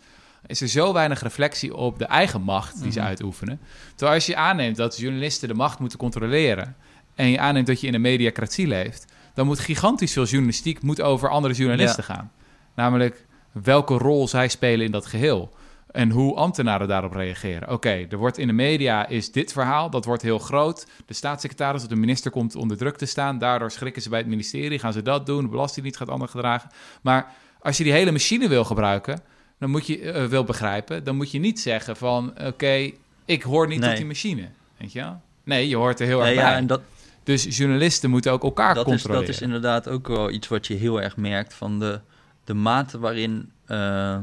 is 0.46 0.61
er 0.61 0.68
zo 0.68 0.92
weinig 0.92 1.22
reflectie 1.22 1.74
op 1.76 1.98
de 1.98 2.05
eigen 2.05 2.42
macht 2.42 2.83
die 2.83 2.92
ze 2.92 2.98
Mhm. 2.98 3.09
uitoefenen. 3.09 3.61
Terwijl 3.90 4.14
als 4.14 4.26
je 4.26 4.37
aanneemt 4.37 4.76
dat 4.76 4.96
journalisten 4.96 5.48
de 5.48 5.55
macht 5.55 5.79
moeten 5.79 5.98
controleren 5.98 6.76
en 7.14 7.26
je 7.31 7.38
aanneemt 7.38 7.66
dat 7.66 7.81
je 7.81 7.87
in 7.87 7.94
een 7.94 8.00
mediacratie 8.00 8.66
leeft, 8.66 9.05
dan 9.35 9.46
moet 9.46 9.59
gigantisch 9.59 10.12
veel 10.12 10.24
journalistiek 10.24 10.83
moet 10.83 11.00
over 11.00 11.29
andere 11.31 11.55
journalisten 11.55 12.05
gaan. 12.05 12.33
Namelijk 12.74 13.26
welke 13.53 13.94
rol 13.94 14.29
zij 14.29 14.48
spelen 14.48 14.87
in 14.87 14.92
dat 14.92 15.07
geheel. 15.07 15.53
En 15.92 16.11
hoe 16.11 16.35
ambtenaren 16.37 16.88
daarop 16.88 17.12
reageren. 17.12 17.70
Oké, 17.70 18.07
er 18.11 18.16
wordt 18.16 18.38
in 18.38 18.46
de 18.46 18.53
media 18.53 19.07
is 19.09 19.33
dit 19.33 19.53
verhaal, 19.53 19.90
dat 19.90 20.05
wordt 20.05 20.22
heel 20.22 20.38
groot. 20.38 20.87
De 21.07 21.14
staatssecretaris 21.14 21.83
of 21.83 21.88
de 21.88 21.96
minister 21.96 22.31
komt 22.31 22.55
onder 22.57 22.76
druk 22.76 22.96
te 22.96 23.07
staan. 23.07 23.38
Daardoor 23.38 23.70
schrikken 23.70 24.03
ze 24.03 24.09
bij 24.09 24.18
het 24.18 24.29
ministerie, 24.29 24.79
gaan 24.79 24.92
ze 24.92 25.03
dat 25.03 25.26
doen. 25.26 25.42
De 25.44 25.48
belastingdienst 25.50 25.98
gaat 25.98 26.09
anders 26.09 26.31
gedragen. 26.31 26.70
Maar 27.03 27.33
als 27.61 27.76
je 27.76 27.85
die 27.85 27.92
hele 27.92 28.11
machine 28.11 28.48
wil 28.48 28.64
gebruiken, 28.64 29.20
dan 29.59 29.70
moet 29.70 29.87
je 29.87 30.00
eh, 30.12 30.24
wil 30.26 30.44
begrijpen, 30.44 31.05
dan 31.05 31.16
moet 31.16 31.31
je 31.31 31.38
niet 31.38 31.61
zeggen 31.61 31.96
van 31.96 32.33
oké, 32.46 32.90
ik 33.24 33.42
hoor 33.42 33.68
niet 33.68 33.79
Nee. 33.81 33.88
tot 33.88 33.98
die 33.98 34.07
machine. 34.07 34.48
Weet 34.76 34.92
je 34.92 35.00
wel? 35.00 35.20
Nee, 35.44 35.68
je 35.68 35.76
hoort 35.76 36.00
er 36.00 36.07
heel 36.07 36.24
erg 36.24 36.35
bij. 36.35 36.55
en 36.55 36.66
dat, 36.66 36.81
Dus 37.22 37.57
journalisten 37.57 38.11
moeten 38.11 38.33
ook 38.33 38.42
elkaar 38.42 38.74
dat, 38.74 38.85
is, 38.87 38.90
controleren. 38.92 39.26
dat 39.26 39.35
is 39.35 39.42
inderdaad 39.42 39.88
ook 39.88 40.09
wel 40.09 40.31
iets 40.31 40.48
wat 40.48 40.66
je 40.66 40.74
heel 40.74 41.03
erg 41.03 41.16
merkt 41.16 41.55
van 41.55 41.79
de, 41.79 42.00
de 42.44 42.55
mate 42.55 42.98
waarin 42.98 43.50
eh, 43.66 44.18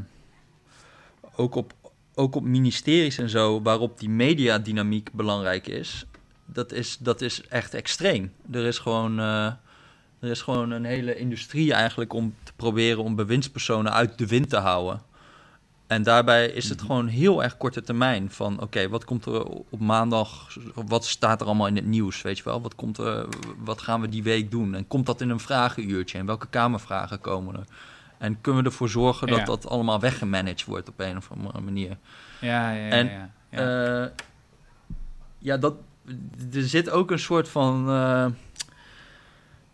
ook, 1.38 1.56
op, 1.56 1.74
ook 2.16 2.36
op 2.36 2.44
ministeries 2.44 3.18
en 3.18 3.30
zo, 3.30 3.62
waarop 3.62 4.00
die 4.00 4.10
mediadynamiek 4.10 5.10
belangrijk 5.14 5.68
is, 5.68 6.06
dat 6.46 6.72
is, 6.72 6.98
dat 7.00 7.22
is 7.22 7.42
echt 7.48 7.74
extreem. 7.74 8.32
Er 8.52 8.66
is 8.66 8.80
gewoon. 8.80 9.20
eh, 9.20 9.52
er 10.20 10.30
is 10.30 10.42
gewoon 10.42 10.72
een 10.72 10.86
hele 10.86 11.16
industrie 11.16 11.74
eigenlijk 11.74 12.14
om 12.14 12.34
te 12.44 12.52
proberen 12.56 13.04
om 13.04 13.16
bewindspersonen 13.16 13.94
uit 13.94 14.18
de 14.18 14.28
wind 14.28 14.50
te 14.50 14.58
houden. 14.58 15.02
En 15.88 16.04
daarbij 16.04 16.48
is 16.48 16.70
het 16.70 16.78
Mhm. 16.78 16.88
gewoon 16.88 17.08
heel 17.08 17.44
erg 17.44 17.58
korte 17.58 17.82
termijn. 17.82 18.32
Van 18.32 18.62
oké, 18.62 18.90
wat 18.90 19.06
komt 19.06 19.26
er 19.26 19.44
op 19.46 19.80
maandag? 19.80 20.58
Wat 20.74 21.06
staat 21.06 21.42
er 21.42 21.48
allemaal 21.48 21.68
in 21.68 21.76
het 21.76 21.86
nieuws? 21.86 22.22
Weet 22.22 22.38
je 22.38 22.44
wel? 22.44 22.62
Wat, 22.62 22.76
komt 22.76 22.98
er, 22.98 23.28
wat 23.64 23.82
gaan 23.82 24.02
we 24.02 24.10
die 24.10 24.24
week 24.24 24.52
doen? 24.52 24.76
En 24.76 24.88
komt 24.88 25.06
dat 25.06 25.22
in 25.22 25.30
een 25.30 25.40
vragenuurtje? 25.40 26.18
En 26.18 26.26
welke 26.26 26.48
kamervragen 26.48 27.22
komen 27.22 27.56
er? 27.56 27.66
En 28.18 28.42
kunnen 28.42 28.64
we 28.64 28.70
ervoor 28.70 28.90
zorgen 28.90 29.28
dat 29.28 29.46
dat 29.46 29.68
allemaal 29.68 30.00
weggemanaged 30.00 30.66
wordt 30.66 30.90
op 30.90 31.00
een 31.00 31.18
of 31.18 31.32
andere 31.32 31.62
manier? 31.62 31.98
Ja, 32.42 32.72
ja, 32.72 32.86
ja. 32.86 32.90
En, 32.90 33.08
ja, 33.08 33.30
ja. 33.50 34.04
Eh, 34.04 34.10
ja, 35.38 35.58
dat, 35.58 35.74
er 36.54 36.64
zit 36.64 36.90
ook 36.90 37.12
een 37.12 37.20
soort 37.20 37.50
van. 37.50 37.90
eh, 37.90 38.26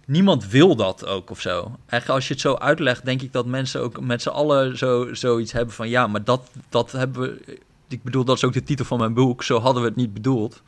niemand 0.06 0.48
wil 0.48 0.76
dat 0.76 1.06
ook 1.06 1.30
of 1.30 1.42
zo. 1.42 1.60
Eigenlijk 1.62 2.10
als 2.10 2.28
je 2.28 2.34
het 2.34 2.42
zo 2.42 2.56
uitlegt, 2.56 3.06
denk 3.06 3.22
ik 3.22 3.32
dat 3.32 3.46
mensen 3.46 3.82
ook 3.82 4.00
met 4.00 4.22
z'n 4.22 4.30
allen 4.30 4.78
zo, 4.78 5.14
zoiets 5.14 5.52
hebben 5.52 5.74
van... 5.74 5.90
ja, 5.90 6.08
maar 6.08 6.24
dat, 6.24 6.50
dat 6.70 6.92
hebben 6.92 7.22
we... 7.22 7.60
Ik 7.88 8.04
bedoel, 8.04 8.24
dat 8.24 8.36
is 8.36 8.44
ook 8.44 8.54
de 8.54 8.64
titel 8.64 8.86
van 8.86 9.00
mijn 9.00 9.14
boek. 9.14 9.44
Zo 9.44 9.60
hadden 9.60 9.82
we 9.82 9.88
het 9.88 9.98
niet 9.98 10.14
bedoeld. 10.14 10.62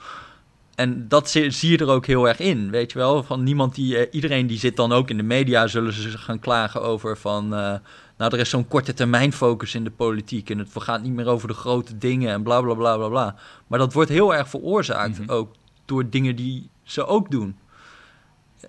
En 0.76 1.08
dat 1.08 1.30
zie, 1.30 1.70
je 1.72 1.78
er 1.78 1.88
ook 1.90 2.06
heel 2.06 2.28
erg 2.28 2.40
in, 2.40 2.70
weet 2.70 2.92
je 2.92 2.98
wel. 2.98 3.24
Van 3.24 3.44
niemand 3.44 3.76
die... 3.76 3.98
eh, 3.98 4.08
iedereen 4.12 4.48
die 4.48 4.60
zit 4.60 4.76
dan 4.76 4.92
ook 4.92 5.10
in 5.10 5.18
de 5.18 5.24
media... 5.24 5.68
zullen 5.68 5.94
ze 5.94 6.18
gaan 6.18 6.40
klagen 6.40 6.82
over 6.82 7.18
van... 7.18 7.44
eh, 7.44 7.74
nou, 8.18 8.34
er 8.34 8.40
is 8.40 8.50
zo'n 8.50 8.68
korte 8.68 8.94
termijn 8.94 9.34
focus 9.34 9.76
in 9.76 9.84
de 9.84 9.92
politiek... 9.92 10.50
en 10.50 10.58
het 10.58 10.70
gaat 10.74 11.02
niet 11.02 11.14
meer 11.14 11.28
over 11.28 11.48
de 11.48 11.54
grote 11.54 11.98
dingen 11.98 12.32
en 12.34 12.44
bla, 12.44 12.62
bla, 12.62 12.74
bla, 12.74 12.98
bla, 12.98 13.08
bla. 13.08 13.36
Maar 13.68 13.80
dat 13.80 13.94
wordt 13.94 14.10
heel 14.10 14.36
erg 14.36 14.50
veroorzaakt 14.50 15.20
Mhm. 15.20 15.30
ook 15.32 15.56
door 15.86 16.10
dingen 16.10 16.36
die 16.36 16.70
ze 16.84 17.06
ook 17.06 17.32
doen. 17.32 17.56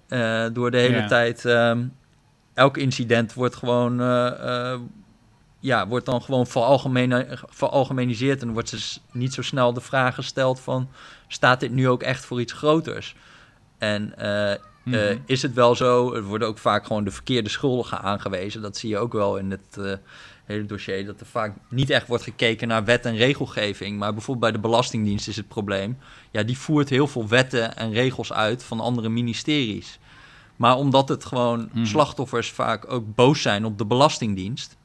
Eh, 0.09 0.45
door 0.53 0.71
de 0.71 0.79
hele 0.79 0.97
Ja. 0.97 1.07
tijd. 1.07 1.45
ehm, 1.45 1.85
elk 2.55 2.77
incident 2.77 3.35
wordt 3.35 3.55
gewoon. 3.57 4.01
Ja, 5.67 5.87
wordt 5.89 6.07
dan 6.07 6.23
gewoon 6.23 6.47
veralgemeniseerd. 7.51 8.43
En 8.43 8.53
wordt 8.53 8.71
dus 8.71 9.01
niet 9.13 9.35
zo 9.35 9.43
snel 9.43 9.73
de 9.73 9.81
vraag 9.81 10.15
gesteld: 10.15 10.61
van 10.61 10.89
staat 11.29 11.61
dit 11.61 11.71
nu 11.73 11.89
ook 11.89 12.03
echt 12.03 12.25
voor 12.25 12.41
iets 12.41 12.53
groters? 12.53 13.15
En 13.79 14.19
eh, 14.19 14.53
eh, 14.53 14.59
Mhm. 14.85 15.17
is 15.27 15.43
het 15.43 15.55
wel 15.55 15.75
zo? 15.75 16.13
Er 16.15 16.23
worden 16.23 16.49
ook 16.49 16.59
vaak 16.59 16.87
gewoon 16.87 17.05
de 17.05 17.11
verkeerde 17.11 17.49
schuldigen 17.49 18.01
aangewezen. 18.03 18.63
Dat 18.63 18.77
zie 18.77 18.89
je 18.89 18.99
ook 18.99 19.13
wel 19.13 19.37
in 19.37 19.51
het 19.51 19.77
eh, 19.79 19.93
hele 20.45 20.65
dossier. 20.67 21.07
Dat 21.07 21.21
er 21.21 21.27
vaak 21.27 21.55
niet 21.69 21.91
echt 21.91 22.07
wordt 22.07 22.23
gekeken 22.25 22.69
naar 22.69 22.85
wet 22.85 23.05
en 23.05 23.17
regelgeving. 23.17 23.99
Maar 23.99 24.13
bijvoorbeeld 24.13 24.53
bij 24.53 24.61
de 24.63 24.69
Belastingdienst 24.69 25.29
is 25.29 25.37
het 25.37 25.49
probleem. 25.49 25.99
Ja, 26.31 26.43
die 26.43 26.59
voert 26.59 26.89
heel 26.89 27.07
veel 27.07 27.29
wetten 27.29 27.77
en 27.77 27.93
regels 27.93 28.33
uit 28.33 28.63
van 28.65 28.81
andere 28.81 29.09
ministeries. 29.09 29.99
Maar 30.57 30.77
omdat 30.77 31.09
het 31.09 31.25
gewoon 31.25 31.69
Mhm. 31.73 31.85
slachtoffers 31.85 32.51
vaak 32.51 32.93
ook 32.93 33.15
boos 33.15 33.43
zijn 33.43 33.65
op 33.65 33.79
de 33.79 33.85
Belastingdienst. 33.87 34.77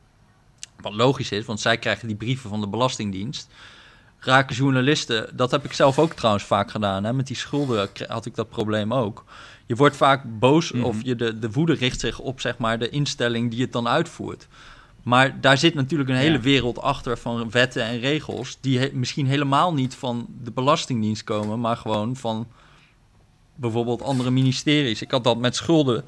Wat 0.82 0.94
logisch 0.94 1.32
is, 1.32 1.46
want 1.46 1.60
zij 1.60 1.78
krijgen 1.78 2.08
die 2.08 2.15
brieven 2.15 2.50
van 2.50 2.62
de 2.62 2.67
Belastingdienst. 2.67 3.50
Raken 4.20 4.56
journalisten, 4.56 5.30
dat 5.38 5.52
heb 5.52 5.65
ik 5.65 5.74
zelf 5.74 6.00
ook 6.00 6.13
trouwens 6.13 6.44
vaak 6.46 6.72
gedaan. 6.72 7.04
Hè? 7.04 7.13
Met 7.13 7.28
die 7.28 7.36
schulden 7.36 7.89
had 8.08 8.26
ik 8.26 8.36
dat 8.36 8.50
probleem 8.50 8.94
ook. 8.94 9.24
Je 9.65 9.76
wordt 9.76 9.96
vaak 9.96 10.39
boos 10.39 10.72
Mhm. 10.72 10.84
of 10.84 10.98
je 11.04 11.15
de, 11.15 11.39
de 11.39 11.52
woede 11.52 11.74
richt 11.74 12.00
zich 12.00 12.20
op 12.20 12.41
zeg 12.41 12.58
maar, 12.58 12.80
de 12.80 12.89
instelling 12.89 13.52
die 13.52 13.62
het 13.62 13.72
dan 13.72 13.88
uitvoert. 13.88 14.48
Maar 15.04 15.41
daar 15.41 15.58
zit 15.58 15.74
natuurlijk 15.74 16.10
een 16.10 16.15
hele 16.15 16.36
Ja. 16.36 16.41
wereld 16.41 16.80
achter 16.82 17.17
van 17.17 17.50
wetten 17.52 17.84
en 17.84 18.00
regels... 18.00 18.58
die 18.62 18.80
he- 18.80 18.89
misschien 18.94 19.28
helemaal 19.28 19.74
niet 19.74 19.96
van 19.96 20.28
de 20.44 20.52
Belastingdienst 20.52 21.24
komen... 21.24 21.60
maar 21.60 21.78
gewoon 21.78 22.15
van 22.15 22.48
bijvoorbeeld 23.56 24.02
andere 24.02 24.32
ministeries. 24.32 25.02
Ik 25.02 25.12
had 25.12 25.24
dat 25.24 25.38
met 25.38 25.56
schulden. 25.56 26.06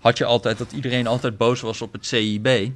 Had 0.00 0.18
je 0.18 0.24
altijd 0.24 0.58
dat 0.58 0.72
iedereen 0.72 1.06
altijd 1.06 1.36
boos 1.36 1.60
was 1.60 1.82
op 1.82 1.92
het 1.92 2.06
CIB... 2.06 2.72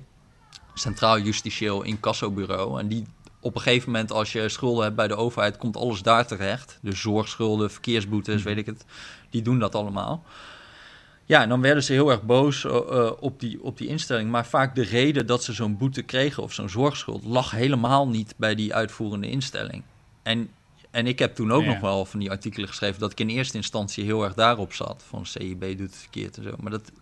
Centraal 0.79 1.19
Justitieel 1.19 1.83
Incassobureau. 1.83 2.81
En 2.81 2.89
die 2.89 3.05
op 3.41 3.55
een 3.55 3.61
gegeven 3.61 3.91
moment, 3.91 4.13
als 4.13 4.33
je 4.33 4.49
schulden 4.49 4.85
hebt 4.85 4.97
bij 4.97 5.09
de 5.09 5.17
overheid... 5.17 5.57
komt 5.57 5.77
alles 5.77 6.03
daar 6.03 6.27
terecht. 6.27 6.79
Dus 6.83 7.01
zorgschulden, 7.01 7.71
verkeersboetes, 7.71 8.35
Mhm. 8.37 8.45
weet 8.45 8.57
ik 8.57 8.67
het. 8.67 8.85
Die 9.31 9.43
doen 9.43 9.59
dat 9.59 9.75
allemaal. 9.75 10.25
Ja, 11.25 11.43
en 11.43 11.49
dan 11.49 11.61
werden 11.61 11.83
ze 11.83 11.93
heel 11.93 12.11
erg 12.11 12.23
boos 12.23 12.65
eh, 12.65 12.77
eh, 12.77 13.11
op, 13.21 13.41
die, 13.41 13.63
op 13.63 13.79
die 13.79 13.89
instelling. 13.89 14.31
Maar 14.31 14.47
vaak 14.47 14.75
de 14.75 14.83
reden 14.83 15.27
dat 15.27 15.45
ze 15.45 15.53
zo'n 15.53 15.77
boete 15.77 16.03
kregen 16.03 16.43
of 16.43 16.53
zo'n 16.53 16.69
zorgschuld... 16.69 17.25
lag 17.25 17.51
helemaal 17.51 18.09
niet 18.09 18.35
bij 18.37 18.55
die 18.55 18.75
uitvoerende 18.75 19.31
instelling. 19.31 19.83
En, 20.23 20.51
en 20.91 21.07
ik 21.07 21.19
heb 21.19 21.35
toen 21.35 21.53
ook 21.53 21.63
Ja. 21.63 21.69
nog 21.69 21.81
wel 21.81 22.05
van 22.05 22.21
die 22.21 22.31
artikelen 22.31 22.69
geschreven... 22.69 23.01
dat 23.01 23.13
ik 23.13 23.21
in 23.21 23.29
eerste 23.29 23.57
instantie 23.57 24.05
heel 24.05 24.25
erg 24.25 24.35
daarop 24.35 24.73
zat. 24.73 25.05
Van 25.09 25.27
CIB 25.27 25.61
doet 25.61 25.79
het 25.91 25.97
verkeerd 25.97 26.37
en 26.37 26.43
zo. 26.43 26.55
Maar 26.61 26.71
dat, 26.71 26.93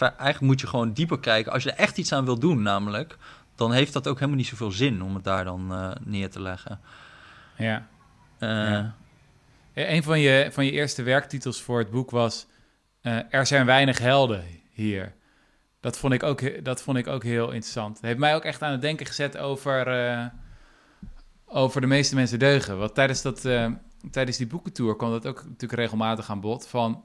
eigenlijk 0.00 0.40
moet 0.40 0.60
je 0.60 0.66
gewoon 0.66 0.92
dieper 0.92 1.20
kijken. 1.20 1.52
Als 1.52 1.62
je 1.62 1.70
er 1.70 1.78
echt 1.78 1.98
iets 1.98 2.12
aan 2.12 2.24
wil 2.24 2.38
doen 2.38 2.62
namelijk... 2.62 3.16
dan 3.54 3.72
heeft 3.72 3.92
dat 3.92 4.08
ook 4.08 4.14
helemaal 4.14 4.36
niet 4.36 4.46
zoveel 4.46 4.70
zin 4.70 5.02
om 5.02 5.14
het 5.14 5.24
daar 5.24 5.44
dan 5.44 5.72
eh, 5.72 5.90
neer 6.04 6.30
te 6.30 6.42
leggen. 6.42 6.80
Ja. 7.56 7.86
Ja. 8.38 8.94
Eh, 9.72 9.94
Een 9.94 10.02
van 10.02 10.20
je, 10.20 10.48
van 10.52 10.64
je 10.64 10.70
eerste 10.70 11.02
werktitels 11.02 11.62
voor 11.62 11.78
het 11.78 11.90
boek 11.90 12.10
was... 12.10 12.46
eh, 13.00 13.18
er 13.30 13.46
zijn 13.46 13.66
weinig 13.66 13.98
helden 13.98 14.44
hier. 14.70 15.14
Dat 15.80 15.98
vond, 15.98 16.12
ik 16.12 16.22
ook, 16.22 16.64
dat 16.64 16.82
vond 16.82 16.98
ik 16.98 17.06
ook 17.06 17.22
heel 17.22 17.50
interessant. 17.50 17.96
Het 17.96 18.06
heeft 18.06 18.18
mij 18.18 18.34
ook 18.34 18.44
echt 18.44 18.62
aan 18.62 18.72
het 18.72 18.80
denken 18.80 19.06
gezet 19.06 19.36
over, 19.36 20.32
over 21.46 21.80
de 21.80 21.86
meeste 21.86 22.14
mensen 22.14 22.38
deugen. 22.38 22.78
Want 22.78 22.94
tijdens, 22.94 23.22
dat, 23.22 23.40
tijdens 24.10 24.36
die 24.36 24.46
boekentour 24.46 24.96
kwam 24.96 25.10
dat 25.10 25.26
ook 25.26 25.44
natuurlijk 25.44 25.80
regelmatig 25.80 26.30
aan 26.30 26.40
bod. 26.40 26.66
Van, 26.66 27.04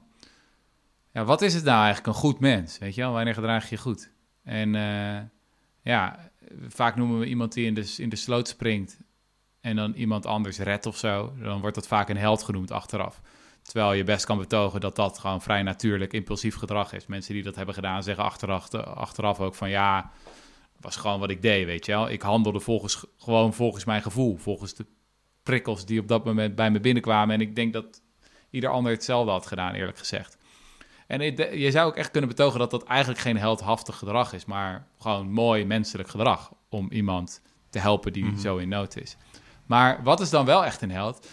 ja, 1.12 1.24
wat 1.24 1.42
is 1.42 1.54
het 1.54 1.64
nou 1.64 1.84
eigenlijk 1.84 2.06
een 2.06 2.22
goed 2.22 2.40
mens? 2.40 2.78
Weet 2.78 2.94
je 2.94 3.00
wel, 3.00 3.12
wanneer 3.12 3.34
gedraag 3.34 3.70
je 3.70 3.76
goed? 3.76 4.10
En 4.44 4.74
eh, 4.74 5.22
ja, 5.82 6.30
vaak 6.68 6.96
noemen 6.96 7.18
we 7.18 7.26
iemand 7.26 7.52
die 7.52 7.66
in 7.66 7.74
de, 7.74 7.94
in 7.96 8.08
de 8.08 8.16
sloot 8.16 8.48
springt 8.48 8.98
en 9.60 9.76
dan 9.76 9.92
iemand 9.92 10.26
anders 10.26 10.58
redt 10.58 10.86
of 10.86 10.96
zo, 10.96 11.32
dan 11.38 11.60
wordt 11.60 11.74
dat 11.74 11.86
vaak 11.86 12.08
een 12.08 12.16
held 12.16 12.42
genoemd 12.42 12.70
achteraf. 12.70 13.20
Terwijl 13.62 13.92
je 13.92 14.04
best 14.04 14.24
kan 14.24 14.38
betogen 14.38 14.80
dat 14.80 14.96
dat 14.96 15.18
gewoon 15.18 15.42
vrij 15.42 15.62
natuurlijk 15.62 16.12
impulsief 16.12 16.56
gedrag 16.56 16.92
is. 16.92 17.06
Mensen 17.06 17.34
die 17.34 17.42
dat 17.42 17.54
hebben 17.54 17.74
gedaan 17.74 18.02
zeggen 18.02 18.24
achteraf, 18.24 18.74
achteraf 18.74 19.40
ook 19.40 19.54
van 19.54 19.70
ja, 19.70 20.10
was 20.80 20.96
gewoon 20.96 21.20
wat 21.20 21.30
ik 21.30 21.42
deed, 21.42 21.66
weet 21.66 21.86
je 21.86 21.92
wel. 21.92 22.10
Ik 22.10 22.22
handelde 22.22 22.60
volgens, 22.60 23.04
gewoon 23.18 23.54
volgens 23.54 23.84
mijn 23.84 24.02
gevoel, 24.02 24.36
volgens 24.36 24.74
de 24.74 24.86
prikkels 25.42 25.84
die 25.84 26.00
op 26.00 26.08
dat 26.08 26.24
moment 26.24 26.54
bij 26.54 26.70
me 26.70 26.80
binnenkwamen. 26.80 27.34
En 27.34 27.40
ik 27.40 27.56
denk 27.56 27.72
dat 27.72 28.02
ieder 28.50 28.70
ander 28.70 28.92
hetzelfde 28.92 29.30
had 29.30 29.46
gedaan, 29.46 29.74
eerlijk 29.74 29.98
gezegd. 29.98 30.36
En 31.12 31.58
je 31.58 31.70
zou 31.70 31.86
ook 31.88 31.96
echt 31.96 32.10
kunnen 32.10 32.28
betogen 32.30 32.58
dat 32.58 32.70
dat 32.70 32.84
eigenlijk 32.84 33.20
geen 33.20 33.36
heldhaftig 33.38 33.96
gedrag 33.96 34.32
is, 34.32 34.44
maar 34.44 34.86
gewoon 34.98 35.30
mooi 35.32 35.64
menselijk 35.64 36.08
gedrag 36.08 36.52
om 36.68 36.90
iemand 36.90 37.40
te 37.70 37.78
helpen 37.78 38.12
die 38.12 38.24
Mhm. 38.24 38.38
zo 38.38 38.56
in 38.56 38.68
nood 38.68 38.96
is. 38.96 39.16
Maar 39.66 40.02
wat 40.02 40.20
is 40.20 40.30
dan 40.30 40.44
wel 40.44 40.64
echt 40.64 40.82
een 40.82 40.90
held? 40.90 41.26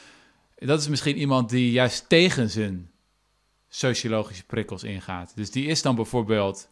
Dat 0.56 0.80
is 0.80 0.88
misschien 0.88 1.18
iemand 1.18 1.50
die 1.50 1.72
juist 1.72 2.10
tegen 2.10 2.50
zijn 2.50 2.92
sociologische 3.68 4.46
prikkels 4.46 4.84
ingaat. 4.84 5.32
Dus 5.36 5.52
die 5.52 5.66
is 5.66 5.82
dan 5.82 5.96
bijvoorbeeld 5.96 6.68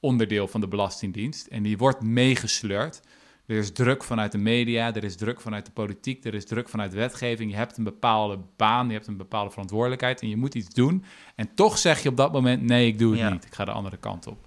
onderdeel 0.00 0.48
van 0.48 0.60
de 0.60 0.68
Belastingdienst 0.68 1.46
en 1.46 1.62
die 1.62 1.78
wordt 1.78 2.00
meegesleurd. 2.02 3.00
Er 3.46 3.56
is 3.56 3.72
druk 3.72 4.04
vanuit 4.04 4.32
de 4.32 4.38
media, 4.38 4.94
er 4.94 5.04
is 5.04 5.16
druk 5.16 5.40
vanuit 5.40 5.66
de 5.66 5.72
politiek, 5.72 6.24
er 6.24 6.34
is 6.34 6.44
druk 6.46 6.68
vanuit 6.68 6.92
wetgeving. 6.94 7.50
Je 7.50 7.56
hebt 7.56 7.76
een 7.76 7.84
bepaalde 7.84 8.38
baan, 8.56 8.86
je 8.86 8.92
hebt 8.92 9.06
een 9.06 9.16
bepaalde 9.16 9.50
verantwoordelijkheid 9.50 10.20
en 10.20 10.28
je 10.28 10.36
moet 10.36 10.54
iets 10.54 10.74
doen. 10.74 11.04
En 11.34 11.54
toch 11.54 11.78
zeg 11.78 12.02
je 12.02 12.08
op 12.08 12.16
dat 12.16 12.32
moment: 12.32 12.62
nee, 12.62 12.86
ik 12.86 12.98
doe 12.98 13.10
het 13.10 13.20
Ja. 13.20 13.28
niet. 13.30 13.44
Ik 13.44 13.54
ga 13.54 13.64
de 13.64 13.70
andere 13.70 13.96
kant 13.96 14.26
op. 14.26 14.46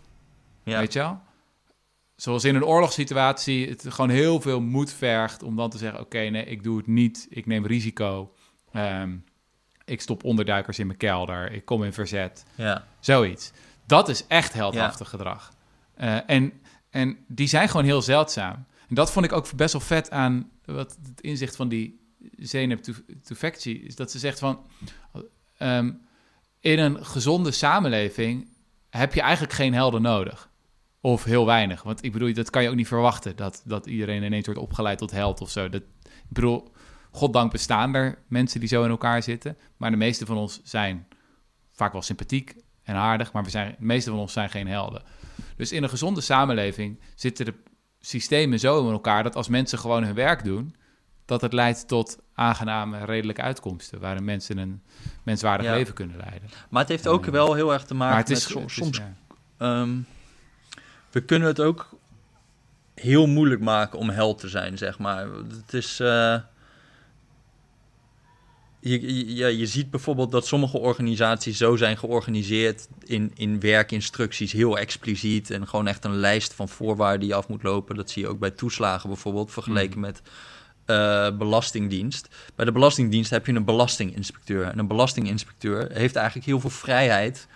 ja. 0.64 0.80
Weet 0.80 0.94
je 0.94 1.00
wel? 1.00 1.20
Zoals 2.16 2.44
in 2.44 2.56
een 2.56 2.64
oorlogssituatie 2.66 3.70
het 3.70 3.86
gewoon 3.90 4.10
heel 4.10 4.42
veel 4.42 4.62
moed 4.62 4.94
vergt 4.94 5.44
om 5.44 5.56
dan 5.56 5.70
te 5.70 5.78
zeggen: 5.78 6.00
oké, 6.00 6.20
nee, 6.20 6.46
ik 6.46 6.64
doe 6.64 6.78
het 6.78 6.88
niet. 6.88 7.28
Ik 7.30 7.46
neem 7.46 7.66
risico. 7.66 8.34
Ehm, 8.72 9.16
ik 9.86 10.02
stop 10.02 10.24
onderduikers 10.24 10.80
in 10.80 10.86
mijn 10.88 10.98
kelder. 10.98 11.52
Ik 11.52 11.66
kom 11.66 11.84
in 11.84 11.94
verzet. 11.94 12.46
ja. 12.56 12.86
Zoiets. 13.00 13.52
Dat 13.86 14.10
is 14.10 14.28
echt 14.28 14.54
heldhaftig 14.54 15.10
gedrag. 15.10 15.54
Eh, 15.94 16.18
en, 16.30 16.54
en 16.90 17.18
die 17.28 17.48
zijn 17.48 17.70
gewoon 17.70 17.86
heel 17.86 18.02
zeldzaam. 18.02 18.66
En 18.90 18.96
dat 18.96 19.12
vond 19.12 19.26
ik 19.26 19.32
ook 19.32 19.56
best 19.56 19.72
wel 19.74 19.82
vet 19.82 20.12
aan 20.12 20.50
wat 20.66 20.98
het 21.04 21.22
inzicht 21.22 21.56
van 21.56 21.70
die 21.70 22.00
Zeynep 22.38 22.82
Tufekci 23.24 23.86
is 23.86 23.96
dat 23.96 24.12
ze 24.12 24.20
zegt 24.20 24.40
van 24.40 24.66
ehm, 25.58 25.92
in 26.60 26.80
een 26.80 27.06
gezonde 27.06 27.52
samenleving 27.52 28.48
heb 28.90 29.14
je 29.14 29.22
eigenlijk 29.22 29.54
geen 29.54 29.74
helden 29.74 30.02
nodig. 30.02 30.50
Of 31.02 31.24
heel 31.24 31.46
weinig. 31.46 31.84
Want 31.84 32.04
ik 32.04 32.12
bedoel, 32.12 32.34
dat 32.34 32.50
kan 32.50 32.64
je 32.64 32.70
ook 32.70 32.76
niet 32.76 32.88
verwachten. 32.88 33.36
Dat, 33.36 33.62
dat 33.66 33.86
iedereen 33.86 34.24
ineens 34.24 34.46
wordt 34.46 34.62
opgeleid 34.62 34.98
tot 34.98 35.12
held 35.12 35.42
of 35.42 35.50
zo. 35.50 35.70
Dat, 35.70 35.82
ik 36.04 36.30
bedoel, 36.30 36.72
goddank 37.12 37.52
bestaan 37.52 37.96
er 37.96 38.20
mensen 38.28 38.60
die 38.60 38.70
zo 38.70 38.84
in 38.84 38.90
elkaar 38.90 39.24
zitten. 39.24 39.58
Maar 39.78 39.92
de 39.92 39.98
meeste 39.98 40.26
van 40.26 40.38
ons 40.38 40.62
zijn 40.64 41.08
vaak 41.72 41.92
wel 41.92 42.02
sympathiek 42.02 42.56
en 42.84 42.96
aardig. 42.96 43.32
Maar 43.32 43.44
we 43.44 43.50
zijn, 43.50 43.76
de 43.80 43.86
meeste 43.86 44.10
van 44.10 44.20
ons 44.20 44.34
zijn 44.34 44.50
geen 44.50 44.68
helden. 44.68 45.04
Dus 45.56 45.72
in 45.72 45.84
een 45.84 45.90
gezonde 45.90 46.22
samenleving 46.22 47.00
zitten 47.16 47.46
de 47.46 47.54
systemen 48.02 48.60
zo 48.60 48.86
in 48.88 48.92
elkaar... 48.92 49.24
dat 49.24 49.36
als 49.36 49.48
mensen 49.48 49.80
gewoon 49.80 50.04
hun 50.04 50.14
werk 50.16 50.44
doen... 50.44 50.76
dat 51.26 51.42
het 51.42 51.54
leidt 51.54 51.88
tot 51.88 52.18
aangename, 52.34 53.06
redelijke 53.06 53.42
uitkomsten... 53.42 54.00
waarin 54.00 54.24
mensen 54.26 54.58
een 54.58 54.82
menswaardig 55.24 55.66
Ja. 55.66 55.74
leven 55.74 55.94
kunnen 55.94 56.18
leiden. 56.18 56.50
Maar 56.70 56.82
het 56.82 56.90
heeft 56.92 57.08
ook 57.08 57.26
Eh, 57.26 57.32
wel 57.32 57.54
heel 57.54 57.74
erg 57.74 57.84
te 57.84 57.94
maken 57.94 58.18
het 58.18 58.30
is 58.30 58.54
met 58.54 58.66
is, 58.66 58.74
soms 58.76 58.98
ja. 58.98 59.14
Ehm, 59.58 59.90
we 61.12 61.22
kunnen 61.22 61.48
het 61.48 61.62
ook 61.62 61.90
heel 62.96 63.28
moeilijk 63.28 63.62
maken 63.62 64.00
om 64.00 64.10
held 64.10 64.40
te 64.40 64.48
zijn, 64.50 64.78
zeg 64.78 65.00
maar. 65.00 65.28
Het 65.50 65.74
is. 65.74 66.00
eh, 66.00 66.36
je, 68.80 69.16
je, 69.16 69.36
ja, 69.36 69.48
je 69.48 69.66
ziet 69.66 69.92
bijvoorbeeld 69.92 70.32
dat 70.32 70.48
sommige 70.48 70.78
organisaties 70.78 71.58
zo 71.58 71.76
zijn 71.76 71.98
georganiseerd 71.98 72.88
in, 73.04 73.32
in 73.36 73.60
werkinstructies, 73.60 74.52
heel 74.52 74.78
expliciet. 74.78 75.52
En 75.52 75.68
gewoon 75.68 75.88
echt 75.88 76.06
een 76.06 76.16
lijst 76.16 76.54
van 76.54 76.70
voorwaarden 76.70 77.20
die 77.20 77.30
je 77.30 77.36
af 77.36 77.48
moet 77.48 77.64
lopen. 77.64 77.96
Dat 77.96 78.10
zie 78.10 78.22
je 78.22 78.28
ook 78.28 78.40
bij 78.40 78.52
toeslagen 78.52 79.10
bijvoorbeeld, 79.10 79.52
vergeleken 79.52 80.00
met 80.00 80.22
eh, 80.86 81.38
Belastingdienst. 81.38 82.28
Bij 82.56 82.66
de 82.66 82.72
Belastingdienst 82.72 83.30
heb 83.30 83.46
je 83.46 83.54
een 83.54 83.66
belastinginspecteur. 83.66 84.66
En 84.66 84.80
een 84.80 84.88
belastinginspecteur 84.88 85.92
heeft 85.92 86.16
eigenlijk 86.16 86.48
heel 86.48 86.60
veel 86.60 86.70
vrijheid 86.70 87.48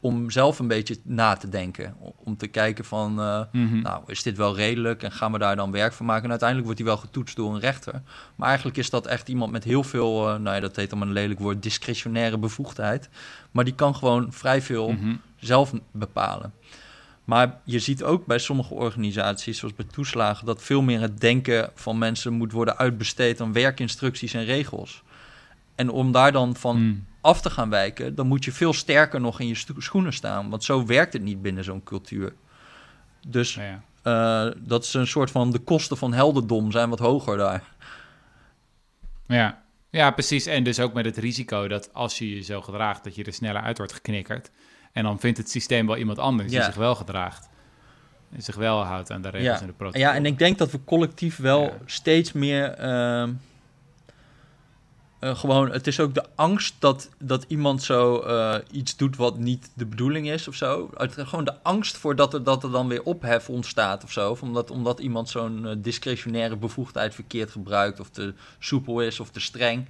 om 0.00 0.30
zelf 0.30 0.58
een 0.58 0.68
beetje 0.68 0.96
na 1.02 1.34
te 1.34 1.48
denken. 1.48 1.94
Om 2.24 2.36
te 2.36 2.46
kijken 2.46 2.84
van, 2.84 3.20
uh, 3.20 3.42
nou, 3.82 4.02
is 4.06 4.22
dit 4.22 4.36
wel 4.36 4.56
redelijk 4.56 5.02
en 5.02 5.12
gaan 5.12 5.32
we 5.32 5.38
daar 5.38 5.56
dan 5.56 5.70
werk 5.70 5.92
van 5.92 6.06
maken? 6.06 6.24
En 6.24 6.30
uiteindelijk 6.30 6.68
wordt 6.68 6.82
hij 6.82 6.92
wel 6.92 7.00
getoetst 7.00 7.36
door 7.36 7.54
een 7.54 7.60
rechter. 7.60 8.02
Maar 8.36 8.48
eigenlijk 8.48 8.78
is 8.78 8.90
dat 8.90 9.06
echt 9.06 9.28
iemand 9.28 9.52
met 9.52 9.64
heel 9.64 9.82
veel, 9.82 10.28
uh, 10.28 10.38
nou 10.38 10.54
ja, 10.54 10.60
dat 10.60 10.76
heet 10.76 10.90
dan 10.90 11.00
een 11.00 11.12
lelijk 11.12 11.40
woord, 11.40 11.62
discretionaire 11.62 12.38
bevoegdheid. 12.38 13.08
Maar 13.50 13.64
die 13.64 13.74
kan 13.74 13.96
gewoon 13.96 14.32
vrij 14.32 14.62
veel 14.62 14.90
mhm. 14.92 15.14
zelf 15.36 15.72
bepalen. 15.90 16.52
Maar 17.24 17.60
je 17.64 17.78
ziet 17.78 18.02
ook 18.02 18.26
bij 18.26 18.38
sommige 18.38 18.74
organisaties, 18.74 19.58
zoals 19.58 19.74
bij 19.74 19.86
toeslagen, 19.92 20.46
dat 20.46 20.62
veel 20.62 20.82
meer 20.82 21.00
het 21.00 21.20
denken 21.20 21.70
van 21.74 21.98
mensen 21.98 22.32
moet 22.32 22.52
worden 22.52 22.76
uitbesteed 22.76 23.40
aan 23.40 23.52
werkinstructies 23.52 24.34
en 24.34 24.44
regels. 24.44 25.02
En 25.80 25.90
om 25.90 26.12
daar 26.12 26.32
dan 26.32 26.56
van 26.56 26.76
hmm. 26.76 27.06
af 27.20 27.40
te 27.40 27.50
gaan 27.50 27.70
wijken, 27.70 28.14
dan 28.14 28.26
moet 28.26 28.44
je 28.44 28.52
veel 28.52 28.72
sterker 28.72 29.20
nog 29.20 29.40
in 29.40 29.46
je 29.46 29.64
schoenen 29.76 30.12
staan. 30.12 30.50
Want 30.50 30.64
zo 30.64 30.86
werkt 30.86 31.12
het 31.12 31.22
niet 31.22 31.42
binnen 31.42 31.64
zo'n 31.64 31.82
cultuur. 31.82 32.34
Dus 33.28 33.54
ja. 33.54 33.82
uh, 34.04 34.52
dat 34.58 34.84
is 34.84 34.94
een 34.94 35.06
soort 35.06 35.30
van 35.30 35.50
de 35.50 35.58
kosten 35.58 35.96
van 35.96 36.12
heldendom 36.12 36.70
zijn 36.70 36.88
wat 36.88 36.98
hoger 36.98 37.36
daar. 37.36 37.62
Ja. 39.26 39.62
ja, 39.90 40.10
precies. 40.10 40.46
En 40.46 40.64
dus 40.64 40.80
ook 40.80 40.92
met 40.92 41.04
het 41.04 41.16
risico 41.16 41.68
dat 41.68 41.94
als 41.94 42.18
je 42.18 42.34
je 42.34 42.42
zo 42.42 42.60
gedraagt, 42.60 43.04
dat 43.04 43.14
je 43.14 43.24
er 43.24 43.32
sneller 43.32 43.62
uit 43.62 43.78
wordt 43.78 43.92
geknikkerd. 43.92 44.50
En 44.92 45.02
dan 45.02 45.20
vindt 45.20 45.38
het 45.38 45.50
systeem 45.50 45.86
wel 45.86 45.96
iemand 45.96 46.18
anders 46.18 46.50
die 46.50 46.62
zich 46.62 46.74
wel 46.74 46.94
gedraagt. 46.94 47.48
En 48.32 48.42
zich 48.42 48.56
wel 48.56 48.82
houdt 48.84 49.10
aan 49.10 49.22
de 49.22 49.28
regels 49.28 49.60
en 49.60 49.66
de 49.66 49.72
protocollen. 49.72 50.08
Ja, 50.08 50.14
en 50.14 50.26
ik 50.26 50.38
denk 50.38 50.58
dat 50.58 50.70
we 50.70 50.84
collectief 50.84 51.36
wel 51.36 51.74
steeds 51.84 52.32
meer... 52.32 52.70
Ehm, 52.70 53.32
uh, 55.20 55.36
gewoon, 55.36 55.70
het 55.70 55.86
is 55.86 56.00
ook 56.00 56.14
de 56.14 56.24
angst 56.34 56.74
dat, 56.78 57.08
dat 57.18 57.44
iemand 57.48 57.82
zo 57.82 58.24
uh, 58.26 58.54
iets 58.70 58.96
doet 58.96 59.16
wat 59.16 59.38
niet 59.38 59.70
de 59.74 59.86
bedoeling 59.86 60.30
is 60.30 60.48
of 60.48 60.54
zo. 60.54 60.90
Gewoon 60.94 61.44
de 61.44 61.62
angst 61.62 61.96
voor 61.96 62.16
dat 62.16 62.34
er, 62.34 62.44
dat 62.44 62.64
er 62.64 62.70
dan 62.70 62.88
weer 62.88 63.02
ophef 63.02 63.48
ontstaat 63.48 64.04
of 64.04 64.12
zo. 64.12 64.30
Of 64.30 64.42
omdat, 64.42 64.70
omdat 64.70 64.98
iemand 64.98 65.28
zo'n 65.28 65.64
uh, 65.64 65.72
discretionaire 65.78 66.56
bevoegdheid 66.56 67.14
verkeerd 67.14 67.50
gebruikt 67.50 68.00
of 68.00 68.10
te 68.10 68.34
soepel 68.58 69.00
is 69.00 69.20
of 69.20 69.30
te 69.30 69.40
streng. 69.40 69.86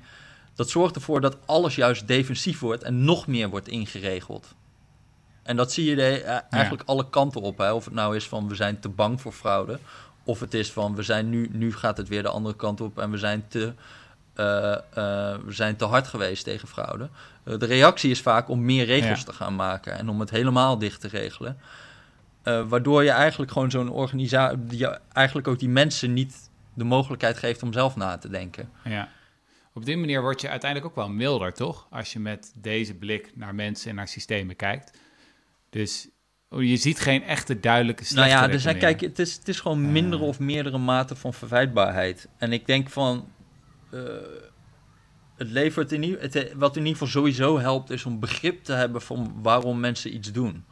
Dat 0.54 0.70
zorgt 0.70 0.94
ervoor 0.94 1.20
dat 1.20 1.36
alles 1.46 1.74
juist 1.74 2.06
defensief 2.06 2.60
wordt 2.60 2.82
en 2.82 3.04
nog 3.04 3.26
meer 3.26 3.48
wordt 3.48 3.68
ingeregeld. 3.68 4.54
En 5.42 5.56
dat 5.56 5.72
zie 5.72 5.84
je 5.84 5.96
de, 5.96 6.20
eigenlijk 6.50 6.82
alle 6.86 7.10
kanten 7.10 7.40
op. 7.40 7.58
Hè? 7.58 7.72
Of 7.72 7.84
het 7.84 7.94
nou 7.94 8.16
is 8.16 8.28
van 8.28 8.48
we 8.48 8.54
zijn 8.54 8.80
te 8.80 8.88
bang 8.88 9.20
voor 9.20 9.32
fraude. 9.32 9.78
Of 10.24 10.40
het 10.40 10.54
is 10.54 10.72
van 10.72 10.94
we 10.94 11.02
zijn 11.02 11.30
nu, 11.30 11.48
nu 11.52 11.72
gaat 11.72 11.96
het 11.96 12.08
weer 12.08 12.22
de 12.22 12.28
andere 12.28 12.56
kant 12.56 12.80
op 12.80 12.98
en 12.98 13.10
we 13.10 13.18
zijn 13.18 13.44
te 13.48 13.72
we 15.44 15.52
zijn 15.52 15.76
te 15.76 15.84
hard 15.84 16.06
geweest 16.06 16.44
tegen 16.44 16.68
fraude. 16.68 17.08
Uh, 17.44 17.58
de 17.58 17.66
reactie 17.66 18.10
is 18.10 18.20
vaak 18.20 18.48
om 18.48 18.64
meer 18.64 18.84
regels 18.84 19.24
te 19.24 19.32
gaan 19.32 19.54
maken 19.54 19.98
en 19.98 20.08
om 20.08 20.20
het 20.20 20.30
helemaal 20.30 20.78
dicht 20.78 21.00
te 21.00 21.08
regelen. 21.08 21.58
waardoor 22.42 23.04
je 23.04 23.10
eigenlijk 23.10 23.52
gewoon 23.52 23.70
zo'n 23.70 23.90
organisatie, 23.90 24.86
eigenlijk 25.12 25.48
ook 25.48 25.58
die 25.58 25.68
mensen 25.68 26.12
niet 26.12 26.50
de 26.74 26.84
mogelijkheid 26.84 27.38
geeft 27.38 27.62
om 27.62 27.72
zelf 27.72 27.96
na 27.96 28.18
te 28.18 28.28
denken. 28.28 28.70
Ja. 28.84 29.08
Op 29.72 29.84
die 29.84 29.96
manier 29.96 30.22
word 30.22 30.40
je 30.40 30.48
uiteindelijk 30.48 30.90
ook 30.90 30.96
wel 30.96 31.08
milder, 31.08 31.52
toch? 31.52 31.86
Als 31.90 32.12
je 32.12 32.18
met 32.18 32.52
deze 32.54 32.94
blik 32.94 33.32
naar 33.34 33.54
mensen 33.54 33.90
en 33.90 33.96
naar 33.96 34.08
systemen 34.08 34.56
kijkt. 34.56 34.98
Dus 35.70 36.08
oh, 36.48 36.62
je 36.62 36.76
ziet 36.76 37.00
geen 37.00 37.22
echte 37.22 37.60
duidelijke 37.60 38.14
Nou 38.14 38.28
ja, 38.28 38.48
dus 38.48 38.64
kijk, 38.64 39.00
het 39.00 39.18
is, 39.18 39.34
het 39.34 39.48
is 39.48 39.60
gewoon 39.60 39.92
mindere 39.92 40.22
of 40.22 40.38
meerdere 40.38 40.78
mate 40.78 41.16
van 41.16 41.34
verwijtbaarheid. 41.34 42.28
En 42.36 42.52
ik 42.52 42.66
denk 42.66 42.88
van, 42.88 43.28
het 45.36 45.50
levert 45.50 45.92
in 45.92 46.02
ieder, 46.02 46.20
het, 46.20 46.52
wat 46.54 46.76
in 46.76 46.82
ieder 46.86 46.98
geval 46.98 47.20
sowieso 47.20 47.58
helpt, 47.58 47.90
is 47.90 48.04
om 48.04 48.20
begrip 48.20 48.64
te 48.64 48.72
hebben 48.72 49.02
van 49.02 49.34
waarom 49.42 49.80
mensen 49.80 50.14
iets 50.14 50.32
doen. 50.32 50.64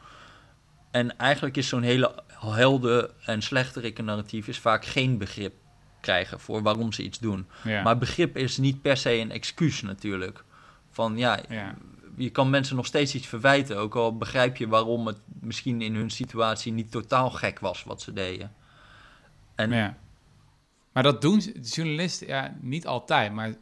En 0.90 1.18
eigenlijk 1.18 1.56
is 1.56 1.68
zo'n 1.68 1.82
hele 1.82 2.22
helde 2.38 3.10
en 3.24 3.42
slechterik 3.42 4.02
narratief 4.02 4.48
is 4.48 4.58
vaak 4.58 4.84
geen 4.84 5.18
begrip 5.18 5.54
krijgen 6.00 6.40
voor 6.40 6.62
waarom 6.62 6.92
ze 6.92 7.02
iets 7.02 7.18
doen. 7.18 7.46
Maar 7.64 7.98
begrip 7.98 8.36
is 8.36 8.56
niet 8.56 8.82
per 8.82 8.96
se 8.96 9.12
een 9.12 9.30
excuus 9.30 9.82
natuurlijk. 9.82 10.44
Van 10.90 11.16
ja, 11.16 11.38
ja, 11.48 11.74
je 12.16 12.30
kan 12.30 12.50
mensen 12.50 12.76
nog 12.76 12.86
steeds 12.86 13.14
iets 13.14 13.26
verwijten, 13.26 13.76
ook 13.76 13.94
al 13.94 14.16
begrijp 14.16 14.56
je 14.56 14.68
waarom 14.68 15.06
het 15.06 15.18
misschien 15.40 15.82
in 15.82 15.94
hun 15.94 16.10
situatie 16.10 16.72
niet 16.72 16.90
totaal 16.90 17.30
gek 17.30 17.58
was 17.58 17.84
wat 17.84 18.02
ze 18.02 18.12
deden. 18.12 18.52
En 19.54 19.70
ja. 19.70 19.96
Maar 20.92 21.02
dat 21.02 21.20
doen 21.20 21.38
journalisten, 21.62 22.26
ja, 22.26 22.56
niet 22.60 22.86
altijd, 22.86 23.32
maar 23.32 23.54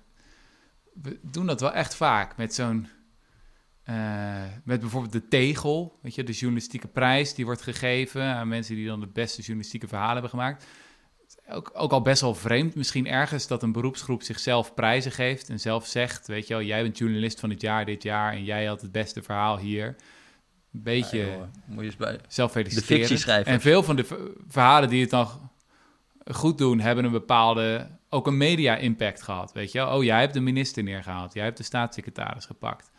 we 1.02 1.18
doen 1.22 1.46
dat 1.46 1.60
wel 1.60 1.72
echt 1.72 1.94
vaak 1.94 2.36
met 2.36 2.54
zo'n. 2.54 2.88
Uh, 3.90 4.42
met 4.64 4.80
bijvoorbeeld 4.80 5.12
de 5.12 5.28
tegel, 5.28 5.98
weet 6.02 6.14
je, 6.14 6.24
de 6.24 6.32
journalistieke 6.32 6.88
prijs 6.88 7.34
die 7.34 7.44
wordt 7.44 7.62
gegeven 7.62 8.22
aan 8.22 8.48
mensen 8.48 8.74
die 8.74 8.86
dan 8.86 9.00
de 9.00 9.06
beste 9.06 9.40
journalistieke 9.40 9.88
verhalen 9.88 10.12
hebben 10.12 10.30
gemaakt. 10.30 10.66
Ook, 11.48 11.70
ook 11.74 11.92
al 11.92 12.02
best 12.02 12.20
wel 12.20 12.34
vreemd, 12.34 12.74
misschien 12.74 13.06
ergens 13.06 13.46
dat 13.46 13.62
een 13.62 13.72
beroepsgroep 13.72 14.22
zichzelf 14.22 14.74
prijzen 14.74 15.12
geeft 15.12 15.48
en 15.48 15.60
zelf 15.60 15.86
zegt, 15.86 16.26
weet 16.26 16.46
je 16.46 16.54
wel, 16.54 16.62
jij 16.62 16.82
bent 16.82 16.98
journalist 16.98 17.40
van 17.40 17.50
het 17.50 17.60
jaar 17.60 17.84
dit 17.84 18.02
jaar 18.02 18.32
en 18.32 18.44
jij 18.44 18.64
had 18.64 18.80
het 18.80 18.92
beste 18.92 19.22
verhaal 19.22 19.58
hier. 19.58 19.86
Een 20.72 20.82
beetje 20.82 21.18
ja, 21.18 21.50
moet 21.66 21.84
je 21.84 21.92
bij 21.98 22.20
zelf 22.28 22.50
feliciteren. 22.52 23.44
En 23.44 23.60
veel 23.60 23.82
van 23.82 23.96
de 23.96 24.34
verhalen 24.48 24.88
die 24.88 25.00
het 25.00 25.10
dan 25.10 25.50
goed 26.32 26.58
doen, 26.58 26.80
hebben 26.80 27.04
een 27.04 27.10
bepaalde, 27.10 27.90
ook 28.08 28.26
een 28.26 28.36
media-impact 28.36 29.22
gehad. 29.22 29.52
Weet 29.52 29.72
je, 29.72 29.86
oh, 29.86 30.04
jij 30.04 30.20
hebt 30.20 30.34
de 30.34 30.40
minister 30.40 30.82
neergehaald, 30.82 31.34
jij 31.34 31.44
hebt 31.44 31.56
de 31.56 31.62
staatssecretaris 31.62 32.44
gepakt. 32.44 32.90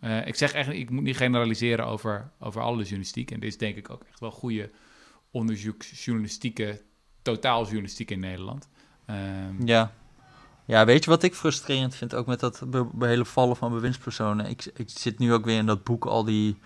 Uh, 0.00 0.26
ik 0.26 0.34
zeg 0.34 0.52
echt, 0.52 0.68
ik 0.68 0.90
moet 0.90 1.02
niet 1.02 1.16
generaliseren 1.16 1.86
over, 1.86 2.30
over 2.40 2.60
alle 2.60 2.82
journalistiek. 2.82 3.30
En 3.30 3.40
dit 3.40 3.48
is 3.48 3.58
denk 3.58 3.76
ik 3.76 3.90
ook 3.90 4.04
echt 4.08 4.20
wel 4.20 4.30
goede 4.30 4.70
onderzoeksjournalistieke, 5.30 6.82
totaaljournalistiek 7.22 8.10
in 8.10 8.20
Nederland. 8.20 8.68
Um, 9.10 9.66
ja. 9.66 9.92
Ja, 10.66 10.84
weet 10.84 11.04
je 11.04 11.10
wat 11.10 11.22
ik 11.22 11.34
frustrerend 11.34 11.94
vind, 11.94 12.14
ook 12.14 12.26
met 12.26 12.40
dat 12.40 12.66
hele 12.98 13.24
vallen 13.24 13.56
van 13.56 13.72
bewindspersonen? 13.72 14.46
Ik, 14.46 14.70
ik 14.74 14.90
zit 14.90 15.18
nu 15.18 15.32
ook 15.32 15.44
weer 15.44 15.58
in 15.58 15.66
dat 15.66 15.84
boek 15.84 16.04
al 16.04 16.24
die, 16.24 16.58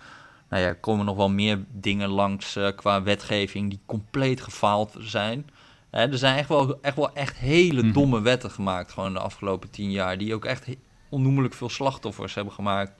nou 0.49 0.63
ja, 0.63 0.73
komen 0.73 1.05
nog 1.05 1.15
wel 1.15 1.29
meer 1.29 1.65
dingen 1.71 2.09
langs 2.09 2.55
uh, 2.55 2.69
qua 2.75 3.03
wetgeving 3.03 3.69
die 3.69 3.81
compleet 3.85 4.41
gefaald 4.41 4.95
zijn 4.99 5.49
er 5.91 6.17
zijn 6.17 6.37
echt 6.37 6.47
wel, 6.47 6.81
echt 6.81 6.95
wel 6.95 7.13
echt 7.13 7.37
hele 7.37 7.83
mhm. 7.83 7.91
domme 7.91 8.21
wetten 8.21 8.51
gemaakt 8.51 8.91
gewoon 8.91 9.13
de 9.13 9.19
afgelopen 9.19 9.69
tien 9.69 9.91
jaar. 9.91 10.17
Die 10.17 10.33
ook 10.33 10.45
echt 10.45 10.67
onnoemelijk 11.09 11.53
veel 11.53 11.69
slachtoffers 11.69 12.33
hebben 12.33 12.53
gemaakt. 12.53 12.91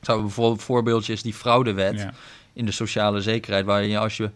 Zou 0.00 0.20
bijvoorbeeld 0.20 0.62
voorbeeldje 0.62 1.12
is 1.12 1.22
die 1.22 1.34
fraudewet 1.34 2.08
in 2.52 2.64
de 2.64 2.72
sociale 2.72 3.20
zekerheid. 3.20 3.64
Waar 3.64 3.84
je 3.84 3.98
als 3.98 4.16
je 4.16 4.30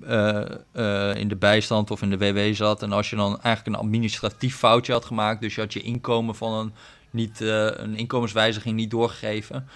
uh, 0.00 0.42
uh, 0.72 1.14
in 1.14 1.28
de 1.28 1.36
bijstand 1.36 1.90
of 1.90 2.02
in 2.02 2.10
de 2.10 2.18
WW 2.18 2.54
zat. 2.54 2.82
En 2.82 2.92
als 2.92 3.10
je 3.10 3.16
dan 3.16 3.40
eigenlijk 3.42 3.76
een 3.76 3.82
administratief 3.82 4.56
foutje 4.56 4.92
had 4.92 5.04
gemaakt. 5.04 5.40
Dus 5.40 5.54
je 5.54 5.60
had 5.60 5.72
je 5.72 5.80
inkomen 5.80 6.34
van 6.34 6.52
een, 6.52 6.72
niet, 7.10 7.40
uh, 7.40 7.64
een 7.64 7.96
inkomenswijziging 7.96 8.76
niet 8.76 8.90
doorgegeven. 8.90 9.68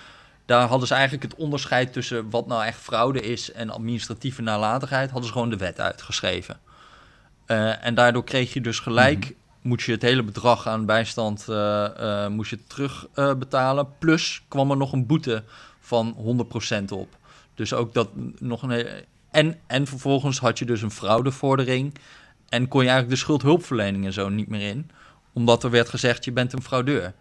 Daar 0.47 0.69
hadden 0.69 0.89
ze 0.89 0.95
eigenlijk 0.95 1.23
het 1.23 1.35
onderscheid 1.35 1.93
tussen 1.93 2.31
wat 2.31 2.47
nou 2.47 2.65
echt 2.65 2.79
fraude 2.79 3.21
is 3.21 3.53
en 3.53 3.71
administratieve 3.71 4.43
nalatigheid. 4.43 5.11
Hadden 5.11 5.27
ze 5.27 5.33
gewoon 5.33 5.51
de 5.51 5.57
wet 5.57 5.81
uitgeschreven. 5.81 6.61
Uh, 7.51 7.87
en 7.87 7.95
daardoor 7.95 8.25
kreeg 8.25 8.53
je 8.53 8.61
dus 8.61 8.79
gelijk, 8.79 9.25
mm 9.25 9.39
moet 9.63 9.83
je 9.83 9.93
het 9.93 10.03
hele 10.03 10.23
bedrag 10.23 10.67
aan 10.67 10.87
bijstand 10.87 11.47
uh, 11.51 11.87
uh, 12.01 12.27
moest 12.29 12.51
je 12.51 12.59
terugbetalen. 12.67 13.89
Plus 13.99 14.43
kwam 14.49 14.71
er 14.71 14.77
nog 14.77 14.93
een 14.93 15.07
boete 15.07 15.43
van 15.81 16.17
100% 16.81 16.85
op. 16.93 17.17
Dus 17.55 17.73
ook 17.73 17.95
dat 17.95 18.09
nog 18.39 18.63
een 18.63 18.87
en, 19.31 19.59
en 19.67 19.87
vervolgens 19.87 20.39
had 20.39 20.59
je 20.59 20.65
dus 20.65 20.83
een 20.83 20.91
fraudevordering. 20.91 21.95
En 22.49 22.69
kon 22.69 22.83
je 22.83 22.89
eigenlijk 22.89 23.19
de 23.19 23.25
schuldhulpverlening 23.25 24.05
en 24.05 24.13
zo 24.13 24.29
niet 24.29 24.49
meer 24.49 24.69
in. 24.69 24.91
Omdat 25.33 25.65
er 25.65 25.71
werd 25.71 25.89
gezegd, 25.89 26.25
je 26.25 26.33
bent 26.33 26.53
een 26.53 26.63
fraudeur. 26.63 27.13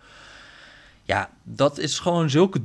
Ja, 1.03 1.29
dat 1.43 1.77
is 1.77 1.99
gewoon 1.99 2.29
zulke 2.29 2.61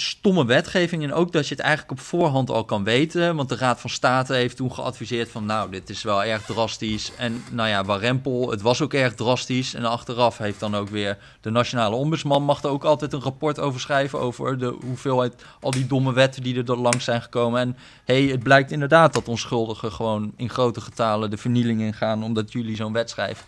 stomme 0.00 0.44
wetgeving. 0.44 1.02
En 1.02 1.12
ook 1.12 1.32
dat 1.32 1.48
je 1.48 1.54
het 1.54 1.62
eigenlijk 1.62 1.98
op 1.98 2.06
voorhand 2.06 2.50
al 2.50 2.64
kan 2.64 2.84
weten. 2.84 3.36
Want 3.36 3.48
de 3.48 3.56
Raad 3.56 3.80
van 3.80 3.90
State 3.90 4.34
heeft 4.34 4.56
toen 4.56 4.72
geadviseerd 4.72 5.30
van... 5.30 5.46
nou, 5.46 5.70
dit 5.70 5.90
is 5.90 6.02
wel 6.02 6.24
erg 6.24 6.42
drastisch. 6.42 7.12
En 7.16 7.44
nou 7.50 7.68
ja, 7.68 7.84
Warempel, 7.84 8.50
het 8.50 8.62
was 8.62 8.82
ook 8.82 8.94
erg 8.94 9.14
drastisch. 9.14 9.74
En 9.74 9.84
achteraf 9.84 10.38
heeft 10.38 10.60
dan 10.60 10.76
ook 10.76 10.88
weer 10.88 11.18
de 11.40 11.50
Nationale 11.50 11.96
Ombudsman... 11.96 12.42
mag 12.42 12.62
er 12.62 12.70
ook 12.70 12.84
altijd 12.84 13.12
een 13.12 13.20
rapport 13.20 13.58
over 13.58 13.80
schrijven... 13.80 14.20
over 14.20 14.58
de 14.58 14.76
hoeveelheid, 14.84 15.44
al 15.60 15.70
die 15.70 15.86
domme 15.86 16.12
wetten 16.12 16.42
die 16.42 16.64
er 16.64 16.76
langs 16.76 17.04
zijn 17.04 17.22
gekomen. 17.22 17.60
En 17.60 17.76
hey, 18.04 18.22
het 18.22 18.42
blijkt 18.42 18.70
inderdaad 18.70 19.12
dat 19.12 19.28
onschuldigen 19.28 19.92
gewoon 19.92 20.32
in 20.36 20.50
grote 20.50 20.80
getalen... 20.80 21.30
de 21.30 21.36
vernieling 21.36 21.80
ingaan 21.80 22.24
omdat 22.24 22.52
jullie 22.52 22.76
zo'n 22.76 22.92
wet 22.92 23.10
schrijven. 23.10 23.44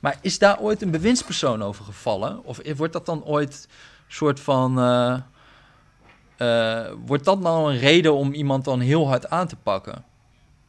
Maar 0.00 0.18
is 0.20 0.38
daar 0.38 0.60
ooit 0.60 0.82
een 0.82 0.90
bewindspersoon 0.90 1.62
over 1.62 1.84
gevallen? 1.84 2.44
Of 2.44 2.60
wordt 2.76 2.92
dat 2.92 3.06
dan 3.06 3.24
ooit 3.24 3.68
soort 4.08 4.40
van... 4.40 4.78
Uh, 4.78 5.14
uh, 6.42 6.92
wordt 7.06 7.24
dat 7.24 7.40
nou 7.40 7.72
een 7.72 7.78
reden 7.78 8.14
om 8.14 8.32
iemand 8.32 8.64
dan 8.64 8.80
heel 8.80 9.08
hard 9.08 9.30
aan 9.30 9.46
te 9.48 9.56
pakken? 9.56 10.04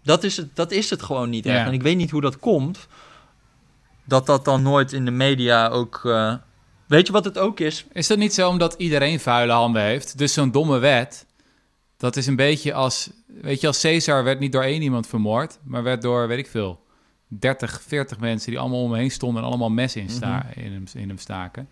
Dat 0.03 0.23
is 0.23 0.37
het, 0.37 0.55
dat 0.55 0.71
is 0.71 0.89
het 0.89 1.01
gewoon 1.03 1.29
niet 1.29 1.45
echt. 1.45 1.67
En 1.67 1.73
ik 1.73 1.81
weet 1.81 1.97
niet 1.97 2.11
hoe 2.11 2.21
dat 2.21 2.39
komt. 2.39 2.87
Dat 4.05 4.25
dat 4.25 4.45
dan 4.45 4.61
nooit 4.61 4.93
in 4.93 5.05
de 5.05 5.11
media 5.11 5.67
ook... 5.67 6.01
Uh... 6.05 6.33
Weet 6.87 7.07
je 7.07 7.13
wat 7.13 7.25
het 7.25 7.37
ook 7.37 7.59
is? 7.59 7.85
Is 7.91 8.07
dat 8.07 8.17
niet 8.17 8.33
zo 8.33 8.49
omdat 8.49 8.73
iedereen 8.77 9.19
vuile 9.19 9.51
handen 9.53 9.81
heeft? 9.81 10.17
Dus 10.17 10.33
zo'n 10.33 10.51
domme 10.51 10.77
wet... 10.77 11.25
dat 11.97 12.15
is 12.15 12.27
een 12.27 12.35
beetje 12.35 12.73
als, 12.73 13.09
weet 13.41 13.61
je, 13.61 13.67
als 13.67 13.81
Caesar 13.81 14.23
werd 14.23 14.39
niet 14.39 14.51
door 14.51 14.63
één 14.63 14.81
iemand 14.81 15.07
vermoord, 15.07 15.59
maar 15.63 15.83
werd 15.83 16.01
door, 16.01 16.27
weet 16.27 16.37
ik 16.37 16.47
veel, 16.47 16.79
30, 17.27 17.81
40 17.87 18.19
mensen 18.19 18.49
die 18.51 18.59
allemaal 18.59 18.81
om 18.81 18.91
hem 18.91 18.99
heen 18.99 19.11
stonden 19.11 19.43
en 19.43 19.47
allemaal 19.49 19.69
messen 19.69 20.01
in, 20.01 20.09
sta, 20.09 20.45
in, 20.55 20.71
hem, 20.71 20.83
in 20.93 21.07
hem 21.07 21.17
staken. 21.17 21.67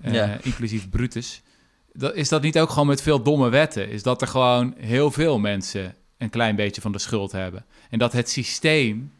Eh, 0.00 0.12
Ja. 0.14 0.36
Inclusief 0.42 0.88
Brutus. 0.90 1.42
Is 2.12 2.28
dat 2.28 2.42
niet 2.42 2.58
ook 2.58 2.70
gewoon 2.70 2.86
met 2.86 3.02
veel 3.02 3.22
domme 3.22 3.48
wetten? 3.48 3.90
Is 3.90 4.02
dat 4.02 4.20
er 4.22 4.28
gewoon 4.28 4.74
heel 4.78 5.10
veel 5.10 5.38
mensen 5.38 5.94
een 6.18 6.30
klein 6.30 6.56
beetje 6.56 6.80
van 6.80 6.92
de 6.92 6.98
schuld 6.98 7.32
hebben? 7.32 7.64
En 7.90 7.98
dat 7.98 8.12
het 8.12 8.30
systeem 8.30 9.12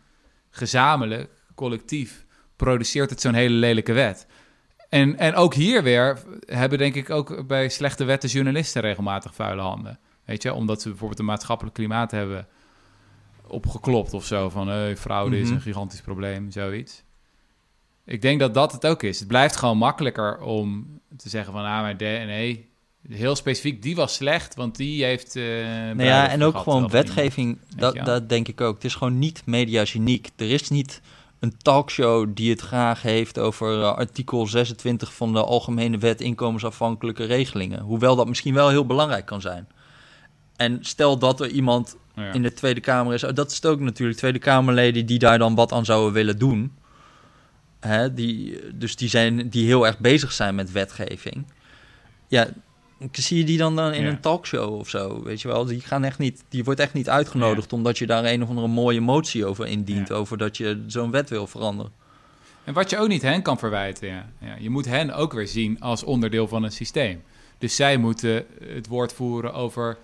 gezamenlijk, 0.51 1.31
collectief, 1.55 2.26
produceert 2.57 3.11
het 3.11 3.20
zo'n 3.20 3.35
hele 3.35 3.55
lelijke 3.55 3.93
wet. 3.93 4.26
En, 4.89 5.18
en 5.18 5.35
ook 5.35 5.55
hier 5.55 5.83
weer 5.83 6.18
hebben 6.47 6.79
denk 6.79 6.95
ik 6.95 7.11
ook 7.11 7.47
bij 7.47 7.68
slechte 7.68 8.05
wetten 8.05 8.29
journalisten 8.29 8.83
regelmatig 8.83 9.35
vuile 9.35 9.62
handen. 9.62 9.99
Weet 10.24 10.43
je, 10.43 10.53
omdat 10.53 10.83
ze 10.83 10.89
bijvoorbeeld 10.89 11.18
een 11.18 11.24
maatschappelijk 11.24 11.74
klimaat 11.76 12.11
hebben 12.11 12.47
opgeklopt 13.47 14.14
of 14.14 14.24
zo. 14.24 14.49
Van 14.49 14.68
hey, 14.68 14.97
fraude 14.97 15.39
is 15.39 15.47
Mhm. 15.47 15.55
een 15.55 15.61
gigantisch 15.61 16.01
probleem, 16.01 16.51
zoiets. 16.51 17.03
Ik 18.05 18.22
denk 18.22 18.41
dat 18.41 18.55
dat 18.55 18.72
het 18.72 18.87
ook 18.87 19.03
is. 19.03 19.18
Het 19.18 19.29
blijft 19.29 19.57
gewoon 19.57 19.79
makkelijker 19.79 20.41
om 20.41 21.01
te 21.16 21.29
zeggen 21.29 21.53
van... 21.53 21.62
ah, 21.64 21.81
maar 21.81 21.97
de, 21.97 22.22
nee, 22.26 22.68
heel 23.09 23.36
specifiek, 23.36 23.82
die 23.82 23.96
was 23.96 24.14
slecht, 24.14 24.54
want 24.54 24.76
die 24.76 25.04
heeft... 25.04 25.36
eh 25.36 25.42
Nou 25.94 26.02
ja, 26.02 26.28
en 26.28 26.42
ook 26.42 26.50
gehad 26.50 26.64
gewoon 26.64 26.88
wetgeving, 26.88 27.59
dat, 27.76 27.96
dat 28.04 28.28
denk 28.28 28.48
ik 28.48 28.61
ook. 28.61 28.74
Het 28.74 28.84
is 28.84 28.94
gewoon 28.94 29.18
niet 29.18 29.42
mediageniek. 29.44 30.30
Er 30.36 30.50
is 30.50 30.68
niet 30.68 31.00
een 31.38 31.56
talkshow 31.59 32.26
die 32.34 32.50
het 32.50 32.61
graag 32.61 33.02
heeft 33.02 33.38
over 33.38 33.80
eh, 33.80 33.92
artikel 33.92 34.46
26 34.46 35.14
van 35.14 35.32
de 35.32 35.44
Algemene 35.44 35.98
Wet 35.98 36.20
inkomensafhankelijke 36.20 37.24
regelingen. 37.24 37.80
Hoewel 37.80 38.16
dat 38.16 38.28
misschien 38.28 38.54
wel 38.54 38.68
heel 38.68 38.86
belangrijk 38.86 39.26
kan 39.26 39.40
zijn. 39.40 39.68
En 40.56 40.78
stel 40.80 41.18
dat 41.18 41.40
er 41.40 41.48
iemand 41.48 41.96
Ja. 42.14 42.32
in 42.32 42.42
de 42.42 42.52
Tweede 42.52 42.80
Kamer 42.80 43.14
is, 43.14 43.24
oh, 43.24 43.34
dat 43.34 43.50
is 43.50 43.56
het 43.56 43.66
ook 43.66 43.80
natuurlijk, 43.80 44.18
Tweede 44.18 44.38
Kamerleden 44.38 45.06
die 45.06 45.18
daar 45.18 45.38
dan 45.38 45.54
wat 45.54 45.72
aan 45.72 45.84
zouden 45.84 46.12
willen 46.12 46.38
doen. 46.38 46.72
Hè, 47.80 48.14
die, 48.14 48.59
dus 48.74 48.96
die, 48.96 49.09
zijn, 49.09 49.48
die 49.48 49.66
heel 49.66 49.86
erg 49.86 49.98
bezig 49.98 50.32
zijn 50.32 50.54
met 50.54 50.72
wetgeving. 50.72 51.46
Ja, 52.28 52.48
zie 53.12 53.38
je 53.38 53.44
die 53.44 53.59
dan, 53.59 53.76
dan 53.76 53.92
in 53.92 54.03
Ja. 54.03 54.09
een 54.09 54.20
talkshow 54.20 54.74
of 54.74 54.88
zo, 54.88 55.22
weet 55.22 55.40
je 55.40 55.49
wel? 55.49 55.64
Die, 55.64 55.80
gaan 55.80 56.05
echt 56.05 56.18
niet, 56.18 56.44
die 56.49 56.64
wordt 56.64 56.80
echt 56.80 56.92
niet 56.92 57.09
uitgenodigd 57.09 57.72
omdat 57.72 57.99
je 57.99 58.07
daar 58.07 58.24
een 58.24 58.42
of 58.42 58.49
andere 58.49 58.66
mooie 58.68 59.01
motie 59.01 59.46
over 59.46 59.66
indient, 59.66 60.09
Ja. 60.09 60.14
over 60.14 60.38
dat 60.38 60.57
je 60.57 60.84
zo'n 60.86 61.11
wet 61.11 61.30
wil 61.30 61.46
veranderen. 61.46 61.92
En 62.64 62.74
wat 62.74 62.90
je 62.90 62.99
ook 62.99 63.09
niet 63.09 63.22
hen 63.22 63.42
kan 63.42 63.59
verwijten, 63.59 64.09
ja. 64.09 64.26
Je 64.59 64.70
moet 64.70 64.84
hen 64.86 65.14
ook 65.14 65.32
weer 65.32 65.46
zien 65.49 65.80
als 65.80 66.03
onderdeel 66.05 66.49
van 66.49 66.62
een 66.62 66.72
systeem. 66.72 67.22
Dus 67.59 67.76
zij 67.76 67.96
moeten 67.96 68.44
het 68.74 68.86
woord 68.86 69.12
voeren 69.12 69.55
over 69.55 69.96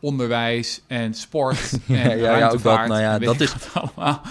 onderwijs 0.00 0.82
en 0.86 1.14
sport 1.14 1.72
en 1.88 1.94
Ja, 1.94 2.12
ja, 2.12 2.36
ja, 2.38 2.48
ook 2.48 2.62
dat, 2.62 2.86
nou 2.86 3.00
ja, 3.00 3.18
dat 3.18 3.40
is- 3.40 3.52
wat 3.52 3.68
allemaal. 3.74 4.20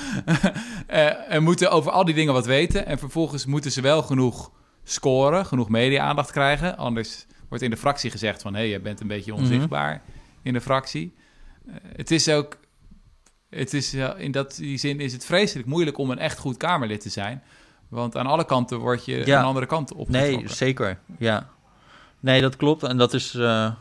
Eh, 0.88 1.34
en 1.34 1.44
moeten 1.44 1.72
over 1.72 1.92
al 1.92 2.06
die 2.06 2.16
dingen 2.16 2.34
wat 2.34 2.46
weten. 2.46 2.86
En 2.86 2.98
vervolgens 3.00 3.46
moeten 3.46 3.72
ze 3.72 3.82
wel 3.82 4.02
genoeg 4.02 4.52
scoren, 4.84 5.46
genoeg 5.46 5.70
media-aandacht 5.70 6.32
krijgen. 6.32 6.78
Anders 6.78 7.26
wordt 7.52 7.64
in 7.66 7.70
de 7.72 7.78
fractie 7.78 8.12
gezegd 8.12 8.42
van... 8.42 8.54
hé, 8.54 8.60
hey, 8.60 8.70
je 8.70 8.80
bent 8.80 9.00
een 9.00 9.08
beetje 9.08 9.32
Mhm. 9.32 9.42
onzichtbaar 9.42 10.02
in 10.42 10.54
de 10.54 10.62
fractie. 10.62 11.16
Eh, 11.68 11.74
het 11.96 12.12
is 12.12 12.30
ook... 12.30 12.58
Het 13.50 13.74
is, 13.74 13.94
eh, 13.94 14.10
in 14.18 14.32
dat, 14.32 14.56
die 14.56 14.78
zin 14.78 15.00
is 15.00 15.14
het 15.14 15.26
vreselijk 15.26 15.68
moeilijk 15.68 15.98
om 15.98 16.10
een 16.12 16.20
echt 16.20 16.38
goed 16.38 16.58
Kamerlid 16.58 17.02
te 17.02 17.10
zijn. 17.10 17.44
Want 17.88 18.18
aan 18.18 18.26
alle 18.26 18.46
kanten 18.46 18.78
word 18.80 19.06
je 19.06 19.26
Ja. 19.26 19.40
een 19.40 19.46
andere 19.46 19.66
kant 19.66 19.94
op. 19.94 20.10
Nee, 20.10 20.44
zeker. 20.48 21.00
Ja. 21.18 21.50
Nee, 22.20 22.42
dat 22.42 22.56
klopt. 22.56 22.84
En 22.84 22.98
dat 22.98 23.14
is. 23.14 23.34
eh, 23.34 23.72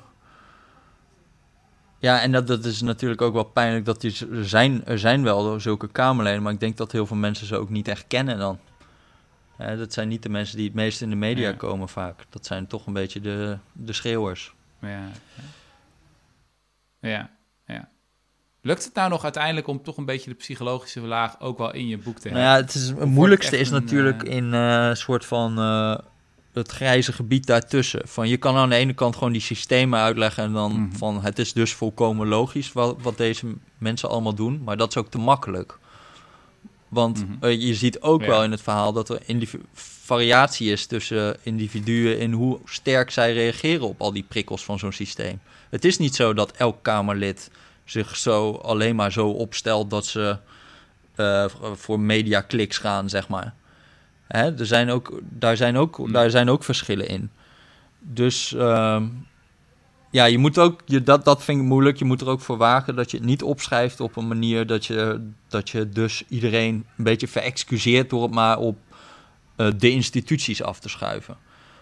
Ja, 1.99 2.21
en 2.21 2.33
dat, 2.33 2.47
dat 2.47 2.65
is 2.65 2.81
natuurlijk 2.81 3.23
ook 3.23 3.33
wel 3.33 3.45
pijnlijk 3.45 3.85
dat 3.85 4.01
die, 4.01 4.17
er, 4.33 4.49
zijn, 4.49 4.85
er 4.87 4.99
zijn 4.99 5.23
wel 5.23 5.61
zulke 5.61 5.89
Kamerleden, 5.89 6.43
maar 6.43 6.53
ik 6.53 6.61
denk 6.61 6.77
dat 6.77 6.93
heel 6.93 7.07
veel 7.07 7.17
mensen 7.17 7.47
ze 7.47 7.57
ook 7.57 7.69
niet 7.71 7.89
echt 7.89 8.05
kennen 8.09 8.39
dan. 8.39 8.59
Hè, 9.61 9.77
dat 9.77 9.93
zijn 9.93 10.09
niet 10.09 10.23
de 10.23 10.29
mensen 10.29 10.57
die 10.57 10.67
het 10.67 10.75
meest 10.75 11.03
in 11.03 11.11
de 11.11 11.17
media 11.17 11.49
Ja. 11.49 11.55
komen 11.55 11.89
vaak. 11.89 12.25
Dat 12.31 12.47
zijn 12.47 12.67
toch 12.67 12.87
een 12.87 12.93
beetje 12.93 13.21
de, 13.21 13.59
de 13.73 13.93
schreeuwers. 13.93 14.55
Ja, 14.81 14.89
ja. 14.89 15.09
ja, 17.01 17.31
ja. 17.67 17.89
Lukt 18.63 18.85
het 18.85 18.95
nou 18.95 19.11
nog 19.11 19.23
uiteindelijk 19.23 19.67
om 19.67 19.83
toch 19.83 19.97
een 19.97 20.05
beetje 20.05 20.31
de 20.31 20.37
psychologische 20.37 21.01
laag 21.01 21.41
ook 21.41 21.59
wel 21.59 21.73
in 21.75 21.87
je 21.89 21.99
boek 21.99 22.19
te 22.19 22.29
Nou 22.29 22.41
hebben? 22.41 22.57
ja, 22.59 22.65
het, 22.67 22.75
is, 22.75 22.89
het 22.89 23.05
moeilijkste 23.05 23.59
is 23.59 23.71
natuurlijk 23.71 24.23
eh, 24.23 24.37
in 24.37 24.55
eh, 24.55 24.87
een 24.89 24.97
soort 24.97 25.25
van 25.25 25.59
eh, 25.59 25.97
het 26.53 26.71
grijze 26.71 27.13
gebied 27.13 27.47
daartussen. 27.47 28.09
Van 28.09 28.29
je 28.29 28.37
kan 28.37 28.57
aan 28.57 28.69
de 28.69 28.75
ene 28.75 28.95
kant 28.95 29.15
gewoon 29.17 29.33
die 29.33 29.41
systemen 29.41 30.01
uitleggen 30.01 30.45
en 30.45 30.53
dan 30.53 30.73
Mhm. 30.73 30.97
van 30.97 31.23
het 31.23 31.39
is 31.39 31.53
dus 31.53 31.73
volkomen 31.75 32.29
logisch 32.29 32.73
wat, 32.73 32.97
wat 33.03 33.17
deze 33.17 33.55
mensen 33.79 34.09
allemaal 34.09 34.35
doen, 34.35 34.63
maar 34.65 34.77
dat 34.77 34.89
is 34.89 34.97
ook 34.97 35.11
te 35.11 35.19
makkelijk. 35.19 35.79
Want 36.91 37.27
Mhm. 37.29 37.45
eh, 37.45 37.61
je 37.67 37.75
ziet 37.75 38.01
ook 38.01 38.21
Ja. 38.21 38.27
wel 38.27 38.45
in 38.45 38.51
het 38.51 38.63
verhaal 38.63 38.93
dat 38.93 39.09
er 39.09 39.21
variatie 39.73 40.73
is 40.73 40.87
tussen 40.87 41.37
individuen 41.43 42.19
in 42.19 42.33
hoe 42.33 42.59
sterk 42.65 43.11
zij 43.11 43.33
reageren 43.33 43.87
op 43.89 44.01
al 44.01 44.13
die 44.13 44.25
prikkels 44.29 44.65
van 44.65 44.79
zo'n 44.79 44.93
systeem. 44.93 45.41
Het 45.71 45.85
is 45.85 45.99
niet 45.99 46.15
zo 46.15 46.35
dat 46.35 46.53
elk 46.53 46.77
Kamerlid 46.83 47.51
zich 47.85 48.17
zo 48.17 48.51
alleen 48.53 48.97
maar 48.97 49.13
zo 49.13 49.29
opstelt 49.29 49.91
dat 49.91 50.07
ze 50.07 50.37
eh, 51.15 51.45
voor 51.75 52.01
mediakliks 52.01 52.79
gaan, 52.79 53.09
zeg 53.09 53.29
maar. 53.29 53.55
Hè, 54.29 54.59
er 54.59 54.67
zijn 54.67 54.91
ook, 54.91 55.21
daar, 55.23 55.57
zijn 55.57 55.77
ook, 55.77 55.97
Hmm. 55.97 56.13
daar 56.13 56.31
zijn 56.31 56.51
ook 56.51 56.65
verschillen 56.65 57.09
in. 57.09 57.31
Dus 57.99 58.55
ehm, 58.55 59.05
ja, 60.11 60.25
je 60.25 60.39
moet 60.39 60.59
ook, 60.59 60.81
je, 60.87 61.03
dat, 61.03 61.25
dat 61.25 61.45
vind 61.45 61.61
ik 61.61 61.67
moeilijk. 61.67 61.99
Je 61.99 62.05
moet 62.05 62.21
er 62.21 62.29
ook 62.29 62.41
voor 62.41 62.57
wagen 62.57 62.97
dat 62.97 63.11
je 63.11 63.17
het 63.17 63.27
niet 63.27 63.43
opschrijft 63.43 64.01
op 64.01 64.17
een 64.17 64.29
manier 64.29 64.67
dat 64.67 64.87
je, 64.87 65.31
dat 65.49 65.71
je 65.71 65.89
dus 65.89 66.23
iedereen 66.29 66.87
een 66.97 67.05
beetje 67.05 67.29
verexcuseert 67.29 68.11
door 68.11 68.23
het 68.23 68.31
maar 68.35 68.59
op 68.59 68.79
eh, 69.57 69.69
de 69.79 69.91
instituties 69.91 70.63
af 70.63 70.81
te 70.81 70.89
schuiven. 70.89 71.37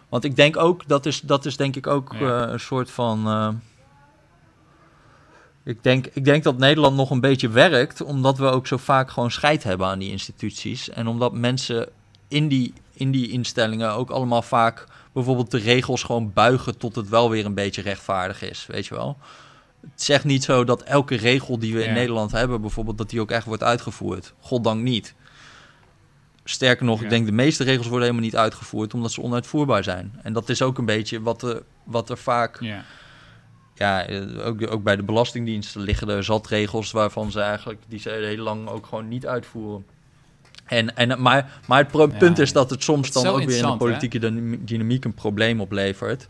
Want 0.09 0.24
ik 0.24 0.37
denk 0.37 0.57
ook, 0.57 0.89
dat 0.89 1.07
is, 1.07 1.20
dat 1.20 1.45
is 1.47 1.57
denk 1.57 1.76
ik 1.76 1.87
ook 1.87 2.14
Ja. 2.18 2.45
eh, 2.47 2.53
een 2.53 2.61
soort 2.61 2.91
van. 2.91 3.26
eh, 3.26 3.49
ik 5.64 5.83
denk, 5.83 6.07
ik 6.07 6.24
denk 6.24 6.43
dat 6.43 6.59
Nederland 6.59 6.97
nog 6.97 7.11
een 7.11 7.20
beetje 7.20 7.49
werkt, 7.49 8.03
omdat 8.03 8.39
we 8.39 8.45
ook 8.47 8.66
zo 8.66 8.76
vaak 8.76 9.11
gewoon 9.11 9.31
scheid 9.31 9.62
hebben 9.62 9.87
aan 9.87 9.99
die 9.99 10.11
instituties. 10.11 10.89
En 10.91 11.07
omdat 11.07 11.33
mensen 11.33 11.89
in 12.29 12.49
die, 12.49 12.72
in 12.93 13.11
die 13.11 13.29
instellingen 13.31 13.93
ook 13.93 14.11
allemaal 14.11 14.43
vaak 14.43 14.85
bijvoorbeeld 15.18 15.50
de 15.50 15.58
regels 15.58 16.02
gewoon 16.02 16.32
buigen 16.32 16.78
tot 16.78 16.94
het 16.96 17.08
wel 17.08 17.30
weer 17.30 17.44
een 17.44 17.54
beetje 17.54 17.82
rechtvaardig 17.82 18.42
is, 18.42 18.66
weet 18.66 18.86
je 18.86 18.94
wel. 18.94 19.18
Het 19.80 20.02
zegt 20.02 20.24
niet 20.24 20.44
zo 20.44 20.64
dat 20.64 20.82
elke 20.82 21.14
regel 21.14 21.58
die 21.58 21.74
we 21.74 21.82
in 21.82 21.88
Ja. 21.88 21.94
Nederland 21.94 22.32
hebben, 22.32 22.60
bijvoorbeeld, 22.60 22.98
dat 22.98 23.10
die 23.10 23.20
ook 23.20 23.30
echt 23.30 23.44
wordt 23.46 23.62
uitgevoerd. 23.62 24.34
Goddank 24.40 24.82
niet. 24.82 25.14
Sterker 26.44 26.84
nog, 26.84 26.98
Ja. 26.98 27.04
ik 27.04 27.10
denk 27.10 27.26
de 27.26 27.32
meeste 27.32 27.64
regels 27.64 27.86
worden 27.86 28.06
helemaal 28.06 28.26
niet 28.28 28.36
uitgevoerd 28.36 28.94
omdat 28.94 29.12
ze 29.12 29.22
onuitvoerbaar 29.22 29.84
zijn. 29.84 30.18
En 30.22 30.32
dat 30.32 30.48
is 30.48 30.62
ook 30.62 30.78
een 30.78 30.84
beetje 30.84 31.22
wat 31.22 31.42
er, 31.42 31.62
wat 31.84 32.10
er 32.10 32.18
vaak 32.18 32.60
Ja. 32.60 32.84
ja, 33.74 34.06
eh, 34.06 34.46
ook, 34.46 34.70
ook 34.70 34.82
bij 34.82 34.96
de 34.96 35.02
Belastingdienst 35.02 35.74
liggen 35.74 36.08
er 36.08 36.24
zat 36.24 36.46
regels 36.46 36.90
waarvan 36.90 37.30
ze 37.30 37.40
eigenlijk 37.40 37.80
die 37.88 37.98
ze 38.00 38.10
heel 38.10 38.42
lang 38.42 38.68
ook 38.68 38.86
gewoon 38.86 39.08
niet 39.08 39.26
uitvoeren. 39.26 39.86
En, 40.68 40.96
en, 40.96 41.22
maar, 41.22 41.60
maar 41.66 41.78
het 41.92 41.92
Ja, 41.92 42.06
punt 42.18 42.38
is 42.38 42.52
dat 42.52 42.70
het 42.70 42.82
soms 42.82 43.12
dan 43.12 43.26
ook 43.26 43.44
weer 43.44 43.56
in 43.56 43.62
de 43.62 43.68
hè? 43.70 43.76
politieke 43.76 44.18
dynam- 44.18 44.64
dynamiek 44.64 45.04
een 45.04 45.14
probleem 45.14 45.60
oplevert. 45.60 46.26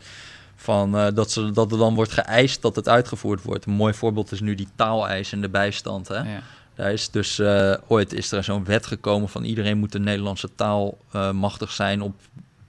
Van, 0.55 0.97
eh, 0.97 1.07
dat, 1.13 1.31
ze, 1.31 1.51
dat 1.51 1.71
er 1.71 1.77
dan 1.77 1.95
wordt 1.95 2.11
geëist 2.11 2.61
dat 2.61 2.75
het 2.75 2.89
uitgevoerd 2.89 3.43
wordt. 3.43 3.65
Een 3.65 3.73
mooi 3.73 3.93
voorbeeld 3.93 4.31
is 4.31 4.39
nu 4.39 4.55
die 4.55 4.67
taaleis 4.75 5.31
in 5.31 5.41
de 5.41 5.49
bijstand. 5.49 6.07
Hè? 6.07 6.15
Ja. 6.15 6.41
Daar 6.75 6.91
is 6.93 7.09
dus 7.09 7.39
eh, 7.39 7.73
ooit 7.87 8.13
is 8.13 8.31
er 8.31 8.43
zo'n 8.43 8.65
wet 8.65 8.85
gekomen 8.85 9.29
van 9.29 9.43
iedereen 9.43 9.77
moet 9.77 9.91
de 9.91 9.99
Nederlandse 9.99 10.49
taal 10.55 10.97
eh, 11.11 11.31
machtig 11.31 11.71
zijn 11.71 12.01
op 12.01 12.15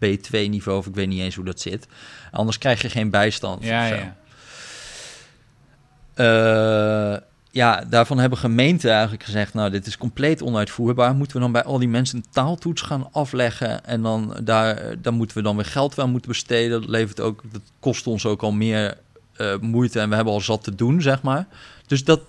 B2-niveau. 0.04 0.78
Of 0.78 0.86
ik 0.86 0.94
weet 0.94 1.08
niet 1.08 1.20
eens 1.20 1.34
hoe 1.34 1.44
dat 1.44 1.60
zit. 1.60 1.86
Anders 2.30 2.58
krijg 2.58 2.82
je 2.82 2.88
geen 2.88 3.10
bijstand. 3.10 3.64
Ja, 3.64 3.86
ja. 3.86 4.16
Ja, 7.52 7.84
daarvan 7.88 8.18
hebben 8.18 8.38
gemeenten 8.38 8.90
eigenlijk 8.90 9.22
gezegd... 9.22 9.54
nou, 9.54 9.70
dit 9.70 9.86
is 9.86 9.98
compleet 9.98 10.42
onuitvoerbaar. 10.42 11.14
Moeten 11.14 11.36
we 11.36 11.42
dan 11.42 11.52
bij 11.52 11.64
al 11.64 11.78
die 11.78 11.88
mensen 11.88 12.16
een 12.16 12.30
taaltoets 12.30 12.82
gaan 12.82 13.12
afleggen... 13.12 13.84
en 13.84 14.02
dan, 14.02 14.36
daar, 14.42 15.00
daar 15.02 15.12
moeten 15.12 15.36
we 15.36 15.42
dan 15.42 15.56
weer 15.56 15.64
geld 15.64 15.98
aan 15.98 16.10
moeten 16.10 16.30
besteden. 16.30 16.80
Dat, 16.80 16.90
levert 16.90 17.20
ook, 17.20 17.42
dat 17.52 17.62
kost 17.80 18.06
ons 18.06 18.26
ook 18.26 18.42
al 18.42 18.52
meer 18.52 18.98
eh, 19.36 19.58
moeite... 19.58 20.00
en 20.00 20.08
we 20.08 20.14
hebben 20.14 20.32
al 20.32 20.40
zat 20.40 20.64
te 20.64 20.74
doen, 20.74 21.02
zeg 21.02 21.22
maar. 21.22 21.46
Dus 21.86 22.04
dat, 22.04 22.20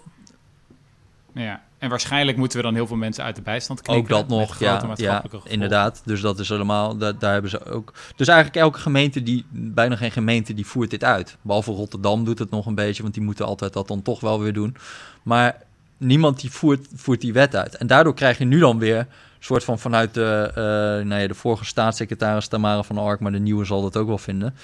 ja. 1.33 1.61
En 1.81 1.89
waarschijnlijk 1.89 2.37
moeten 2.37 2.57
we 2.57 2.63
dan 2.63 2.73
heel 2.73 2.87
veel 2.87 2.95
mensen 2.95 3.23
uit 3.23 3.35
de 3.35 3.41
bijstand 3.41 3.79
ook 3.79 3.85
knikkeren. 3.85 4.27
dat 4.27 4.37
nog, 4.37 4.59
ja, 4.59 5.23
inderdaad. 5.43 6.01
Dus 6.05 6.21
dat 6.21 6.39
is 6.39 6.49
helemaal, 6.49 6.97
daar, 6.97 7.17
daar 7.19 7.33
hebben 7.33 7.51
ze 7.51 7.65
ook... 7.65 7.93
Dus 8.15 8.27
eigenlijk 8.27 8.59
elke 8.59 8.79
gemeente, 8.79 9.23
die, 9.23 9.45
bijna 9.49 9.95
geen 9.95 10.11
gemeente, 10.11 10.53
die 10.53 10.65
voert 10.65 10.89
dit 10.89 11.03
uit. 11.03 11.37
Behalve 11.41 11.71
Rotterdam 11.71 12.25
doet 12.25 12.39
het 12.39 12.49
nog 12.49 12.65
een 12.65 12.75
beetje, 12.75 13.01
want 13.01 13.13
die 13.13 13.23
moeten 13.23 13.45
altijd 13.45 13.73
dat 13.73 13.87
dan 13.87 14.01
toch 14.01 14.19
wel 14.19 14.39
weer 14.39 14.53
doen. 14.53 14.75
Maar 15.23 15.61
niemand 15.97 16.41
die 16.41 16.51
voert, 16.51 16.87
voert 16.95 17.21
die 17.21 17.33
wet 17.33 17.55
uit. 17.55 17.75
En 17.75 17.87
daardoor 17.87 18.13
krijg 18.13 18.37
je 18.37 18.45
nu 18.45 18.59
dan 18.59 18.79
weer 18.79 18.97
een 18.97 19.07
soort 19.39 19.63
van 19.63 19.79
vanuit 19.79 20.13
de, 20.13 20.51
eh 20.55 21.07
nou 21.07 21.21
ja, 21.21 21.27
de 21.27 21.33
vorige 21.33 21.65
staatssecretaris 21.65 22.47
Tamara 22.47 22.83
van 22.83 22.97
Ark, 22.97 23.19
maar 23.19 23.31
de 23.31 23.39
nieuwe 23.39 23.65
zal 23.65 23.81
dat 23.81 23.97
ook 23.97 24.07
wel 24.07 24.17
vinden. 24.17 24.55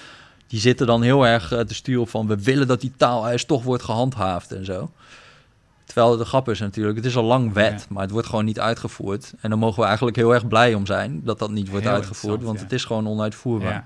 die 0.48 0.60
zitten 0.60 0.88
dan 0.88 1.02
heel 1.02 1.28
erg 1.28 1.52
eh, 1.52 1.60
te 1.60 1.74
sturen 1.74 2.08
van... 2.08 2.28
we 2.28 2.44
willen 2.44 2.68
dat 2.68 2.82
die 2.82 2.94
taaleis 2.98 3.46
toch 3.46 3.64
wordt 3.64 3.84
gehandhaafd 3.84 4.52
en 4.52 4.66
zo. 4.66 4.92
Terwijl 5.88 6.18
de 6.18 6.26
grap 6.26 6.50
is 6.50 6.60
natuurlijk, 6.60 6.98
het 6.98 7.06
is 7.06 7.18
al 7.18 7.24
lang 7.24 7.54
wet, 7.54 7.80
Ja. 7.80 7.86
maar 7.90 8.02
het 8.02 8.12
wordt 8.12 8.28
gewoon 8.28 8.46
niet 8.46 8.60
uitgevoerd. 8.60 9.34
En 9.40 9.50
dan 9.50 9.60
mogen 9.60 9.80
we 9.80 9.86
eigenlijk 9.86 10.18
heel 10.18 10.34
erg 10.34 10.48
blij 10.48 10.74
om 10.74 10.86
zijn 10.86 11.22
dat 11.24 11.40
dat 11.40 11.52
niet 11.52 11.70
wordt 11.70 11.86
Heel 11.86 11.94
uitgevoerd, 11.94 12.44
want 12.44 12.60
het 12.60 12.72
is 12.72 12.86
gewoon 12.86 13.08
onuitvoerbaar. 13.08 13.72
Ja. 13.72 13.84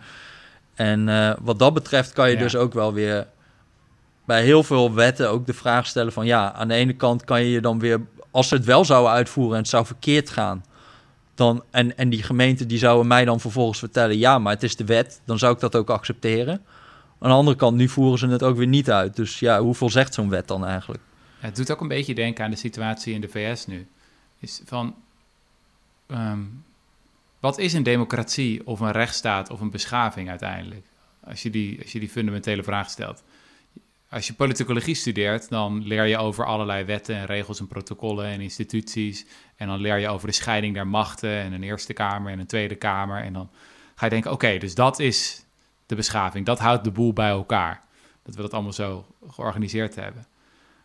En 0.76 1.10
eh, 1.10 1.34
wat 1.42 1.60
dat 1.60 1.74
betreft 1.74 2.14
kan 2.14 2.30
je 2.30 2.38
dus 2.38 2.56
ook 2.56 2.74
wel 2.74 2.94
weer 2.94 3.28
bij 4.26 4.44
heel 4.44 4.64
veel 4.64 4.94
wetten 4.94 5.30
ook 5.30 5.46
de 5.46 5.54
vraag 5.54 5.86
stellen 5.86 6.14
van 6.14 6.26
ja, 6.26 6.54
aan 6.54 6.68
de 6.68 6.74
ene 6.74 6.94
kant 6.94 7.24
kan 7.24 7.42
je 7.42 7.50
je 7.50 7.62
dan 7.62 7.80
weer, 7.80 8.02
als 8.32 8.48
ze 8.48 8.56
het 8.56 8.66
wel 8.66 8.86
zouden 8.86 9.12
uitvoeren 9.12 9.54
en 9.54 9.62
het 9.62 9.70
zou 9.70 9.86
verkeerd 9.86 10.30
gaan, 10.30 10.66
dan, 11.36 11.64
en, 11.72 11.98
en 11.98 12.10
die 12.10 12.24
gemeente 12.24 12.66
die 12.66 12.78
zouden 12.78 13.08
mij 13.08 13.26
dan 13.26 13.40
vervolgens 13.40 13.80
vertellen 13.80 14.18
ja, 14.18 14.40
maar 14.40 14.54
het 14.54 14.64
is 14.64 14.76
de 14.76 14.86
wet, 14.86 15.22
dan 15.26 15.38
zou 15.40 15.54
ik 15.54 15.60
dat 15.60 15.76
ook 15.76 15.90
accepteren. 15.90 16.62
Aan 17.20 17.30
de 17.30 17.36
andere 17.36 17.58
kant, 17.58 17.78
nu 17.78 17.88
voeren 17.88 18.20
ze 18.20 18.28
het 18.28 18.44
ook 18.44 18.58
weer 18.58 18.68
niet 18.68 18.92
uit. 18.92 19.16
Dus 19.16 19.40
ja, 19.40 19.62
hoeveel 19.62 19.90
zegt 19.90 20.14
zo'n 20.14 20.30
wet 20.30 20.48
dan 20.48 20.66
eigenlijk? 20.66 21.02
Het 21.42 21.56
doet 21.56 21.72
ook 21.72 21.82
een 21.82 21.88
beetje 21.88 22.16
denken 22.16 22.44
aan 22.44 22.52
de 22.52 22.58
situatie 22.58 23.14
in 23.14 23.22
de 23.22 23.28
VS 23.28 23.66
nu. 23.66 23.88
Is 24.40 24.62
van, 24.66 24.96
ehm, 26.08 26.44
wat 27.40 27.58
is 27.58 27.74
een 27.74 27.84
democratie 27.84 28.68
of 28.68 28.80
een 28.80 28.92
rechtsstaat 28.92 29.50
of 29.50 29.62
een 29.62 29.70
beschaving 29.70 30.30
uiteindelijk? 30.30 30.86
Als 31.24 31.44
je 31.44 31.50
die, 31.50 31.82
als 31.82 31.92
je 31.92 32.00
die 32.00 32.10
fundamentele 32.10 32.64
vraag 32.64 32.90
stelt. 32.90 33.24
Als 34.10 34.28
je 34.28 34.34
politicologie 34.34 34.96
studeert, 34.96 35.50
dan 35.50 35.88
leer 35.88 36.06
je 36.06 36.18
over 36.18 36.46
allerlei 36.46 36.84
wetten 36.84 37.16
en 37.16 37.26
regels 37.26 37.60
en 37.60 37.68
protocollen 37.68 38.26
en 38.26 38.42
instituties. 38.42 39.26
En 39.56 39.68
dan 39.68 39.80
leer 39.80 39.98
je 39.98 40.08
over 40.08 40.28
de 40.28 40.34
scheiding 40.34 40.74
der 40.74 40.88
machten 40.88 41.32
en 41.32 41.54
een 41.54 41.64
Eerste 41.64 41.94
Kamer 41.94 42.32
en 42.32 42.40
een 42.40 42.46
Tweede 42.46 42.76
Kamer. 42.76 43.24
En 43.24 43.34
dan 43.34 43.50
ga 43.96 44.06
je 44.06 44.12
denken, 44.12 44.32
oké, 44.32 44.58
dus 44.58 44.76
dat 44.76 45.00
is 45.00 45.46
de 45.86 45.96
beschaving. 45.96 46.46
Dat 46.46 46.60
houdt 46.60 46.84
de 46.84 46.92
boel 46.92 47.14
bij 47.14 47.30
elkaar. 47.30 47.82
Dat 48.24 48.36
we 48.36 48.42
dat 48.42 48.54
allemaal 48.54 48.74
zo 48.74 49.06
georganiseerd 49.28 49.96
hebben. 49.96 50.26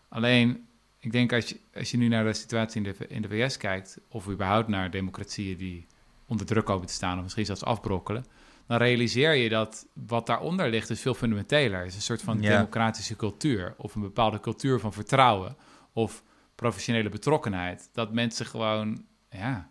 Alleen, 0.08 0.66
ik 0.98 1.12
denk 1.12 1.32
als 1.32 1.48
je, 1.48 1.60
als 1.74 1.90
je 1.90 1.96
nu 1.96 2.08
naar 2.08 2.24
de 2.24 2.32
situatie 2.32 2.84
in 2.84 2.94
de, 2.98 3.06
in 3.08 3.22
de 3.22 3.28
VS 3.28 3.56
kijkt, 3.56 3.98
of 4.08 4.28
überhaupt 4.28 4.68
naar 4.68 4.90
democratieën 4.90 5.56
die 5.56 5.86
onder 6.26 6.46
druk 6.46 6.64
komen 6.64 6.86
te 6.86 6.92
staan, 6.92 7.16
of 7.16 7.22
misschien 7.22 7.44
zelfs 7.44 7.64
afbrokkelen, 7.64 8.24
dan 8.66 8.78
realiseer 8.78 9.34
je 9.34 9.48
dat 9.48 9.86
wat 9.92 10.26
daaronder 10.26 10.70
ligt 10.70 10.90
is 10.90 11.00
veel 11.00 11.14
fundamenteler. 11.14 11.78
Het 11.78 11.88
is 11.88 11.94
een 11.94 12.02
soort 12.02 12.22
van 12.22 12.42
Ja. 12.42 12.56
democratische 12.56 13.16
cultuur, 13.16 13.74
of 13.76 13.94
een 13.94 14.00
bepaalde 14.00 14.40
cultuur 14.40 14.80
van 14.80 14.92
vertrouwen, 14.92 15.56
of 15.92 16.22
professionele 16.54 17.08
betrokkenheid. 17.08 17.88
Dat 17.92 18.12
mensen 18.12 18.46
gewoon, 18.46 19.04
ja, 19.30 19.68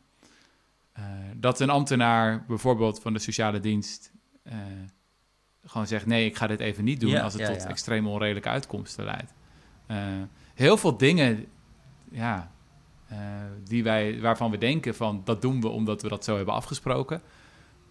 eh, 0.91 1.03
dat 1.35 1.59
een 1.59 1.69
ambtenaar 1.69 2.45
bijvoorbeeld 2.47 3.01
van 3.01 3.13
de 3.13 3.19
sociale 3.19 3.59
dienst 3.59 4.11
eh, 4.43 4.55
gewoon 5.65 5.87
zegt: 5.87 6.05
nee, 6.05 6.25
ik 6.25 6.35
ga 6.35 6.47
dit 6.47 6.59
even 6.59 6.83
niet 6.83 6.99
doen 6.99 7.09
Ja, 7.09 7.21
als 7.21 7.33
het 7.33 7.41
ja, 7.41 7.47
tot 7.47 7.65
extreem 7.65 8.07
onredelijke 8.07 8.49
uitkomsten 8.49 9.05
leidt. 9.05 9.33
Eh, 9.87 9.97
heel 10.53 10.77
veel 10.77 10.97
dingen, 10.97 11.45
ja, 12.11 12.51
eh, 13.07 13.17
die 13.63 13.83
wij, 13.83 14.19
waarvan 14.21 14.51
we 14.51 14.57
denken 14.57 14.95
van 14.95 15.21
dat 15.23 15.41
doen 15.41 15.61
we 15.61 15.67
omdat 15.67 16.01
we 16.01 16.09
dat 16.09 16.23
zo 16.23 16.35
hebben 16.35 16.53
afgesproken, 16.53 17.21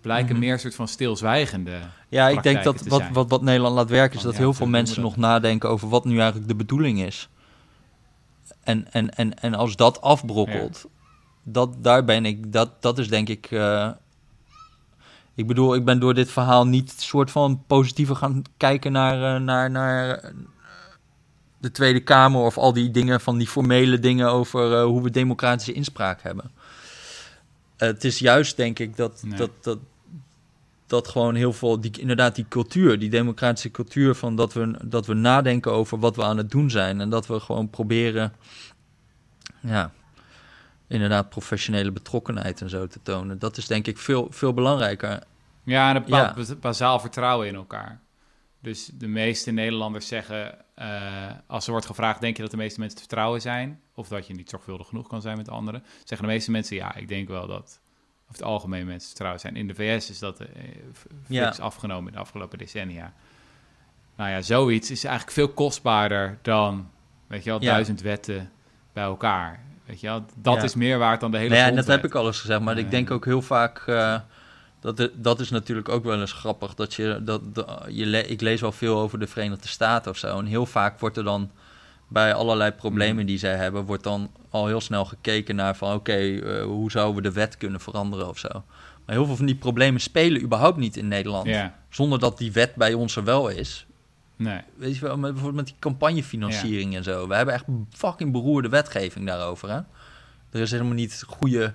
blijken 0.01 0.31
Mhm. 0.31 0.39
meer 0.39 0.53
een 0.53 0.59
soort 0.59 0.75
van 0.75 0.89
stilzwijgende. 0.89 1.79
Ja, 2.09 2.29
ik 2.29 2.43
denk 2.43 2.63
dat 2.63 2.87
wat, 2.87 3.03
wat, 3.13 3.31
wat 3.31 3.43
Nederland 3.43 3.75
laat 3.75 3.91
werken 3.91 4.17
is 4.17 4.23
dat 4.25 4.33
ja, 4.33 4.39
heel 4.39 4.53
veel 4.55 4.67
mensen 4.67 5.03
nog 5.03 5.17
nadenken 5.17 5.69
over 5.69 5.89
wat 5.89 6.05
nu 6.05 6.17
eigenlijk 6.19 6.49
de 6.49 6.55
bedoeling 6.57 7.01
is. 7.03 7.29
En, 8.63 8.93
en, 8.93 9.11
en, 9.17 9.41
en 9.41 9.55
als 9.55 9.77
dat 9.77 10.01
afbrokkelt, 10.01 10.85
dat, 11.43 11.75
daar 11.85 12.05
ben 12.05 12.25
ik, 12.25 12.53
dat, 12.53 12.83
dat 12.83 12.99
is 12.99 13.09
denk 13.09 13.29
ik. 13.29 13.47
eh, 13.51 13.91
ik 15.35 15.47
bedoel, 15.47 15.75
ik 15.75 15.85
ben 15.85 16.01
door 16.01 16.15
dit 16.15 16.31
verhaal 16.31 16.67
niet 16.67 16.91
soort 16.91 17.31
van 17.31 17.63
positiever 17.67 18.17
gaan 18.17 18.43
kijken 18.57 18.93
naar, 18.93 19.41
naar, 19.41 19.71
naar 19.71 20.33
de 21.65 21.71
Tweede 21.71 22.01
Kamer 22.01 22.41
of 22.41 22.59
al 22.59 22.73
die 22.73 22.91
dingen 22.91 23.21
van 23.21 23.39
die 23.39 23.47
formele 23.47 23.99
dingen 23.99 24.29
over 24.31 24.73
eh, 24.79 24.85
hoe 24.85 25.03
we 25.03 25.11
democratische 25.11 25.73
inspraak 25.73 26.23
hebben. 26.23 26.51
Eh, 27.77 27.89
het 27.89 28.05
is 28.05 28.19
juist, 28.19 28.57
denk 28.57 28.79
ik, 28.79 28.97
dat, 28.97 29.23
Nee. 29.27 29.39
dat, 29.39 29.51
dat, 29.61 29.79
dat 30.87 31.09
gewoon 31.09 31.35
heel 31.35 31.53
veel, 31.53 31.81
die, 31.81 32.01
inderdaad, 32.01 32.35
die 32.35 32.47
cultuur, 32.49 32.99
die 32.99 33.11
democratische 33.11 33.71
cultuur 33.71 34.15
van 34.15 34.37
dat 34.37 34.53
we, 34.53 34.75
dat 34.85 35.07
we 35.07 35.15
nadenken 35.15 35.73
over 35.73 35.99
wat 35.99 36.17
we 36.17 36.23
aan 36.23 36.37
het 36.37 36.51
doen 36.51 36.71
zijn 36.71 37.01
en 37.01 37.11
dat 37.11 37.27
we 37.27 37.41
gewoon 37.41 37.71
proberen, 37.71 38.33
ja, 39.61 39.93
inderdaad, 40.87 41.29
professionele 41.29 41.91
betrokkenheid 41.93 42.61
en 42.61 42.69
zo 42.71 42.87
te 42.87 42.99
tonen. 43.03 43.39
Dat 43.39 43.57
is 43.57 43.67
denk 43.67 43.87
ik 43.87 43.99
veel, 43.99 44.27
veel 44.31 44.53
belangrijker. 44.55 45.23
Ja, 45.63 45.91
en 45.91 45.97
een 45.97 46.03
Ja. 46.07 46.09
bepaald 46.09 46.35
bas- 46.35 46.59
bazaal 46.59 47.01
vertrouwen 47.01 47.47
in 47.49 47.55
elkaar. 47.55 48.01
Dus 48.61 48.91
de 48.99 49.07
meeste 49.09 49.51
Nederlanders 49.51 50.07
zeggen, 50.07 50.55
eh, 50.75 51.31
als 51.47 51.65
er 51.65 51.71
wordt 51.71 51.87
gevraagd, 51.87 52.21
denk 52.21 52.37
je 52.37 52.43
dat 52.43 52.51
de 52.51 52.57
meeste 52.57 52.79
mensen 52.81 52.99
te 52.99 53.05
vertrouwen 53.07 53.41
zijn? 53.41 53.81
Of 53.95 54.09
dat 54.09 54.27
je 54.27 54.35
niet 54.35 54.51
zorgvuldig 54.51 54.89
genoeg 54.89 55.09
kan 55.09 55.21
zijn 55.21 55.37
met 55.37 55.49
anderen? 55.49 55.83
Zeggen 56.05 56.27
de 56.27 56.33
meeste 56.33 56.51
mensen, 56.51 56.77
ja, 56.77 56.95
ik 56.95 57.09
denk 57.09 57.29
wel 57.29 57.47
dat 57.47 57.81
over 58.23 58.33
het 58.33 58.43
algemeen 58.43 58.87
mensen 58.87 59.01
te 59.01 59.07
vertrouwen 59.07 59.41
zijn. 59.41 59.57
In 59.57 59.67
de 59.67 59.75
VS 59.75 60.11
is 60.11 60.19
dat 60.19 60.41
flinks 61.25 61.61
afgenomen 61.61 62.07
in 62.07 62.13
de 62.13 62.19
afgelopen 62.19 62.59
decennia. 62.59 63.13
Nou 64.17 64.31
ja, 64.31 64.41
zoiets 64.43 64.91
is 64.91 65.05
eigenlijk 65.05 65.35
veel 65.37 65.49
kostbaarder 65.49 66.39
dan, 66.43 66.91
weet 67.27 67.45
je 67.45 67.51
wel, 67.51 67.63
Ja. 67.63 67.71
duizend 67.73 68.01
wetten 68.01 68.51
bij 68.93 69.05
elkaar. 69.05 69.63
Weet 69.85 70.01
je 70.01 70.07
wel, 70.07 70.25
dat 70.37 70.57
Ja. 70.57 70.63
is 70.63 70.75
meer 70.75 70.99
waard 70.99 71.21
dan 71.21 71.31
de 71.31 71.37
hele 71.37 71.49
Nou 71.49 71.61
ja, 71.63 71.69
en 71.69 71.77
dat 71.77 71.87
heb 71.87 72.05
ik 72.05 72.15
al 72.15 72.27
eens 72.27 72.41
gezegd, 72.41 72.61
maar 72.61 72.79
ik 72.79 72.85
Eh. 72.85 72.91
denk 72.91 73.11
ook 73.11 73.25
heel 73.25 73.43
vaak. 73.43 73.83
Dat, 74.85 74.99
het- 74.99 75.13
dat 75.25 75.41
is 75.41 75.51
natuurlijk 75.51 75.89
ook 75.89 76.05
wel 76.05 76.21
eens 76.21 76.33
grappig. 76.33 76.75
Dat 76.75 76.95
je, 76.95 77.21
dat, 77.23 77.55
dat- 77.55 77.83
je 77.89 78.07
le- 78.07 78.19
ik 78.19 78.41
lees 78.41 78.61
wel 78.61 78.73
veel 78.73 78.99
over 78.99 79.19
de 79.19 79.27
Verenigde 79.27 79.69
Staten 79.69 80.11
of 80.11 80.19
zo. 80.19 80.39
En 80.39 80.47
heel 80.47 80.67
vaak 80.67 81.01
wordt 81.01 81.17
er 81.17 81.25
dan 81.25 81.51
bij 82.09 82.35
allerlei 82.35 82.71
problemen 82.71 83.21
Mm. 83.21 83.27
die 83.27 83.39
zij 83.39 83.57
hebben, 83.57 83.85
wordt 83.85 84.03
dan 84.03 84.31
al 84.51 84.67
heel 84.67 84.81
snel 84.81 85.05
gekeken 85.05 85.57
naar 85.57 85.77
van 85.77 85.95
oké, 85.95 86.13
eh, 86.13 86.65
hoe 86.65 86.91
zouden 86.91 87.17
we 87.17 87.29
de 87.29 87.33
wet 87.35 87.57
kunnen 87.57 87.81
veranderen 87.81 88.29
of 88.29 88.39
zo. 88.39 88.49
Maar 89.05 89.15
heel 89.17 89.27
veel 89.27 89.37
van 89.37 89.47
die 89.47 89.55
problemen 89.57 90.01
spelen 90.01 90.43
überhaupt 90.43 90.77
niet 90.77 90.97
in 90.97 91.09
Nederland. 91.09 91.47
Zonder 91.89 92.19
dat 92.19 92.39
die 92.39 92.53
wet 92.53 92.75
bij 92.75 92.95
ons 92.95 93.17
er 93.17 93.25
wel 93.25 93.49
is. 93.49 93.87
nee. 94.37 94.61
Weet 94.77 94.95
je 94.95 95.01
wel, 95.01 95.17
met, 95.17 95.33
bijvoorbeeld 95.33 95.55
met 95.57 95.67
die 95.67 95.75
campagnefinanciering 95.79 96.95
en 96.97 97.05
zo. 97.05 97.29
We 97.29 97.35
hebben 97.35 97.55
echt 97.55 97.65
fucking 97.91 98.33
beroerde 98.33 98.69
wetgeving 98.69 99.27
daarover. 99.27 99.69
Hè? 99.71 99.77
Er 100.51 100.61
is 100.61 100.71
helemaal 100.71 100.93
niet 100.95 101.23
goede, 101.27 101.75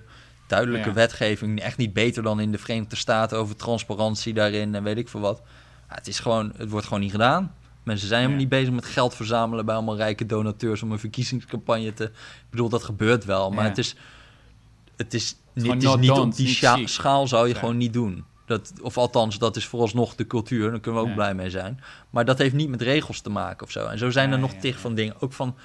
duidelijke 0.50 0.88
Ja. 0.88 0.94
wetgeving. 0.94 1.60
Echt 1.60 1.76
niet 1.76 1.92
beter 1.92 2.22
dan 2.22 2.40
in 2.40 2.52
de 2.52 2.58
Verenigde 2.58 2.96
Staten 2.96 3.38
over 3.38 3.56
transparantie 3.56 4.34
daarin 4.34 4.74
en 4.74 4.82
weet 4.82 4.96
ik 4.96 5.08
veel 5.08 5.20
wat. 5.20 5.42
Ja, 5.88 5.94
het, 5.94 6.06
is 6.06 6.18
gewoon, 6.18 6.52
het 6.56 6.70
wordt 6.70 6.86
gewoon 6.86 7.02
niet 7.02 7.10
gedaan. 7.10 7.54
Mensen 7.82 8.08
zijn 8.08 8.20
helemaal 8.20 8.40
niet 8.40 8.50
bezig 8.50 8.72
met 8.74 8.84
geld 8.84 9.14
verzamelen 9.14 9.64
bij 9.64 9.74
allemaal 9.74 9.96
rijke 9.96 10.26
donateurs 10.26 10.82
om 10.82 10.92
een 10.92 10.98
verkiezingscampagne 10.98 11.92
te. 11.92 12.04
Ik 12.04 12.50
bedoel, 12.50 12.68
dat 12.68 12.84
gebeurt 12.84 13.24
wel, 13.24 13.50
maar 13.50 13.64
het 13.64 13.78
is. 13.78 13.94
Het 14.96 15.14
is, 15.14 15.36
het 15.54 15.64
is 15.82 15.96
niet 15.96 16.10
op 16.10 16.34
die 16.36 16.48
scha- 16.48 16.86
schaal 16.86 17.26
zou 17.28 17.48
je 17.48 17.54
gewoon 17.54 17.76
niet 17.76 17.92
doen. 17.92 18.24
Dat, 18.46 18.72
of 18.82 18.98
althans, 18.98 19.38
dat 19.38 19.56
is 19.56 19.66
vooralsnog 19.66 20.14
de 20.14 20.26
cultuur. 20.26 20.70
Daar 20.70 20.80
kunnen 20.80 21.00
we 21.00 21.06
ook 21.06 21.12
Ja. 21.14 21.20
blij 21.22 21.34
mee 21.34 21.50
zijn. 21.50 21.80
Maar 22.10 22.24
dat 22.24 22.38
heeft 22.38 22.54
niet 22.54 22.68
met 22.68 22.82
regels 22.82 23.20
te 23.20 23.30
maken 23.30 23.66
of 23.66 23.72
zo. 23.72 23.86
En 23.86 23.98
zo 23.98 24.10
zijn 24.10 24.28
Ja, 24.28 24.34
er 24.34 24.40
nog 24.40 24.52
ja, 24.52 24.60
tig 24.60 24.78
van 24.78 24.94
dingen. 24.94 25.14
Ook 25.20 25.32
van 25.32 25.56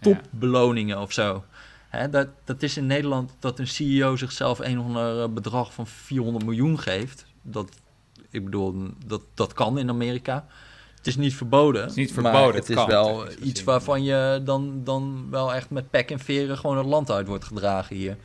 topbeloningen 0.00 0.98
of 1.00 1.12
zo. 1.12 1.44
Hè, 1.90 2.10
dat, 2.10 2.28
dat 2.44 2.62
is 2.62 2.76
in 2.76 2.86
Nederland 2.86 3.36
dat 3.38 3.58
een 3.58 3.66
CEO 3.66 4.16
zichzelf 4.16 4.58
een 4.58 4.96
eh, 4.96 5.26
bedrag 5.28 5.74
van 5.74 5.86
400 5.86 6.44
miljoen 6.44 6.78
geeft. 6.78 7.26
Dat, 7.42 7.68
ik 8.30 8.44
bedoel, 8.44 8.74
dat, 9.06 9.22
dat 9.34 9.52
kan 9.52 9.78
in 9.78 9.88
Amerika. 9.88 10.46
Het 10.96 11.06
is 11.06 11.16
niet 11.16 11.34
verboden. 11.34 11.80
Het 11.80 11.90
is 11.90 11.96
niet 11.96 12.14
maar 12.14 12.32
verboden, 12.32 12.54
het 12.60 12.68
het 12.68 12.78
is 12.78 12.84
wel 12.84 13.26
iets 13.42 13.64
waarvan 13.64 14.02
je 14.02 14.40
dan, 14.44 14.84
dan 14.84 15.26
wel 15.30 15.54
echt 15.54 15.70
met 15.70 15.90
pek 15.90 16.10
en 16.10 16.18
veren 16.18 16.58
gewoon 16.58 16.76
het 16.76 16.86
land 16.86 17.10
uit 17.10 17.26
wordt 17.26 17.44
gedragen 17.44 17.96
hier. 17.96 18.16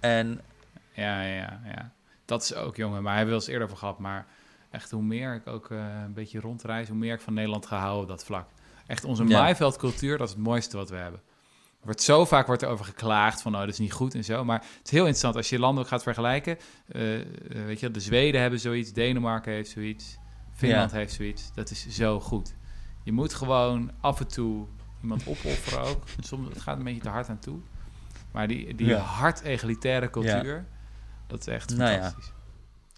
En 0.00 0.40
Ja, 0.92 1.22
ja, 1.22 1.60
ja. 1.64 1.92
Dat 2.24 2.42
is 2.42 2.54
ook, 2.54 2.76
jongen. 2.76 3.02
Maar 3.02 3.14
hij 3.14 3.26
wel 3.26 3.34
eens 3.34 3.46
eerder 3.46 3.64
over 3.64 3.76
gehad. 3.78 3.98
Maar 3.98 4.26
echt, 4.70 4.90
hoe 4.90 5.02
meer 5.02 5.34
ik 5.34 5.46
ook 5.46 5.70
eh, 5.70 5.78
een 6.04 6.12
beetje 6.12 6.40
rondreis, 6.40 6.88
hoe 6.88 6.96
meer 6.96 7.14
ik 7.14 7.20
van 7.20 7.34
Nederland 7.34 7.66
ga 7.66 7.78
houden 7.78 8.02
op 8.02 8.08
dat 8.08 8.24
vlak. 8.24 8.48
Echt, 8.86 9.04
onze 9.04 9.24
Ja. 9.24 9.40
maaiveldcultuur, 9.40 10.18
dat 10.18 10.28
is 10.28 10.34
het 10.34 10.42
mooiste 10.42 10.76
wat 10.76 10.90
we 10.90 10.96
hebben. 10.96 11.20
Wordt 11.82 12.02
zo 12.02 12.24
vaak 12.24 12.46
wordt 12.46 12.62
er 12.62 12.68
over 12.68 12.84
geklaagd 12.84 13.42
van, 13.42 13.54
oh, 13.54 13.60
dat 13.60 13.68
is 13.68 13.78
niet 13.78 13.92
goed 13.92 14.14
en 14.14 14.24
zo. 14.24 14.44
Maar 14.44 14.58
het 14.60 14.84
is 14.84 14.90
heel 14.90 15.00
interessant 15.00 15.36
als 15.36 15.48
je 15.48 15.58
landen 15.58 15.82
ook 15.84 15.88
gaat 15.90 16.02
vergelijken. 16.02 16.58
eh, 16.88 17.20
eh, 17.20 17.26
weet 17.66 17.80
je, 17.80 17.90
de 17.90 18.00
Zweden 18.00 18.40
hebben 18.40 18.60
zoiets, 18.60 18.92
Denemarken 18.92 19.52
heeft 19.52 19.70
zoiets, 19.70 20.18
Finland 20.54 20.90
heeft 20.92 21.12
zoiets. 21.12 21.50
Dat 21.54 21.70
is 21.70 21.88
zo 21.88 22.20
goed. 22.20 22.54
Je 23.02 23.12
moet 23.12 23.34
gewoon 23.34 23.90
af 24.00 24.20
en 24.20 24.28
toe 24.28 24.66
iemand 25.02 25.26
opofferen 25.26 25.80
ook. 25.84 26.04
Soms 26.20 26.48
het 26.48 26.60
gaat 26.60 26.78
een 26.78 26.84
beetje 26.84 27.00
te 27.00 27.08
hard 27.08 27.28
aan 27.28 27.38
toe. 27.38 27.58
Maar 28.32 28.48
die, 28.48 28.74
die 28.74 28.86
Ja. 28.86 28.98
hard 28.98 29.40
egalitaire 29.40 30.10
cultuur, 30.10 30.66
dat 31.26 31.40
is 31.40 31.46
echt 31.46 31.76
Nou 31.76 31.90
fantastisch. 31.90 32.32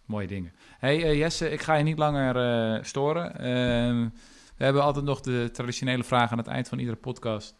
Mooie 0.04 0.26
dingen. 0.26 0.52
hey, 0.78 1.02
eh, 1.02 1.18
Jesse, 1.18 1.50
ik 1.50 1.62
ga 1.62 1.74
je 1.74 1.84
niet 1.84 1.98
langer 1.98 2.84
storen. 2.84 3.38
Ehm, 3.38 4.08
we 4.56 4.64
hebben 4.64 4.82
altijd 4.82 5.04
nog 5.04 5.20
de 5.20 5.48
traditionele 5.52 6.04
vraag 6.04 6.32
aan 6.32 6.38
het 6.38 6.46
eind 6.46 6.68
van 6.68 6.78
iedere 6.78 6.96
podcast. 6.96 7.54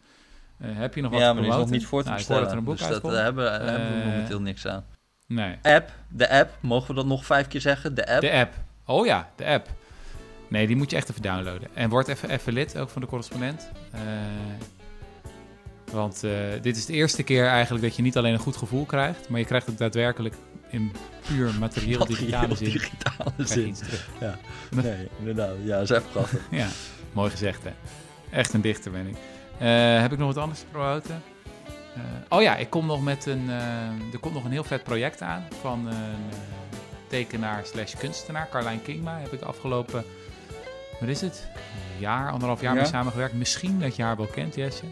Eh, 0.61 0.69
heb 0.73 0.95
je 0.95 1.01
nog 1.01 1.11
wat 1.11 1.19
ja, 1.19 1.33
maar 1.33 1.41
die 1.41 1.51
is 1.51 1.57
nog 1.57 1.69
niet 1.69 1.85
voor 1.85 2.03
te 2.03 2.09
Nou, 2.09 2.23
dat 2.27 2.51
er 2.51 2.57
een 2.57 2.63
boek 2.63 2.77
dus 2.77 2.87
dat 2.87 2.93
uitkomt. 2.93 3.15
hebben, 3.15 3.43
daar 3.45 3.69
hebben 3.69 3.97
we 3.97 4.01
Eh, 4.01 4.05
momenteel 4.05 4.41
niks 4.41 4.67
aan. 4.67 4.85
Nee. 5.27 5.57
App, 5.61 5.91
de 6.09 6.29
app, 6.29 6.57
mogen 6.59 6.87
we 6.87 6.93
dat 6.93 7.05
nog 7.05 7.25
vijf 7.25 7.47
keer 7.47 7.61
zeggen? 7.61 7.95
De 7.95 8.07
app. 8.07 8.21
De 8.21 8.31
app. 8.31 8.53
Oh 8.85 9.05
ja, 9.05 9.29
de 9.35 9.45
app. 9.45 9.69
Nee, 10.47 10.67
die 10.67 10.75
moet 10.75 10.89
je 10.91 10.95
echt 10.95 11.09
even 11.09 11.21
downloaden. 11.21 11.67
En 11.73 11.89
word 11.89 12.07
even, 12.07 12.29
even 12.29 12.53
lid, 12.53 12.77
ook 12.77 12.89
van 12.89 13.01
de 13.01 13.07
correspondent. 13.07 13.69
Uh, 13.95 13.99
want 15.91 16.23
uh, 16.23 16.31
dit 16.61 16.77
is 16.77 16.85
de 16.85 16.93
eerste 16.93 17.23
keer 17.23 17.47
eigenlijk 17.47 17.83
dat 17.83 17.95
je 17.95 18.01
niet 18.01 18.17
alleen 18.17 18.33
een 18.33 18.39
goed 18.39 18.55
gevoel 18.55 18.85
krijgt, 18.85 19.29
maar 19.29 19.39
je 19.39 19.45
krijgt 19.45 19.69
ook 19.69 19.77
daadwerkelijk 19.77 20.35
in 20.69 20.91
puur 21.27 21.53
materieel 21.59 22.05
digitale 22.05 22.55
zin. 22.55 22.71
digitale 22.71 23.31
zin. 23.37 23.75
Ja, 24.19 24.37
nee, 24.69 25.07
inderdaad. 25.19 25.55
Ja, 25.63 25.73
dat 25.77 25.83
is 25.83 25.95
echt 25.95 26.11
prachtig. 26.11 26.39
ja, 26.61 26.67
mooi 27.13 27.29
gezegd 27.29 27.63
hè. 27.63 27.71
Echt 28.29 28.53
een 28.53 28.61
dichter 28.61 28.91
ben 28.91 29.07
ik. 29.07 29.15
Uh, 29.61 30.01
heb 30.01 30.11
ik 30.11 30.17
nog 30.17 30.27
wat 30.27 30.43
anders 30.43 30.59
te 30.59 30.65
promoten? 30.65 31.23
Uh, 31.97 32.03
oh 32.29 32.41
ja, 32.41 32.55
ik 32.55 32.69
kom 32.69 32.85
nog 32.85 33.03
met 33.03 33.25
een. 33.25 33.49
er 34.13 34.19
komt 34.19 34.33
nog 34.33 34.43
een 34.43 34.51
heel 34.51 34.63
vet 34.63 34.83
project 34.83 35.21
aan 35.21 35.47
van 35.61 35.87
een 35.87 36.15
tekenaar 37.07 37.65
slash 37.65 37.95
kunstenaar, 37.95 38.49
Carlijn 38.49 38.81
Kingma. 38.81 39.19
Heb 39.19 39.33
ik 39.33 39.41
afgelopen, 39.41 40.03
wat 40.99 41.09
is 41.09 41.21
het? 41.21 41.47
Een 41.93 41.99
jaar, 41.99 42.31
anderhalf 42.31 42.61
jaar 42.61 42.73
ja. 42.73 42.81
mee 42.81 42.89
samengewerkt. 42.89 43.33
Misschien 43.33 43.79
dat 43.79 43.95
je 43.95 44.03
haar 44.03 44.17
wel 44.17 44.25
kent, 44.25 44.55
Jesse. 44.55 44.85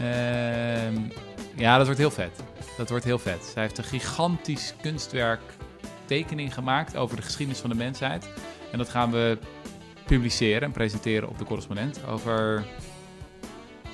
Uh, 0.00 0.96
ja, 1.54 1.76
dat 1.76 1.86
wordt 1.86 2.00
heel 2.00 2.10
vet. 2.10 2.40
Dat 2.76 2.88
wordt 2.88 3.04
heel 3.04 3.18
vet. 3.18 3.44
Zij 3.44 3.62
heeft 3.62 3.78
een 3.78 3.84
gigantisch 3.84 4.74
kunstwerk 4.80 5.40
tekening 6.04 6.54
gemaakt 6.54 6.96
over 6.96 7.16
de 7.16 7.22
geschiedenis 7.22 7.60
van 7.60 7.70
de 7.70 7.76
mensheid. 7.76 8.28
En 8.72 8.78
dat 8.78 8.88
gaan 8.88 9.10
we 9.10 9.38
publiceren 10.06 10.62
en 10.62 10.70
presenteren 10.70 11.28
op 11.28 11.38
de 11.38 11.44
correspondent 11.44 12.00
over, 12.06 12.64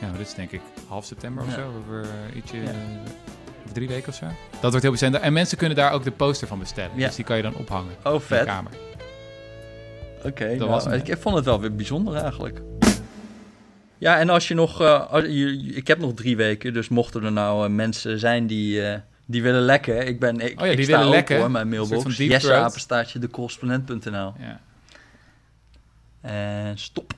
ja, 0.01 0.11
dit 0.11 0.27
is 0.27 0.35
denk 0.35 0.51
ik 0.51 0.61
half 0.89 1.05
september 1.05 1.45
of 1.45 1.53
zo, 1.53 1.73
over 1.79 2.07
ietsje, 2.35 2.57
ja. 2.57 2.63
over 2.63 3.73
drie 3.73 3.89
weken 3.89 4.09
of 4.09 4.15
zo. 4.15 4.27
Dat 4.51 4.61
wordt 4.61 4.83
heel 4.83 4.91
bijzonder. 4.91 5.21
En 5.21 5.33
mensen 5.33 5.59
kunnen 5.59 5.77
daar 5.77 5.93
ook 5.93 6.05
de 6.05 6.11
poster 6.11 6.49
van 6.49 6.59
bestellen. 6.59 6.99
Ja. 6.99 7.07
Dus 7.07 7.17
die 7.17 7.25
kan 7.25 7.37
je 7.37 7.43
dan 7.43 7.55
ophangen 7.55 7.95
oh, 8.05 8.21
vet. 8.21 8.39
in 8.39 8.45
de 8.45 8.51
kamer. 8.51 8.73
Oké, 10.19 10.27
okay, 10.27 10.57
nou, 10.57 10.95
ik, 10.95 11.17
vond 11.19 11.37
het 11.37 11.45
wel 11.45 11.61
weer 11.61 11.75
bijzonder 11.75 12.15
eigenlijk. 12.15 12.61
Ja, 13.99 14.19
en 14.19 14.29
als 14.31 14.49
je 14.49 14.55
nog... 14.55 14.83
Uh, 14.83 15.77
ik 15.77 15.87
heb 15.87 15.99
nog 15.99 16.15
drie 16.15 16.37
weken, 16.37 16.73
dus 16.73 16.89
mochten 16.89 17.25
er 17.25 17.33
nou 17.33 17.69
uh, 17.69 17.75
mensen 17.75 18.19
zijn 18.19 18.47
die, 18.47 18.81
uh, 18.81 18.95
die 19.27 19.43
willen 19.43 19.63
lekken. 19.63 20.07
Ik 20.07 20.21
ben... 20.21 20.41
Ik, 20.41 20.61
oh 20.61 20.67
ja, 20.67 20.75
die 20.75 20.87
willen 20.87 21.01
sta 21.03 21.11
lekken. 21.11 21.39
Hoor, 21.39 21.51
mijn 21.51 21.69
mailbox. 21.69 22.17
Jesse 22.17 22.55
apenstaartje 22.55 23.19
decorrespondent.nl 23.19 24.33
Ja. 24.39 24.61
En 26.21 26.79
stop. 26.79 27.15